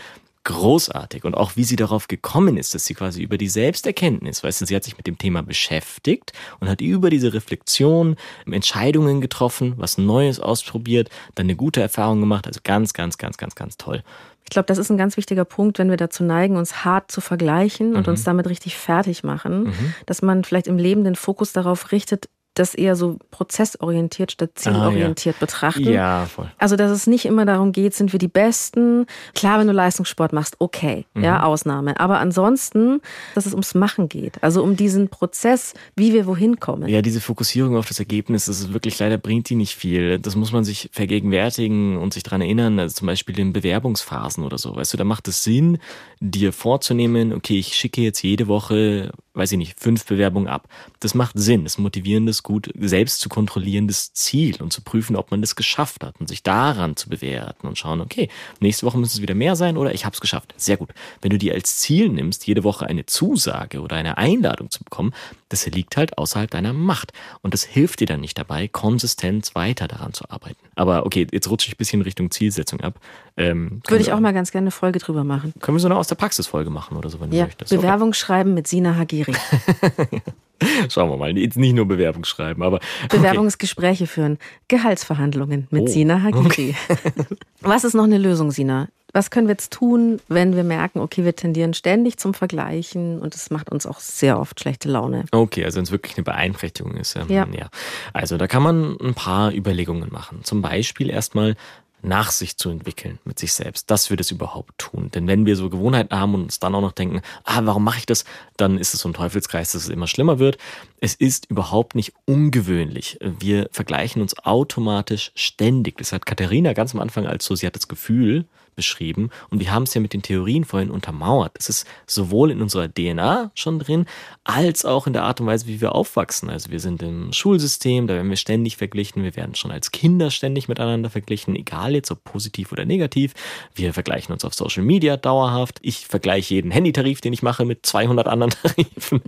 großartig. 0.50 1.26
Und 1.26 1.36
auch 1.36 1.56
wie 1.56 1.64
sie 1.64 1.76
darauf 1.76 2.08
gekommen 2.08 2.58
ist, 2.58 2.74
dass 2.74 2.86
sie 2.86 2.94
quasi 2.94 3.22
über 3.22 3.38
die 3.38 3.50
Selbsterkenntnis, 3.50 4.44
weißt 4.44 4.62
du, 4.62 4.66
sie 4.66 4.76
hat 4.76 4.84
sich 4.84 4.98
mit 4.98 5.06
dem 5.06 5.18
Thema 5.18 5.44
beschäftigt 5.44 6.34
und 6.60 6.70
hat 6.70 6.82
über 6.82 7.10
diese 7.10 7.34
Reflexion 7.34 8.16
Entscheidungen 8.50 9.22
getroffen, 9.22 9.74
was 9.78 9.98
Neues 9.98 10.40
ausprobiert, 10.40 11.10
dann 11.36 11.46
eine 11.46 11.56
gute 11.56 11.82
Erfahrung 11.82 12.20
gemacht. 12.20 12.48
Also 12.48 12.62
ganz, 12.64 12.94
ganz, 12.94 13.18
ganz, 13.18 13.38
ganz, 13.38 13.56
ganz 13.56 13.78
toll. 13.78 14.04
Ich 14.44 14.52
glaube, 14.52 14.66
das 14.66 14.78
ist 14.78 14.90
ein 14.90 14.98
ganz 14.98 15.16
wichtiger 15.16 15.46
Punkt, 15.46 15.78
wenn 15.78 15.90
wir 15.90 15.98
dazu 15.98 16.24
neigen, 16.24 16.58
uns 16.58 16.84
hart 16.84 17.12
zu 17.12 17.22
vergleichen 17.22 17.96
und 17.96 18.08
mhm. 18.08 18.14
uns 18.14 18.24
damit 18.24 18.48
richtig 18.48 18.78
fertig 18.78 19.24
machen, 19.24 19.66
mhm. 19.66 19.94
dass 20.06 20.22
man 20.22 20.44
vielleicht 20.44 20.68
im 20.68 20.78
Leben 20.78 21.04
den 21.04 21.16
Fokus 21.16 21.54
darauf 21.54 21.92
richtet, 21.92 22.30
das 22.54 22.76
eher 22.76 22.96
so 22.96 23.18
prozessorientiert 23.32 24.34
statt 24.34 24.52
zielorientiert 24.56 25.36
ah, 25.36 25.40
ja. 25.40 25.46
betrachten. 25.46 25.94
Ja, 25.94 26.26
voll. 26.26 26.52
Also, 26.58 26.76
dass 26.76 26.92
es 26.92 27.08
nicht 27.08 27.26
immer 27.26 27.46
darum 27.46 27.72
geht, 27.72 27.94
sind 27.94 28.12
wir 28.12 28.20
die 28.20 28.28
Besten. 28.28 29.06
Klar, 29.34 29.60
wenn 29.60 29.68
du 29.68 29.74
Leistungssport 29.74 30.34
machst, 30.34 30.56
okay, 30.60 31.06
mhm. 31.14 31.24
ja, 31.24 31.44
Ausnahme. 31.44 32.00
Aber 32.00 32.20
ansonsten, 32.20 33.02
dass 33.36 33.46
es 33.46 33.54
ums 33.54 33.76
Machen 33.76 34.10
geht. 34.10 34.44
Also 34.44 34.64
um 34.64 34.76
diesen 34.76 35.10
Prozess, 35.10 35.74
wie 35.96 36.14
wir 36.14 36.26
wohin 36.26 36.60
kommen. 36.60 36.90
Ja, 36.90 37.02
diese 37.02 37.22
Fokussierung 37.22 37.78
auf 37.78 37.88
das 37.88 38.00
Ergebnis, 38.00 38.46
das 38.46 38.60
ist 38.60 38.74
wirklich 38.74 39.00
leider 39.00 39.18
bringt 39.18 39.50
die 39.50 39.56
nicht 39.56 39.76
viel. 39.76 40.20
Das 40.20 40.36
muss 40.36 40.52
man 40.52 40.64
sich 40.64 40.90
vergegenwärtigen 40.92 41.98
und 41.98 42.14
sich 42.14 42.24
daran 42.24 42.42
erinnern. 42.42 42.80
Also 42.80 42.96
zum 42.96 43.08
Beispiel 43.08 43.40
in 43.40 43.54
Bewerbungsphasen 43.54 44.44
oder 44.44 44.58
so. 44.58 44.76
Weißt 44.76 44.94
du, 44.94 44.98
da 44.98 45.04
macht 45.04 45.28
es 45.28 45.44
Sinn, 45.44 45.78
dir 46.20 46.52
vorzunehmen, 46.52 47.34
okay, 47.34 47.58
ich 47.58 47.76
schicke 47.76 48.02
jetzt 48.02 48.22
jede 48.22 48.48
Woche 48.48 49.12
weiß 49.40 49.54
ich 49.54 49.58
nicht, 49.58 49.80
fünf 49.80 50.06
Bewerbungen 50.06 50.48
ab. 50.48 50.68
Das 51.00 51.16
macht 51.16 51.40
Sinn, 51.40 51.64
das 51.64 51.78
motivierendes, 51.78 52.44
gut 52.44 52.70
selbst 52.80 53.22
zu 53.22 53.30
kontrollierendes 53.30 54.14
Ziel 54.14 54.62
und 54.62 54.72
zu 54.72 54.82
prüfen, 54.82 55.16
ob 55.16 55.32
man 55.32 55.42
das 55.42 55.56
geschafft 55.56 56.04
hat 56.04 56.20
und 56.20 56.28
sich 56.28 56.44
daran 56.44 56.96
zu 56.96 57.10
bewerten 57.10 57.68
und 57.68 57.78
schauen, 57.78 58.02
okay, 58.02 58.30
nächste 58.60 58.86
Woche 58.86 58.98
müssen 59.00 59.18
es 59.18 59.22
wieder 59.22 59.34
mehr 59.34 59.56
sein 59.56 59.78
oder 59.78 59.94
ich 59.94 60.06
habe 60.06 60.14
es 60.14 60.22
geschafft. 60.22 60.54
Sehr 60.58 60.78
gut. 60.78 60.90
Wenn 61.22 61.32
du 61.32 61.38
dir 61.38 61.54
als 61.56 61.78
Ziel 61.78 62.10
nimmst, 62.10 62.46
jede 62.46 62.64
Woche 62.64 62.86
eine 62.86 63.06
Zusage 63.06 63.82
oder 63.82 63.96
eine 63.96 64.18
Einladung 64.18 64.70
zu 64.70 64.84
bekommen, 64.84 65.14
das 65.50 65.66
liegt 65.66 65.98
halt 65.98 66.18
außerhalb 66.18 66.50
deiner 66.52 66.74
Macht 66.74 67.12
und 67.42 67.54
das 67.54 67.64
hilft 67.64 68.02
dir 68.02 68.08
dann 68.08 68.22
nicht 68.22 68.38
dabei, 68.38 68.68
konsistent 68.68 69.56
weiter 69.56 69.88
daran 69.88 70.14
zu 70.14 70.30
arbeiten. 70.30 70.58
Aber 70.76 71.06
okay, 71.06 71.26
jetzt 71.32 71.50
rutsche 71.50 71.68
ich 71.68 71.74
ein 71.74 71.78
bisschen 71.78 72.02
Richtung 72.02 72.30
Zielsetzung 72.30 72.82
ab. 72.82 73.00
Ähm, 73.36 73.82
Würde 73.88 74.02
ich 74.02 74.12
auch 74.12 74.20
mal 74.20 74.34
ganz 74.34 74.52
gerne 74.52 74.66
eine 74.66 74.72
Folge 74.72 75.00
drüber 75.00 75.24
machen. 75.24 75.54
Können 75.60 75.78
wir 75.78 75.80
so 75.80 75.88
eine 75.88 75.98
aus 75.98 76.08
der 76.08 76.16
Praxis 76.16 76.46
Folge 76.46 76.70
machen 76.70 76.98
oder 76.98 77.10
so, 77.10 77.20
wenn 77.20 77.32
ja, 77.32 77.44
du 77.44 77.48
möchtest. 77.48 77.72
Bewerbung 77.72 78.10
okay. 78.10 78.18
schreiben 78.18 78.54
mit 78.54 78.68
Sina 78.68 78.96
Hagiri. 78.96 79.29
Schauen 80.90 81.10
wir 81.10 81.18
mal. 81.18 81.38
Jetzt 81.38 81.58
nicht 81.58 81.74
nur 81.74 81.88
Bewerbung 81.88 82.26
schreiben, 82.26 82.64
aber. 82.64 82.78
Okay. 83.06 83.18
Bewerbungsgespräche 83.18 84.08
führen. 84.08 84.38
Gehaltsverhandlungen 84.68 85.68
mit 85.72 85.84
oh, 85.84 85.88
Sina 85.88 86.22
Hagiri. 86.22 86.46
Okay. 86.46 86.76
Was 87.62 87.84
ist 87.84 87.94
noch 87.94 88.04
eine 88.04 88.18
Lösung, 88.18 88.52
Sina? 88.52 88.90
Was 89.12 89.32
können 89.32 89.48
wir 89.48 89.54
jetzt 89.54 89.74
tun, 89.74 90.20
wenn 90.28 90.56
wir 90.56 90.64
merken, 90.64 91.00
okay, 91.00 91.26
wir 91.26 91.36
tendieren 91.36 91.74
ständig 91.74 92.18
zum 92.18 92.36
Vergleichen 92.36 93.20
und 93.20 93.34
es 93.34 93.50
macht 93.50 93.72
uns 93.72 93.88
auch 93.88 94.00
sehr 94.00 94.40
oft 94.40 94.60
schlechte 94.60 94.88
Laune? 94.88 95.26
Okay, 95.32 95.66
also 95.66 95.78
wenn 95.78 95.84
es 95.84 95.92
wirklich 95.92 96.16
eine 96.16 96.24
Beeinträchtigung 96.24 96.96
ist. 96.96 97.16
Ähm, 97.16 97.26
ja. 97.28 97.48
ja. 97.52 97.70
Also 98.14 98.38
da 98.38 98.46
kann 98.46 98.62
man 98.62 98.98
ein 99.02 99.16
paar 99.16 99.52
Überlegungen 99.52 100.12
machen. 100.12 100.42
Zum 100.44 100.62
Beispiel 100.62 101.10
erstmal, 101.10 101.56
nach 102.02 102.32
sich 102.32 102.58
zu 102.58 102.70
entwickeln 102.70 103.20
mit 103.26 103.40
sich 103.40 103.54
selbst, 103.54 103.90
dass 103.92 104.10
wir 104.10 104.18
das 104.18 104.32
überhaupt 104.32 104.78
tun. 104.78 105.12
Denn 105.12 105.28
wenn 105.28 105.46
wir 105.46 105.56
so 105.56 105.70
Gewohnheiten 105.70 106.16
haben 106.18 106.34
und 106.34 106.44
uns 106.44 106.60
dann 106.60 106.76
auch 106.76 106.82
noch 106.82 106.92
denken, 106.92 107.22
ah, 107.44 107.62
warum 107.64 107.84
mache 107.84 108.00
ich 108.00 108.06
das, 108.06 108.26
dann 108.58 108.78
ist 108.78 108.94
es 108.94 109.02
so 109.02 109.10
ein 109.10 109.14
Teufelskreis, 109.14 109.72
dass 109.72 109.84
es 109.84 109.90
immer 109.90 110.08
schlimmer 110.08 110.40
wird. 110.40 110.58
Es 111.02 111.16
ist 111.16 111.46
überhaupt 111.50 111.96
nicht 111.96 112.14
ungewöhnlich. 112.26 113.18
Wir 113.22 113.70
vergleichen 113.72 114.22
uns 114.22 114.38
automatisch 114.40 115.32
ständig. 115.36 115.98
Das 115.98 116.12
hat 116.12 116.26
Katharina 116.26 116.74
ganz 116.74 116.94
am 116.94 117.02
Anfang 117.02 117.26
als 117.26 117.46
so, 117.46 117.56
sie 117.56 117.68
hat 117.68 117.76
das 117.76 117.88
Gefühl, 117.88 118.46
beschrieben. 118.80 119.30
Und 119.50 119.60
wir 119.60 119.74
haben 119.74 119.84
es 119.84 119.94
ja 119.94 120.00
mit 120.00 120.14
den 120.14 120.22
Theorien 120.22 120.64
vorhin 120.64 120.90
untermauert. 120.90 121.52
Es 121.60 121.68
ist 121.68 121.86
sowohl 122.08 122.50
in 122.50 122.62
unserer 122.62 122.88
DNA 122.88 123.52
schon 123.56 123.78
drin, 123.78 124.06
als 124.46 124.86
auch 124.86 125.06
in 125.06 125.12
der 125.12 125.24
Art 125.24 125.42
und 125.42 125.48
Weise, 125.48 125.68
wie 125.68 125.82
wir 125.82 125.94
aufwachsen. 125.96 126.50
Also 126.50 126.72
wir 126.72 126.80
sind 126.80 127.04
im 127.04 127.34
Schulsystem, 127.34 128.08
da 128.08 128.14
werden 128.14 128.30
wir 128.30 128.38
ständig 128.38 128.78
verglichen. 128.78 129.22
Wir 129.22 129.36
werden 129.36 129.54
schon 129.54 129.70
als 129.70 129.92
Kinder 129.92 130.32
ständig 130.32 130.70
miteinander 130.70 131.10
verglichen, 131.10 131.58
egal 131.58 131.94
jetzt 131.94 132.10
ob 132.10 132.24
positiv 132.24 132.72
oder 132.72 132.86
negativ. 132.86 133.34
Wir 133.76 133.94
vergleichen 133.94 134.32
uns 134.32 134.46
auf 134.46 134.54
Social 134.54 134.84
Media 134.84 135.18
dauerhaft. 135.18 135.80
Ich 135.82 136.08
vergleiche 136.08 136.54
jeden 136.54 136.72
Handytarif, 136.72 137.20
den 137.20 137.34
ich 137.34 137.44
mache, 137.44 137.66
mit 137.66 137.86
200 137.86 138.28
anderen 138.28 138.52
Tarifen. 138.64 139.22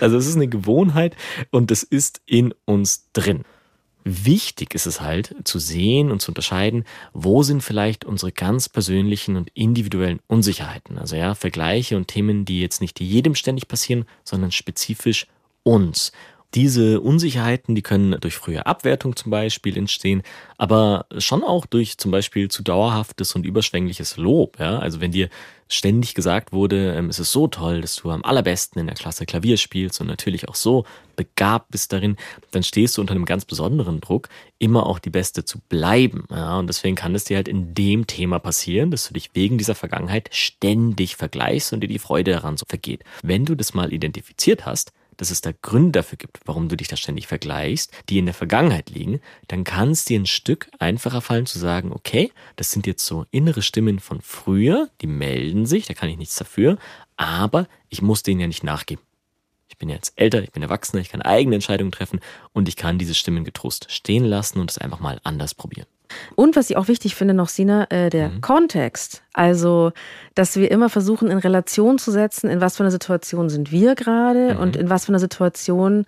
Also 0.00 0.16
es 0.16 0.26
ist 0.26 0.34
eine 0.34 0.48
Gewohnheit 0.48 1.14
und 1.52 1.70
es 1.70 1.84
ist 1.84 2.20
in 2.26 2.52
uns 2.64 3.06
drin. 3.12 3.44
Wichtig 4.10 4.74
ist 4.74 4.86
es 4.86 5.02
halt 5.02 5.34
zu 5.44 5.58
sehen 5.58 6.10
und 6.10 6.22
zu 6.22 6.30
unterscheiden, 6.30 6.84
wo 7.12 7.42
sind 7.42 7.62
vielleicht 7.62 8.06
unsere 8.06 8.32
ganz 8.32 8.66
persönlichen 8.66 9.36
und 9.36 9.50
individuellen 9.52 10.20
Unsicherheiten. 10.28 10.96
Also 10.96 11.14
ja, 11.14 11.34
Vergleiche 11.34 11.94
und 11.94 12.08
Themen, 12.08 12.46
die 12.46 12.62
jetzt 12.62 12.80
nicht 12.80 13.00
jedem 13.00 13.34
ständig 13.34 13.68
passieren, 13.68 14.06
sondern 14.24 14.50
spezifisch 14.50 15.26
uns. 15.62 16.12
Diese 16.54 17.02
Unsicherheiten, 17.02 17.74
die 17.74 17.82
können 17.82 18.16
durch 18.20 18.36
frühe 18.36 18.64
Abwertung 18.64 19.16
zum 19.16 19.30
Beispiel 19.30 19.76
entstehen, 19.76 20.22
aber 20.56 21.04
schon 21.18 21.44
auch 21.44 21.66
durch 21.66 21.98
zum 21.98 22.10
Beispiel 22.10 22.48
zu 22.48 22.62
dauerhaftes 22.62 23.34
und 23.34 23.44
überschwängliches 23.44 24.16
Lob. 24.16 24.58
Ja? 24.58 24.78
Also 24.78 25.02
wenn 25.02 25.12
dir 25.12 25.28
ständig 25.68 26.14
gesagt 26.14 26.52
wurde, 26.52 26.94
ähm, 26.94 27.10
es 27.10 27.18
ist 27.18 27.32
so 27.32 27.46
toll, 27.48 27.82
dass 27.82 27.96
du 27.96 28.10
am 28.10 28.24
allerbesten 28.24 28.80
in 28.80 28.86
der 28.86 28.96
Klasse 28.96 29.26
Klavier 29.26 29.58
spielst 29.58 30.00
und 30.00 30.06
natürlich 30.06 30.48
auch 30.48 30.54
so 30.54 30.86
begabt 31.16 31.70
bist 31.70 31.92
darin, 31.92 32.16
dann 32.50 32.62
stehst 32.62 32.96
du 32.96 33.02
unter 33.02 33.14
einem 33.14 33.26
ganz 33.26 33.44
besonderen 33.44 34.00
Druck, 34.00 34.30
immer 34.58 34.86
auch 34.86 34.98
die 34.98 35.10
Beste 35.10 35.44
zu 35.44 35.58
bleiben. 35.68 36.24
Ja? 36.30 36.58
Und 36.58 36.68
deswegen 36.68 36.96
kann 36.96 37.14
es 37.14 37.24
dir 37.24 37.36
halt 37.36 37.48
in 37.48 37.74
dem 37.74 38.06
Thema 38.06 38.38
passieren, 38.38 38.90
dass 38.90 39.08
du 39.08 39.14
dich 39.14 39.30
wegen 39.34 39.58
dieser 39.58 39.74
Vergangenheit 39.74 40.30
ständig 40.32 41.16
vergleichst 41.16 41.74
und 41.74 41.82
dir 41.82 41.88
die 41.88 41.98
Freude 41.98 42.32
daran 42.32 42.56
so 42.56 42.64
vergeht. 42.66 43.04
Wenn 43.22 43.44
du 43.44 43.54
das 43.54 43.74
mal 43.74 43.92
identifiziert 43.92 44.64
hast, 44.64 44.92
dass 45.18 45.30
es 45.30 45.42
da 45.42 45.52
Gründe 45.60 45.92
dafür 45.92 46.16
gibt, 46.16 46.40
warum 46.46 46.68
du 46.70 46.76
dich 46.76 46.88
da 46.88 46.96
ständig 46.96 47.26
vergleichst, 47.26 47.92
die 48.08 48.18
in 48.18 48.24
der 48.24 48.34
Vergangenheit 48.34 48.88
liegen, 48.88 49.20
dann 49.48 49.64
kann 49.64 49.90
es 49.90 50.06
dir 50.06 50.18
ein 50.18 50.26
Stück 50.26 50.70
einfacher 50.78 51.20
fallen 51.20 51.44
zu 51.44 51.58
sagen, 51.58 51.92
okay, 51.92 52.32
das 52.56 52.70
sind 52.70 52.86
jetzt 52.86 53.04
so 53.04 53.26
innere 53.30 53.60
Stimmen 53.60 53.98
von 53.98 54.22
früher, 54.22 54.88
die 55.02 55.06
melden 55.06 55.66
sich, 55.66 55.86
da 55.86 55.92
kann 55.92 56.08
ich 56.08 56.16
nichts 56.16 56.36
dafür, 56.36 56.78
aber 57.16 57.68
ich 57.90 58.00
muss 58.00 58.22
denen 58.22 58.40
ja 58.40 58.46
nicht 58.46 58.64
nachgeben. 58.64 59.02
Ich 59.68 59.76
bin 59.76 59.90
jetzt 59.90 60.14
älter, 60.16 60.42
ich 60.42 60.52
bin 60.52 60.62
erwachsener, 60.62 61.02
ich 61.02 61.10
kann 61.10 61.20
eigene 61.20 61.56
Entscheidungen 61.56 61.92
treffen 61.92 62.20
und 62.52 62.68
ich 62.68 62.76
kann 62.76 62.98
diese 62.98 63.14
Stimmen 63.14 63.44
getrost 63.44 63.86
stehen 63.90 64.24
lassen 64.24 64.60
und 64.60 64.70
es 64.70 64.78
einfach 64.78 65.00
mal 65.00 65.20
anders 65.24 65.54
probieren. 65.54 65.86
Und 66.34 66.56
was 66.56 66.70
ich 66.70 66.76
auch 66.76 66.88
wichtig 66.88 67.14
finde 67.14 67.34
noch, 67.34 67.48
Sina, 67.48 67.86
äh, 67.90 68.10
der 68.10 68.28
mhm. 68.28 68.40
Kontext. 68.40 69.22
Also, 69.32 69.92
dass 70.34 70.56
wir 70.56 70.70
immer 70.70 70.88
versuchen, 70.88 71.30
in 71.30 71.38
Relation 71.38 71.98
zu 71.98 72.10
setzen, 72.10 72.50
in 72.50 72.60
was 72.60 72.76
für 72.76 72.82
einer 72.82 72.90
Situation 72.90 73.48
sind 73.50 73.72
wir 73.72 73.94
gerade 73.94 74.54
mhm. 74.54 74.60
und 74.60 74.76
in 74.76 74.90
was 74.90 75.04
für 75.04 75.10
einer 75.10 75.18
Situation 75.18 76.04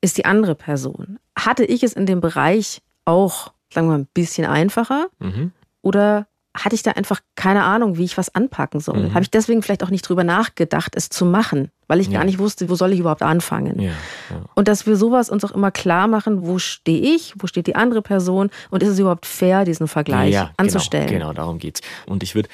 ist 0.00 0.18
die 0.18 0.24
andere 0.24 0.54
Person. 0.54 1.18
Hatte 1.38 1.64
ich 1.64 1.82
es 1.82 1.94
in 1.94 2.06
dem 2.06 2.20
Bereich 2.20 2.82
auch, 3.04 3.52
sagen 3.72 3.86
wir 3.88 3.92
mal, 3.92 3.98
ein 4.00 4.08
bisschen 4.12 4.46
einfacher? 4.46 5.06
Mhm. 5.18 5.52
Oder 5.82 6.26
hatte 6.56 6.76
ich 6.76 6.82
da 6.82 6.92
einfach 6.92 7.20
keine 7.34 7.64
Ahnung, 7.64 7.98
wie 7.98 8.04
ich 8.04 8.16
was 8.16 8.34
anpacken 8.34 8.80
soll. 8.80 9.08
Mhm. 9.08 9.14
Habe 9.14 9.22
ich 9.22 9.30
deswegen 9.30 9.62
vielleicht 9.62 9.82
auch 9.82 9.90
nicht 9.90 10.08
drüber 10.08 10.24
nachgedacht, 10.24 10.94
es 10.94 11.08
zu 11.08 11.26
machen, 11.26 11.70
weil 11.86 12.00
ich 12.00 12.08
ja. 12.08 12.18
gar 12.18 12.24
nicht 12.24 12.38
wusste, 12.38 12.68
wo 12.68 12.74
soll 12.74 12.92
ich 12.92 13.00
überhaupt 13.00 13.22
anfangen. 13.22 13.80
Ja, 13.80 13.90
ja. 14.30 14.44
Und 14.54 14.68
dass 14.68 14.86
wir 14.86 14.96
sowas 14.96 15.30
uns 15.30 15.44
auch 15.44 15.52
immer 15.52 15.70
klar 15.70 16.06
machen, 16.06 16.46
wo 16.46 16.58
stehe 16.58 17.14
ich, 17.14 17.34
wo 17.38 17.46
steht 17.46 17.66
die 17.66 17.74
andere 17.74 18.02
Person 18.02 18.50
und 18.70 18.82
ist 18.82 18.90
es 18.90 18.98
überhaupt 18.98 19.26
fair, 19.26 19.64
diesen 19.64 19.88
Vergleich 19.88 20.32
genau, 20.32 20.48
anzustellen. 20.56 21.06
Genau, 21.06 21.28
genau, 21.28 21.32
darum 21.32 21.58
geht's. 21.58 21.80
Und 22.06 22.22
ich 22.22 22.34
würde 22.34 22.48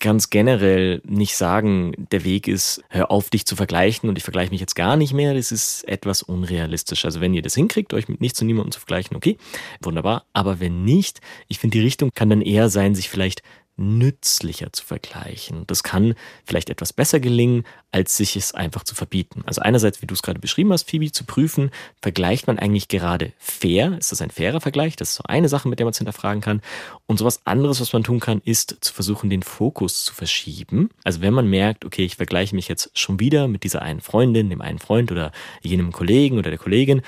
ganz 0.00 0.30
generell 0.30 1.00
nicht 1.04 1.36
sagen, 1.36 1.92
der 2.10 2.24
Weg 2.24 2.48
ist, 2.48 2.82
hör 2.88 3.10
auf, 3.10 3.30
dich 3.30 3.46
zu 3.46 3.56
vergleichen 3.56 4.08
und 4.08 4.18
ich 4.18 4.24
vergleiche 4.24 4.50
mich 4.50 4.60
jetzt 4.60 4.74
gar 4.74 4.96
nicht 4.96 5.12
mehr. 5.12 5.34
Das 5.34 5.52
ist 5.52 5.86
etwas 5.88 6.22
unrealistisch. 6.22 7.04
Also 7.04 7.20
wenn 7.20 7.34
ihr 7.34 7.42
das 7.42 7.54
hinkriegt, 7.54 7.94
euch 7.94 8.08
mit 8.08 8.20
nichts 8.20 8.40
und 8.40 8.46
niemandem 8.46 8.72
zu 8.72 8.80
vergleichen, 8.80 9.16
okay, 9.16 9.38
wunderbar. 9.80 10.24
Aber 10.32 10.60
wenn 10.60 10.84
nicht, 10.84 11.20
ich 11.48 11.58
finde, 11.58 11.78
die 11.78 11.84
Richtung 11.84 12.10
kann 12.14 12.30
dann 12.30 12.42
eher 12.42 12.68
sein, 12.68 12.94
sich 12.94 13.08
vielleicht 13.08 13.42
nützlicher 13.76 14.72
zu 14.72 14.84
vergleichen. 14.84 15.64
Das 15.66 15.82
kann 15.82 16.14
vielleicht 16.44 16.70
etwas 16.70 16.92
besser 16.92 17.20
gelingen, 17.20 17.64
als 17.92 18.16
sich 18.16 18.36
es 18.36 18.54
einfach 18.54 18.84
zu 18.84 18.94
verbieten. 18.94 19.42
Also 19.46 19.60
einerseits, 19.60 20.02
wie 20.02 20.06
du 20.06 20.14
es 20.14 20.22
gerade 20.22 20.40
beschrieben 20.40 20.72
hast, 20.72 20.88
Phoebe, 20.88 21.12
zu 21.12 21.24
prüfen, 21.24 21.70
vergleicht 22.00 22.46
man 22.46 22.58
eigentlich 22.58 22.88
gerade 22.88 23.32
fair? 23.38 23.96
Ist 23.98 24.12
das 24.12 24.22
ein 24.22 24.30
fairer 24.30 24.60
Vergleich? 24.60 24.96
Das 24.96 25.10
ist 25.10 25.16
so 25.16 25.24
eine 25.26 25.48
Sache, 25.48 25.68
mit 25.68 25.78
der 25.78 25.86
man 25.86 25.92
es 25.92 25.98
hinterfragen 25.98 26.40
kann. 26.40 26.62
Und 27.06 27.18
sowas 27.18 27.42
anderes, 27.44 27.80
was 27.80 27.92
man 27.92 28.02
tun 28.02 28.20
kann, 28.20 28.40
ist 28.44 28.76
zu 28.80 28.92
versuchen, 28.92 29.30
den 29.30 29.42
Fokus 29.42 30.04
zu 30.04 30.14
verschieben. 30.14 30.90
Also 31.04 31.20
wenn 31.20 31.34
man 31.34 31.48
merkt, 31.48 31.84
okay, 31.84 32.04
ich 32.04 32.16
vergleiche 32.16 32.54
mich 32.54 32.68
jetzt 32.68 32.90
schon 32.94 33.20
wieder 33.20 33.48
mit 33.48 33.62
dieser 33.62 33.82
einen 33.82 34.00
Freundin, 34.00 34.50
dem 34.50 34.62
einen 34.62 34.78
Freund 34.78 35.12
oder 35.12 35.32
jenem 35.62 35.92
Kollegen 35.92 36.38
oder 36.38 36.50
der 36.50 36.58
Kollegin, 36.58 37.02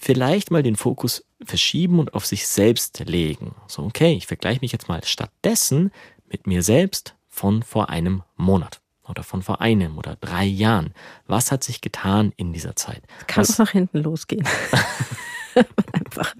vielleicht 0.00 0.50
mal 0.50 0.62
den 0.62 0.76
Fokus 0.76 1.24
verschieben 1.44 1.98
und 1.98 2.14
auf 2.14 2.26
sich 2.26 2.48
selbst 2.48 3.00
legen. 3.00 3.54
So, 3.68 3.82
okay, 3.82 4.14
ich 4.14 4.26
vergleiche 4.26 4.60
mich 4.62 4.72
jetzt 4.72 4.88
mal 4.88 5.04
stattdessen 5.04 5.92
mit 6.26 6.46
mir 6.46 6.62
selbst 6.62 7.14
von 7.28 7.62
vor 7.62 7.90
einem 7.90 8.22
Monat 8.36 8.80
oder 9.06 9.22
von 9.22 9.42
vor 9.42 9.60
einem 9.60 9.98
oder 9.98 10.16
drei 10.16 10.44
Jahren. 10.44 10.94
Was 11.26 11.52
hat 11.52 11.62
sich 11.62 11.80
getan 11.82 12.32
in 12.36 12.52
dieser 12.52 12.76
Zeit? 12.76 13.02
Kann 13.26 13.42
es 13.42 13.58
nach 13.58 13.70
hinten 13.70 13.98
losgehen. 13.98 14.48
Einfach. 15.92 16.34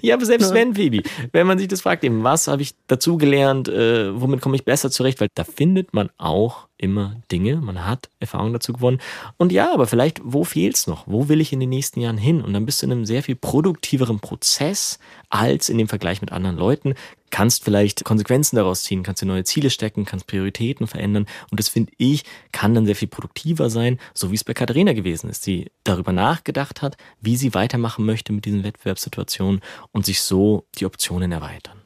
Ja, 0.00 0.14
aber 0.14 0.24
selbst 0.24 0.50
ja. 0.50 0.54
wenn, 0.54 0.74
Phoebe, 0.74 1.02
wenn 1.32 1.46
man 1.46 1.58
sich 1.58 1.68
das 1.68 1.82
fragt, 1.82 2.04
eben, 2.04 2.24
was 2.24 2.48
habe 2.48 2.62
ich 2.62 2.74
dazugelernt, 2.86 3.68
äh, 3.68 4.20
womit 4.20 4.40
komme 4.40 4.56
ich 4.56 4.64
besser 4.64 4.90
zurecht, 4.90 5.20
weil 5.20 5.28
da 5.34 5.44
findet 5.44 5.94
man 5.94 6.10
auch 6.18 6.68
immer 6.82 7.16
Dinge, 7.30 7.56
man 7.56 7.86
hat 7.86 8.10
Erfahrungen 8.18 8.52
dazu 8.52 8.72
gewonnen. 8.72 9.00
Und 9.36 9.52
ja, 9.52 9.72
aber 9.72 9.86
vielleicht, 9.86 10.20
wo 10.24 10.42
fehlt 10.42 10.76
es 10.76 10.86
noch? 10.86 11.06
Wo 11.06 11.28
will 11.28 11.40
ich 11.40 11.52
in 11.52 11.60
den 11.60 11.68
nächsten 11.68 12.00
Jahren 12.00 12.18
hin? 12.18 12.42
Und 12.42 12.52
dann 12.52 12.66
bist 12.66 12.82
du 12.82 12.86
in 12.86 12.92
einem 12.92 13.06
sehr 13.06 13.22
viel 13.22 13.36
produktiveren 13.36 14.18
Prozess 14.18 14.98
als 15.32 15.70
in 15.70 15.78
dem 15.78 15.88
Vergleich 15.88 16.20
mit 16.20 16.30
anderen 16.30 16.56
Leuten. 16.56 16.94
Kannst 17.30 17.64
vielleicht 17.64 18.04
Konsequenzen 18.04 18.56
daraus 18.56 18.82
ziehen, 18.82 19.02
kannst 19.02 19.22
dir 19.22 19.26
neue 19.26 19.44
Ziele 19.44 19.70
stecken, 19.70 20.04
kannst 20.04 20.26
Prioritäten 20.26 20.86
verändern. 20.86 21.26
Und 21.50 21.58
das 21.58 21.70
finde 21.70 21.92
ich, 21.96 22.24
kann 22.52 22.74
dann 22.74 22.84
sehr 22.84 22.94
viel 22.94 23.08
produktiver 23.08 23.70
sein, 23.70 23.98
so 24.12 24.30
wie 24.30 24.34
es 24.34 24.44
bei 24.44 24.52
Katharina 24.52 24.92
gewesen 24.92 25.30
ist, 25.30 25.46
die 25.46 25.70
darüber 25.84 26.12
nachgedacht 26.12 26.82
hat, 26.82 26.98
wie 27.20 27.36
sie 27.36 27.54
weitermachen 27.54 28.04
möchte 28.04 28.32
mit 28.34 28.44
diesen 28.44 28.62
Wettbewerbssituationen 28.62 29.62
und 29.90 30.04
sich 30.04 30.20
so 30.20 30.66
die 30.78 30.84
Optionen 30.84 31.32
erweitern. 31.32 31.78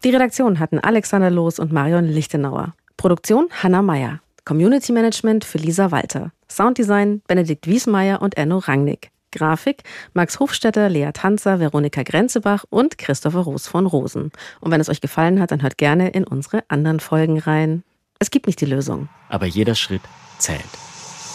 Die 0.03 0.11
Redaktion 0.11 0.59
hatten 0.59 0.81
Alexander 0.81 1.31
Loos 1.31 1.61
und 1.61 1.73
Marion 1.73 2.07
Lichtenauer. 2.07 2.75
Produktion 2.97 3.47
Hanna 3.63 3.83
Meyer. 3.83 4.21
Community 4.45 4.93
Management 4.93 5.45
für 5.45 5.59
Lisa 5.59 5.91
Walter. 5.91 6.33
Sounddesign 6.51 7.23
Benedikt 7.27 7.67
Wiesmeier 7.67 8.23
und 8.23 8.37
Enno 8.37 8.59
Rangnick. 8.59 9.11
Grafik 9.33 9.83
Max 10.15 10.41
Hofstetter, 10.41 10.89
Lea 10.89 11.11
Tanzer, 11.13 11.61
Veronika 11.61 12.03
Grenzebach 12.03 12.65
und 12.71 12.99
Christopher 12.99 13.41
Roos 13.41 13.67
von 13.67 13.87
Rosen. 13.87 14.33
Und 14.61 14.71
wenn 14.71 14.81
es 14.81 14.89
euch 14.89 15.01
gefallen 15.01 15.41
hat, 15.41 15.51
dann 15.51 15.63
hört 15.63 15.79
gerne 15.79 16.09
in 16.11 16.25
unsere 16.25 16.65
anderen 16.69 17.01
Folgen 17.01 17.39
rein. 17.39 17.83
Es 18.19 18.31
gibt 18.31 18.47
nicht 18.47 18.61
die 18.61 18.67
Lösung. 18.67 19.09
Aber 19.29 19.47
jeder 19.47 19.75
Schritt 19.75 20.03
zählt. 20.39 20.65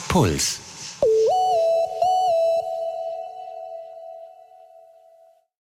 Puls. 0.08 0.71